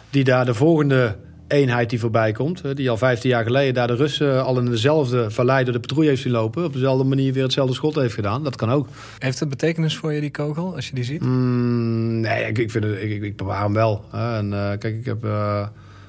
die 0.10 0.24
daar 0.24 0.46
de 0.46 0.54
volgende 0.54 1.16
eenheid 1.48 1.90
die 1.90 2.00
voorbij 2.00 2.32
komt. 2.32 2.76
Die 2.76 2.90
al 2.90 2.98
15 2.98 3.30
jaar 3.30 3.44
geleden 3.44 3.74
daar 3.74 3.88
de 3.88 3.96
Russen 3.96 4.46
al 4.46 4.60
in 4.60 4.66
dezelfde 4.66 5.32
vallei 5.32 5.64
door 5.64 5.74
de 5.74 5.80
patrouille 5.80 6.10
heeft 6.10 6.22
zien 6.22 6.32
lopen. 6.32 6.64
Op 6.64 6.74
dezelfde 6.74 7.04
manier 7.04 7.34
weer 7.34 7.44
hetzelfde 7.44 7.74
schot 7.74 7.96
heeft 7.96 8.14
gedaan. 8.14 8.44
Dat 8.44 8.56
kan 8.56 8.72
ook. 8.72 8.88
Heeft 9.20 9.40
het 9.40 9.50
betekenis 9.50 9.98
voor 9.98 10.14
je, 10.14 10.22
die 10.22 10.32
kogel, 10.32 10.76
als 10.76 10.88
je 10.88 10.96
die 10.96 11.04
ziet? 11.04 11.22
Mm, 11.22 12.20
nee, 12.20 12.48
ik, 12.48 12.58
ik, 12.58 12.72
vind 12.72 12.84
het, 12.84 13.02
ik, 13.02 13.24
ik 13.24 13.38
bewaar 13.38 13.64
hem 13.64 13.74
wel. 13.74 14.06
En 14.12 14.50
kijk, 14.50 14.96
ik 14.96 15.06
heb... 15.06 15.22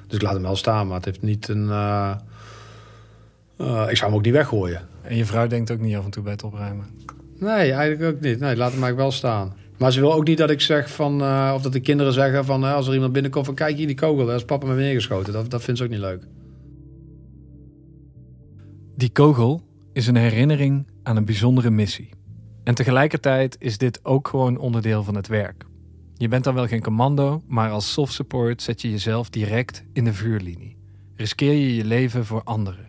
Dus 0.07 0.17
ik 0.17 0.23
laat 0.23 0.33
hem 0.33 0.41
wel 0.41 0.55
staan, 0.55 0.87
maar 0.87 0.95
het 0.95 1.05
heeft 1.05 1.21
niet 1.21 1.47
een... 1.47 1.69
Uh, 3.61 3.85
ik 3.89 3.97
zou 3.97 4.09
hem 4.09 4.19
ook 4.19 4.25
niet 4.25 4.33
weggooien. 4.33 4.81
En 5.01 5.15
je 5.15 5.25
vrouw 5.25 5.47
denkt 5.47 5.71
ook 5.71 5.79
niet 5.79 5.95
af 5.95 6.05
en 6.05 6.11
toe 6.11 6.23
bij 6.23 6.31
het 6.31 6.43
opruimen? 6.43 6.85
Nee, 7.39 7.71
eigenlijk 7.71 8.15
ook 8.15 8.21
niet. 8.21 8.39
Nee, 8.39 8.55
laat 8.55 8.71
hem 8.71 8.83
eigenlijk 8.83 8.97
wel 8.97 9.11
staan. 9.11 9.53
Maar 9.77 9.91
ze 9.91 9.99
wil 9.99 10.13
ook 10.13 10.27
niet 10.27 10.37
dat 10.37 10.49
ik 10.49 10.61
zeg 10.61 10.91
van, 10.91 11.21
uh, 11.21 11.51
of 11.55 11.61
dat 11.61 11.73
de 11.73 11.79
kinderen 11.79 12.13
zeggen 12.13 12.45
van 12.45 12.63
uh, 12.63 12.73
als 12.73 12.87
er 12.87 12.93
iemand 12.93 13.13
binnenkomt 13.13 13.45
van 13.45 13.55
kijk 13.55 13.77
hier 13.77 13.87
die 13.87 13.95
kogel, 13.95 14.25
daar 14.25 14.35
is 14.35 14.45
papa 14.45 14.67
me 14.67 14.75
neergeschoten. 14.75 15.33
Dat, 15.33 15.49
dat 15.49 15.63
vindt 15.63 15.79
ze 15.79 15.85
ook 15.85 15.91
niet 15.91 15.99
leuk. 15.99 16.23
Die 18.95 19.11
kogel 19.11 19.61
is 19.93 20.07
een 20.07 20.15
herinnering 20.15 20.87
aan 21.03 21.17
een 21.17 21.25
bijzondere 21.25 21.69
missie. 21.69 22.09
En 22.63 22.75
tegelijkertijd 22.75 23.55
is 23.59 23.77
dit 23.77 24.05
ook 24.05 24.27
gewoon 24.27 24.57
onderdeel 24.57 25.03
van 25.03 25.15
het 25.15 25.27
werk. 25.27 25.65
Je 26.13 26.27
bent 26.27 26.43
dan 26.43 26.53
wel 26.53 26.67
geen 26.67 26.81
commando, 26.81 27.41
maar 27.47 27.71
als 27.71 27.91
soft 27.91 28.13
support 28.13 28.61
zet 28.61 28.81
je 28.81 28.89
jezelf 28.89 29.29
direct 29.29 29.83
in 29.93 30.03
de 30.03 30.13
vuurlinie. 30.13 30.77
Riskeer 31.15 31.53
je 31.53 31.75
je 31.75 31.85
leven 31.85 32.25
voor 32.25 32.43
anderen. 32.43 32.88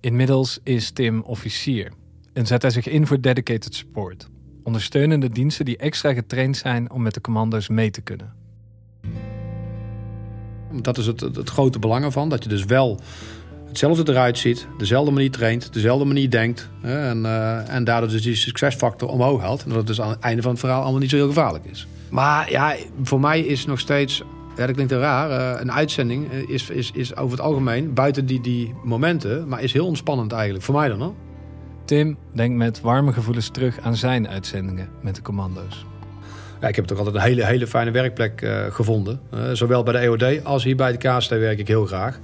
Inmiddels 0.00 0.58
is 0.62 0.90
Tim 0.90 1.22
officier 1.22 1.92
en 2.32 2.46
zet 2.46 2.62
hij 2.62 2.70
zich 2.70 2.88
in 2.88 3.06
voor 3.06 3.20
dedicated 3.20 3.74
support 3.74 4.28
ondersteunende 4.62 5.28
diensten 5.28 5.64
die 5.64 5.76
extra 5.76 6.12
getraind 6.12 6.56
zijn 6.56 6.90
om 6.90 7.02
met 7.02 7.14
de 7.14 7.20
commando's 7.20 7.68
mee 7.68 7.90
te 7.90 8.00
kunnen. 8.00 8.32
Dat 10.72 10.98
is 10.98 11.06
het, 11.06 11.20
het, 11.20 11.50
grote 11.50 11.78
belang 11.78 12.04
ervan, 12.04 12.28
dat 12.28 12.42
je 12.42 12.48
dus 12.48 12.64
wel 12.64 13.00
hetzelfde 13.66 14.12
eruit 14.12 14.38
ziet, 14.38 14.66
dezelfde 14.78 15.10
manier 15.10 15.30
traint, 15.30 15.72
dezelfde 15.72 16.04
manier 16.04 16.30
denkt. 16.30 16.68
Hè, 16.80 17.08
en, 17.08 17.18
uh, 17.18 17.74
en 17.74 17.84
daardoor 17.84 18.08
dus 18.10 18.22
die 18.22 18.34
succesfactor 18.34 19.08
omhoog 19.08 19.40
haalt. 19.40 19.62
En 19.62 19.68
dat 19.68 19.78
het 19.78 19.86
dus 19.86 20.00
aan 20.00 20.10
het 20.10 20.20
einde 20.20 20.42
van 20.42 20.50
het 20.50 20.60
verhaal 20.60 20.82
allemaal 20.82 21.00
niet 21.00 21.10
zo 21.10 21.16
heel 21.16 21.26
gevaarlijk 21.26 21.64
is. 21.64 21.86
Maar 22.08 22.50
ja, 22.50 22.76
voor 23.02 23.20
mij 23.20 23.40
is 23.40 23.66
nog 23.66 23.80
steeds, 23.80 24.22
ja, 24.60 24.66
dat 24.66 24.74
klinkt 24.74 24.92
heel 24.92 25.00
raar, 25.00 25.30
uh, 25.30 25.60
een 25.60 25.72
uitzending 25.72 26.32
is, 26.32 26.70
is, 26.70 26.90
is 26.94 27.16
over 27.16 27.36
het 27.36 27.46
algemeen, 27.46 27.94
buiten 27.94 28.26
die, 28.26 28.40
die 28.40 28.74
momenten, 28.82 29.48
maar 29.48 29.62
is 29.62 29.72
heel 29.72 29.86
ontspannend 29.86 30.32
eigenlijk. 30.32 30.64
Voor 30.64 30.74
mij 30.74 30.88
dan 30.88 31.00
hoor. 31.00 31.14
Tim 31.84 32.16
denkt 32.32 32.56
met 32.56 32.80
warme 32.80 33.12
gevoelens 33.12 33.48
terug 33.48 33.80
aan 33.80 33.96
zijn 33.96 34.28
uitzendingen 34.28 34.88
met 35.02 35.14
de 35.14 35.22
commando's. 35.22 35.86
Ja, 36.60 36.68
ik 36.68 36.76
heb 36.76 36.84
toch 36.84 36.98
altijd 36.98 37.16
een 37.16 37.22
hele, 37.22 37.44
hele 37.44 37.66
fijne 37.66 37.90
werkplek 37.90 38.42
uh, 38.42 38.64
gevonden. 38.70 39.20
Uh, 39.34 39.40
zowel 39.52 39.82
bij 39.82 39.92
de 39.92 39.98
EOD 39.98 40.44
als 40.44 40.64
hier 40.64 40.76
bij 40.76 40.96
de 40.96 41.08
KST 41.08 41.30
werk 41.30 41.58
ik 41.58 41.68
heel 41.68 41.86
graag. 41.86 42.18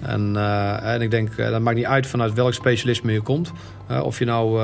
En, 0.00 0.32
uh, 0.34 0.94
en 0.94 1.02
ik 1.02 1.10
denk, 1.10 1.36
dat 1.36 1.60
maakt 1.60 1.76
niet 1.76 1.86
uit 1.86 2.06
vanuit 2.06 2.32
welk 2.32 2.54
specialisme 2.54 3.12
je 3.12 3.20
komt. 3.20 3.52
of 4.02 4.18
je 4.18 4.24
nou 4.24 4.60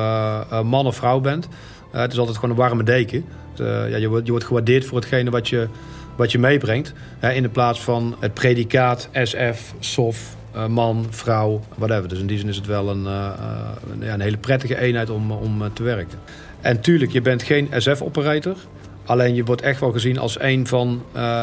man 0.64 0.86
of 0.86 0.96
vrouw 0.96 1.20
bent. 1.20 1.48
het 1.90 2.12
is 2.12 2.18
altijd 2.18 2.36
gewoon 2.36 2.50
een 2.50 2.56
warme 2.56 2.82
deken. 2.82 3.24
ja, 3.56 3.96
je, 3.96 4.08
wordt, 4.08 4.24
je 4.24 4.30
wordt 4.30 4.46
gewaardeerd 4.46 4.84
voor 4.84 4.98
hetgene 4.98 5.30
wat 5.30 5.48
je, 5.48 5.68
wat 6.16 6.32
je 6.32 6.38
meebrengt. 6.38 6.92
in 7.34 7.42
de 7.42 7.48
plaats 7.48 7.80
van 7.80 8.16
het 8.20 8.34
predicaat 8.34 9.08
SF, 9.12 9.74
SOF, 9.78 10.36
man, 10.68 11.06
vrouw, 11.10 11.60
whatever. 11.76 12.08
Dus 12.08 12.18
in 12.18 12.26
die 12.26 12.38
zin 12.38 12.48
is 12.48 12.56
het 12.56 12.66
wel 12.66 12.90
een, 12.90 13.04
een, 13.04 14.12
een 14.12 14.20
hele 14.20 14.36
prettige 14.36 14.78
eenheid 14.78 15.10
om, 15.10 15.30
om 15.30 15.72
te 15.72 15.82
werken. 15.82 16.18
En 16.60 16.80
tuurlijk, 16.80 17.12
je 17.12 17.20
bent 17.20 17.42
geen 17.42 17.68
SF-operator. 17.76 18.56
Alleen 19.04 19.34
je 19.34 19.44
wordt 19.44 19.62
echt 19.62 19.80
wel 19.80 19.92
gezien 19.92 20.18
als 20.18 20.40
een 20.40 20.66
van, 20.66 21.02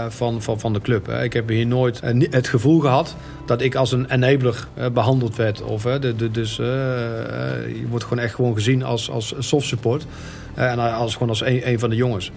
van, 0.09 0.41
van, 0.41 0.59
van 0.59 0.73
de 0.73 0.81
club. 0.81 1.05
Hè. 1.05 1.23
Ik 1.23 1.33
heb 1.33 1.49
hier 1.49 1.67
nooit 1.67 2.01
het 2.29 2.47
gevoel 2.47 2.79
gehad 2.79 3.15
dat 3.45 3.61
ik 3.61 3.75
als 3.75 3.91
een 3.91 4.11
enabler 4.11 4.67
behandeld 4.93 5.35
werd. 5.35 5.61
Of, 5.61 5.83
de, 5.83 6.15
de, 6.15 6.31
dus 6.31 6.55
je 6.55 7.85
wordt 7.89 8.05
gewoon 8.05 8.23
echt 8.23 8.35
gewoon 8.35 8.53
gezien 8.53 8.83
als, 8.83 9.09
als 9.09 9.35
soft 9.39 9.67
support. 9.67 10.05
en 10.53 10.79
als, 10.79 11.13
gewoon 11.13 11.29
als 11.29 11.41
een, 11.41 11.69
een 11.69 11.79
van 11.79 11.89
de 11.89 11.95
jongens. 11.95 12.31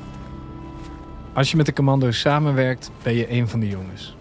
Als 1.35 1.51
je 1.51 1.57
met 1.57 1.67
de 1.67 1.73
commando's 1.73 2.21
samenwerkt, 2.21 2.91
ben 3.03 3.15
je 3.15 3.31
een 3.31 3.49
van 3.49 3.61
de 3.61 3.69
jongens. 3.69 4.17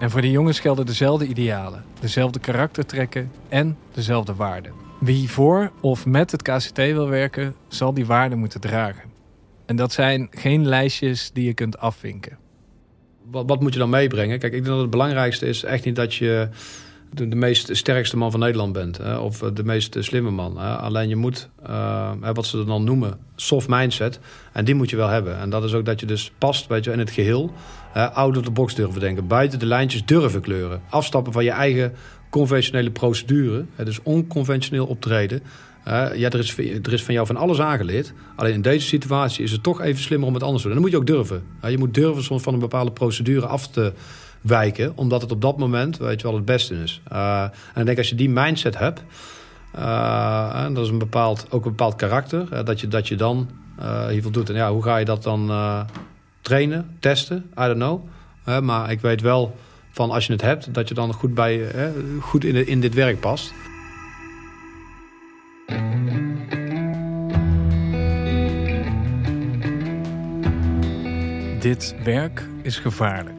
En 0.00 0.10
voor 0.10 0.20
die 0.20 0.30
jongens 0.30 0.60
gelden 0.60 0.86
dezelfde 0.86 1.26
idealen, 1.26 1.84
dezelfde 2.00 2.38
karaktertrekken 2.38 3.30
en 3.48 3.76
dezelfde 3.92 4.34
waarden. 4.34 4.72
Wie 5.00 5.30
voor 5.30 5.70
of 5.80 6.06
met 6.06 6.30
het 6.30 6.42
KCT 6.42 6.76
wil 6.76 7.08
werken, 7.08 7.54
zal 7.68 7.94
die 7.94 8.06
waarden 8.06 8.38
moeten 8.38 8.60
dragen. 8.60 9.02
En 9.66 9.76
dat 9.76 9.92
zijn 9.92 10.28
geen 10.30 10.66
lijstjes 10.66 11.30
die 11.32 11.44
je 11.44 11.54
kunt 11.54 11.78
afvinken. 11.78 12.38
Wat, 13.30 13.44
wat 13.46 13.60
moet 13.60 13.72
je 13.72 13.78
dan 13.78 13.90
meebrengen? 13.90 14.38
Kijk, 14.38 14.52
ik 14.52 14.58
denk 14.62 14.74
dat 14.74 14.80
het 14.80 14.90
belangrijkste 14.90 15.46
is 15.46 15.64
echt 15.64 15.84
niet 15.84 15.96
dat 15.96 16.14
je 16.14 16.48
de, 17.12 17.36
meest 17.36 17.76
sterkste 17.76 18.16
man 18.16 18.30
van 18.30 18.40
Nederland 18.40 18.72
bent. 18.72 18.96
Hè, 18.96 19.16
of 19.16 19.38
de 19.38 19.64
meest 19.64 19.96
slimme 19.98 20.30
man. 20.30 20.58
Hè. 20.58 20.76
Alleen 20.76 21.08
je 21.08 21.16
moet, 21.16 21.48
uh, 21.68 22.10
wat 22.32 22.46
ze 22.46 22.64
dan 22.64 22.84
noemen, 22.84 23.18
soft 23.36 23.68
mindset. 23.68 24.20
En 24.52 24.64
die 24.64 24.74
moet 24.74 24.90
je 24.90 24.96
wel 24.96 25.08
hebben. 25.08 25.38
En 25.38 25.50
dat 25.50 25.64
is 25.64 25.74
ook 25.74 25.84
dat 25.84 26.00
je 26.00 26.06
dus 26.06 26.32
past 26.38 26.66
weet 26.66 26.84
je, 26.84 26.92
in 26.92 26.98
het 26.98 27.10
geheel. 27.10 27.52
Uh, 27.96 28.16
out 28.16 28.36
of 28.36 28.42
the 28.42 28.50
box 28.50 28.74
durven 28.74 29.00
denken. 29.00 29.26
Buiten 29.26 29.58
de 29.58 29.66
lijntjes 29.66 30.04
durven 30.04 30.40
kleuren. 30.40 30.80
Afstappen 30.88 31.32
van 31.32 31.44
je 31.44 31.50
eigen 31.50 31.92
conventionele 32.30 32.90
procedure. 32.90 33.64
Hè, 33.74 33.84
dus 33.84 34.02
onconventioneel 34.02 34.86
optreden. 34.86 35.42
Ja, 36.14 36.30
er 36.30 36.38
is, 36.38 36.58
er 36.58 36.92
is 36.92 37.02
van 37.02 37.14
jou 37.14 37.26
van 37.26 37.36
alles 37.36 37.60
aangeleerd. 37.60 38.12
Alleen 38.36 38.52
in 38.52 38.62
deze 38.62 38.86
situatie 38.86 39.44
is 39.44 39.52
het 39.52 39.62
toch 39.62 39.80
even 39.80 40.02
slimmer 40.02 40.28
om 40.28 40.34
het 40.34 40.42
anders 40.42 40.62
te 40.62 40.68
doen. 40.68 40.76
En 40.76 40.82
dan 40.82 40.92
moet 40.92 41.06
je 41.06 41.14
ook 41.14 41.16
durven. 41.18 41.42
Je 41.70 41.78
moet 41.78 41.94
durven 41.94 42.22
soms 42.22 42.42
van 42.42 42.54
een 42.54 42.60
bepaalde 42.60 42.92
procedure 42.92 43.46
af 43.46 43.68
te 43.68 43.92
wijken. 44.40 44.92
Omdat 44.94 45.22
het 45.22 45.32
op 45.32 45.40
dat 45.40 45.58
moment, 45.58 45.98
weet 45.98 46.20
je 46.20 46.26
wel, 46.26 46.36
het 46.36 46.44
beste 46.44 46.74
is. 46.74 47.00
Uh, 47.12 47.42
en 47.42 47.80
ik 47.80 47.86
denk 47.86 47.98
als 47.98 48.08
je 48.08 48.14
die 48.14 48.30
mindset 48.30 48.78
hebt... 48.78 49.02
en 50.62 50.74
dat 50.74 50.84
is 50.84 50.90
een 50.90 50.98
bepaald, 50.98 51.46
ook 51.50 51.64
een 51.64 51.70
bepaald 51.70 51.94
karakter... 51.94 52.64
dat, 52.64 52.80
je, 52.80 52.88
dat 52.88 53.08
je 53.08 53.16
dan 53.16 53.48
hiervoor 54.08 54.32
doet. 54.32 54.48
En 54.48 54.54
ja, 54.54 54.72
hoe 54.72 54.82
ga 54.82 54.96
je 54.96 55.04
dat 55.04 55.22
dan 55.22 55.52
trainen, 56.40 56.96
testen? 57.00 57.36
I 57.36 57.74
don't 57.74 57.74
know. 57.74 58.00
maar 58.62 58.90
ik 58.90 59.00
weet 59.00 59.20
wel 59.20 59.56
van 59.90 60.10
als 60.10 60.26
je 60.26 60.32
het 60.32 60.42
hebt... 60.42 60.74
dat 60.74 60.88
je 60.88 60.94
dan 60.94 61.12
goed, 61.12 61.34
bij, 61.34 61.70
goed 62.20 62.44
in, 62.44 62.66
in 62.66 62.80
dit 62.80 62.94
werk 62.94 63.20
past... 63.20 63.52
Dit 71.58 71.94
werk 72.04 72.48
is 72.62 72.78
gevaarlijk. 72.78 73.37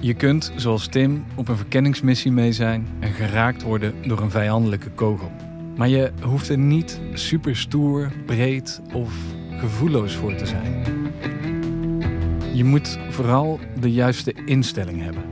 Je 0.00 0.14
kunt, 0.14 0.52
zoals 0.56 0.86
Tim, 0.86 1.24
op 1.34 1.48
een 1.48 1.56
verkenningsmissie 1.56 2.32
mee 2.32 2.52
zijn 2.52 2.86
en 3.00 3.12
geraakt 3.12 3.62
worden 3.62 3.94
door 4.06 4.20
een 4.20 4.30
vijandelijke 4.30 4.90
kogel. 4.90 5.30
Maar 5.76 5.88
je 5.88 6.12
hoeft 6.22 6.48
er 6.48 6.58
niet 6.58 7.00
super 7.12 7.56
stoer, 7.56 8.12
breed 8.26 8.80
of 8.92 9.12
gevoelloos 9.50 10.14
voor 10.14 10.34
te 10.34 10.46
zijn. 10.46 10.82
Je 12.54 12.64
moet 12.64 12.98
vooral 13.08 13.60
de 13.80 13.92
juiste 13.92 14.34
instelling 14.44 15.02
hebben. 15.02 15.22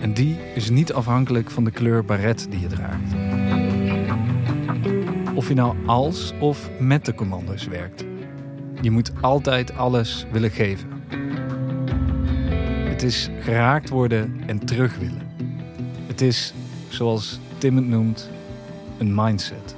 En 0.00 0.14
die 0.14 0.36
is 0.54 0.70
niet 0.70 0.92
afhankelijk 0.92 1.50
van 1.50 1.64
de 1.64 1.70
kleur 1.70 2.04
baret 2.04 2.46
die 2.50 2.60
je 2.60 2.66
draagt. 2.66 3.14
Of 5.34 5.48
je 5.48 5.54
nou 5.54 5.76
als 5.86 6.32
of 6.40 6.70
met 6.78 7.04
de 7.04 7.14
commando's 7.14 7.66
werkt. 7.66 8.04
Je 8.80 8.90
moet 8.90 9.12
altijd 9.20 9.76
alles 9.76 10.26
willen 10.32 10.50
geven. 10.50 10.95
Het 12.96 13.04
is 13.04 13.28
geraakt 13.40 13.88
worden 13.88 14.42
en 14.46 14.64
terug 14.66 14.98
willen. 14.98 15.28
Het 16.06 16.20
is, 16.20 16.54
zoals 16.88 17.40
Tim 17.58 17.76
het 17.76 17.86
noemt, 17.86 18.30
een 18.98 19.14
mindset. 19.14 19.74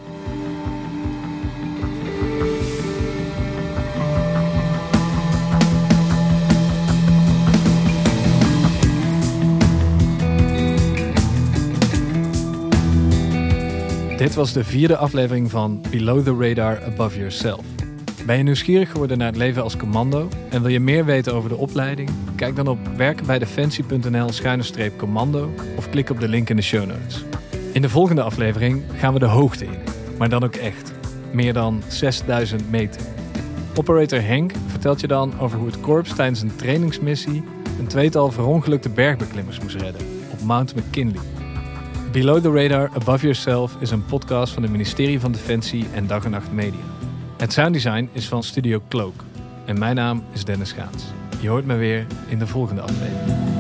Dit 14.17 14.35
was 14.35 14.53
de 14.53 14.65
vierde 14.65 14.97
aflevering 14.97 15.51
van 15.51 15.83
Below 15.91 16.25
the 16.25 16.49
Radar 16.49 16.85
Above 16.85 17.19
Yourself. 17.19 17.78
Ben 18.29 18.37
je 18.37 18.43
nieuwsgierig 18.43 18.91
geworden 18.91 19.19
naar 19.19 19.27
het 19.27 19.37
leven 19.37 19.63
als 19.63 19.77
commando 19.77 20.29
en 20.49 20.63
wil 20.63 20.71
je 20.71 20.81
meer 20.81 21.05
weten 21.05 21.35
over 21.35 21.49
de 21.49 21.57
opleiding? 21.57 22.11
Kijk 22.37 22.57
dan 22.57 22.67
op 22.67 22.79
werkenbijdefensie.nl-commando 22.97 25.51
of 25.77 25.91
klik 25.91 26.11
op 26.11 26.21
de 26.21 26.29
link 26.29 26.51
in 26.51 26.57
de 26.57 26.63
show 26.63 26.87
notes. 26.87 27.25
In 27.73 27.83
de 27.83 27.89
volgende 27.89 28.23
aflevering 28.23 28.83
gaan 28.97 29.13
we 29.13 29.19
de 29.19 29.27
hoogte 29.27 29.65
in, 29.65 29.79
maar 30.19 30.29
dan 30.29 30.45
ook 30.45 30.55
echt. 30.55 30.93
Meer 31.33 31.53
dan 31.53 31.83
6000 31.87 32.71
meter. 32.71 33.03
Operator 33.75 34.23
Henk 34.23 34.53
vertelt 34.67 35.01
je 35.01 35.07
dan 35.07 35.41
over 35.41 35.59
hoe 35.59 35.67
het 35.67 35.81
korps 35.81 36.15
tijdens 36.15 36.41
een 36.41 36.57
trainingsmissie 36.57 37.45
een 37.79 37.87
tweetal 37.87 38.33
verongelukte 38.33 38.89
bergbeklimmers 38.89 39.61
moest 39.61 39.77
redden 39.77 40.03
op 40.33 40.41
Mount 40.41 40.75
McKinley. 40.75 41.21
Below 42.13 42.43
the 42.43 42.51
Radar 42.51 42.91
Above 42.95 43.21
Yourself 43.21 43.77
is 43.81 43.91
een 43.91 44.05
podcast 44.05 44.53
van 44.53 44.63
het 44.63 44.73
ministerie 44.73 45.21
van 45.21 45.33
Defensie 45.33 45.87
en 45.95 46.07
Dag 46.07 46.25
en 46.25 46.31
Nacht 46.31 46.53
Media. 46.53 46.98
Het 47.39 47.53
sounddesign 47.53 48.09
is 48.13 48.29
van 48.29 48.43
Studio 48.43 48.83
Cloak 48.89 49.25
en 49.67 49.79
mijn 49.79 49.97
naam 49.97 50.25
is 50.33 50.45
Dennis 50.45 50.73
Gaans. 50.73 51.05
Je 51.41 51.49
hoort 51.49 51.65
me 51.65 51.77
weer 51.77 52.07
in 52.27 52.39
de 52.39 52.47
volgende 52.47 52.81
aflevering. 52.81 53.58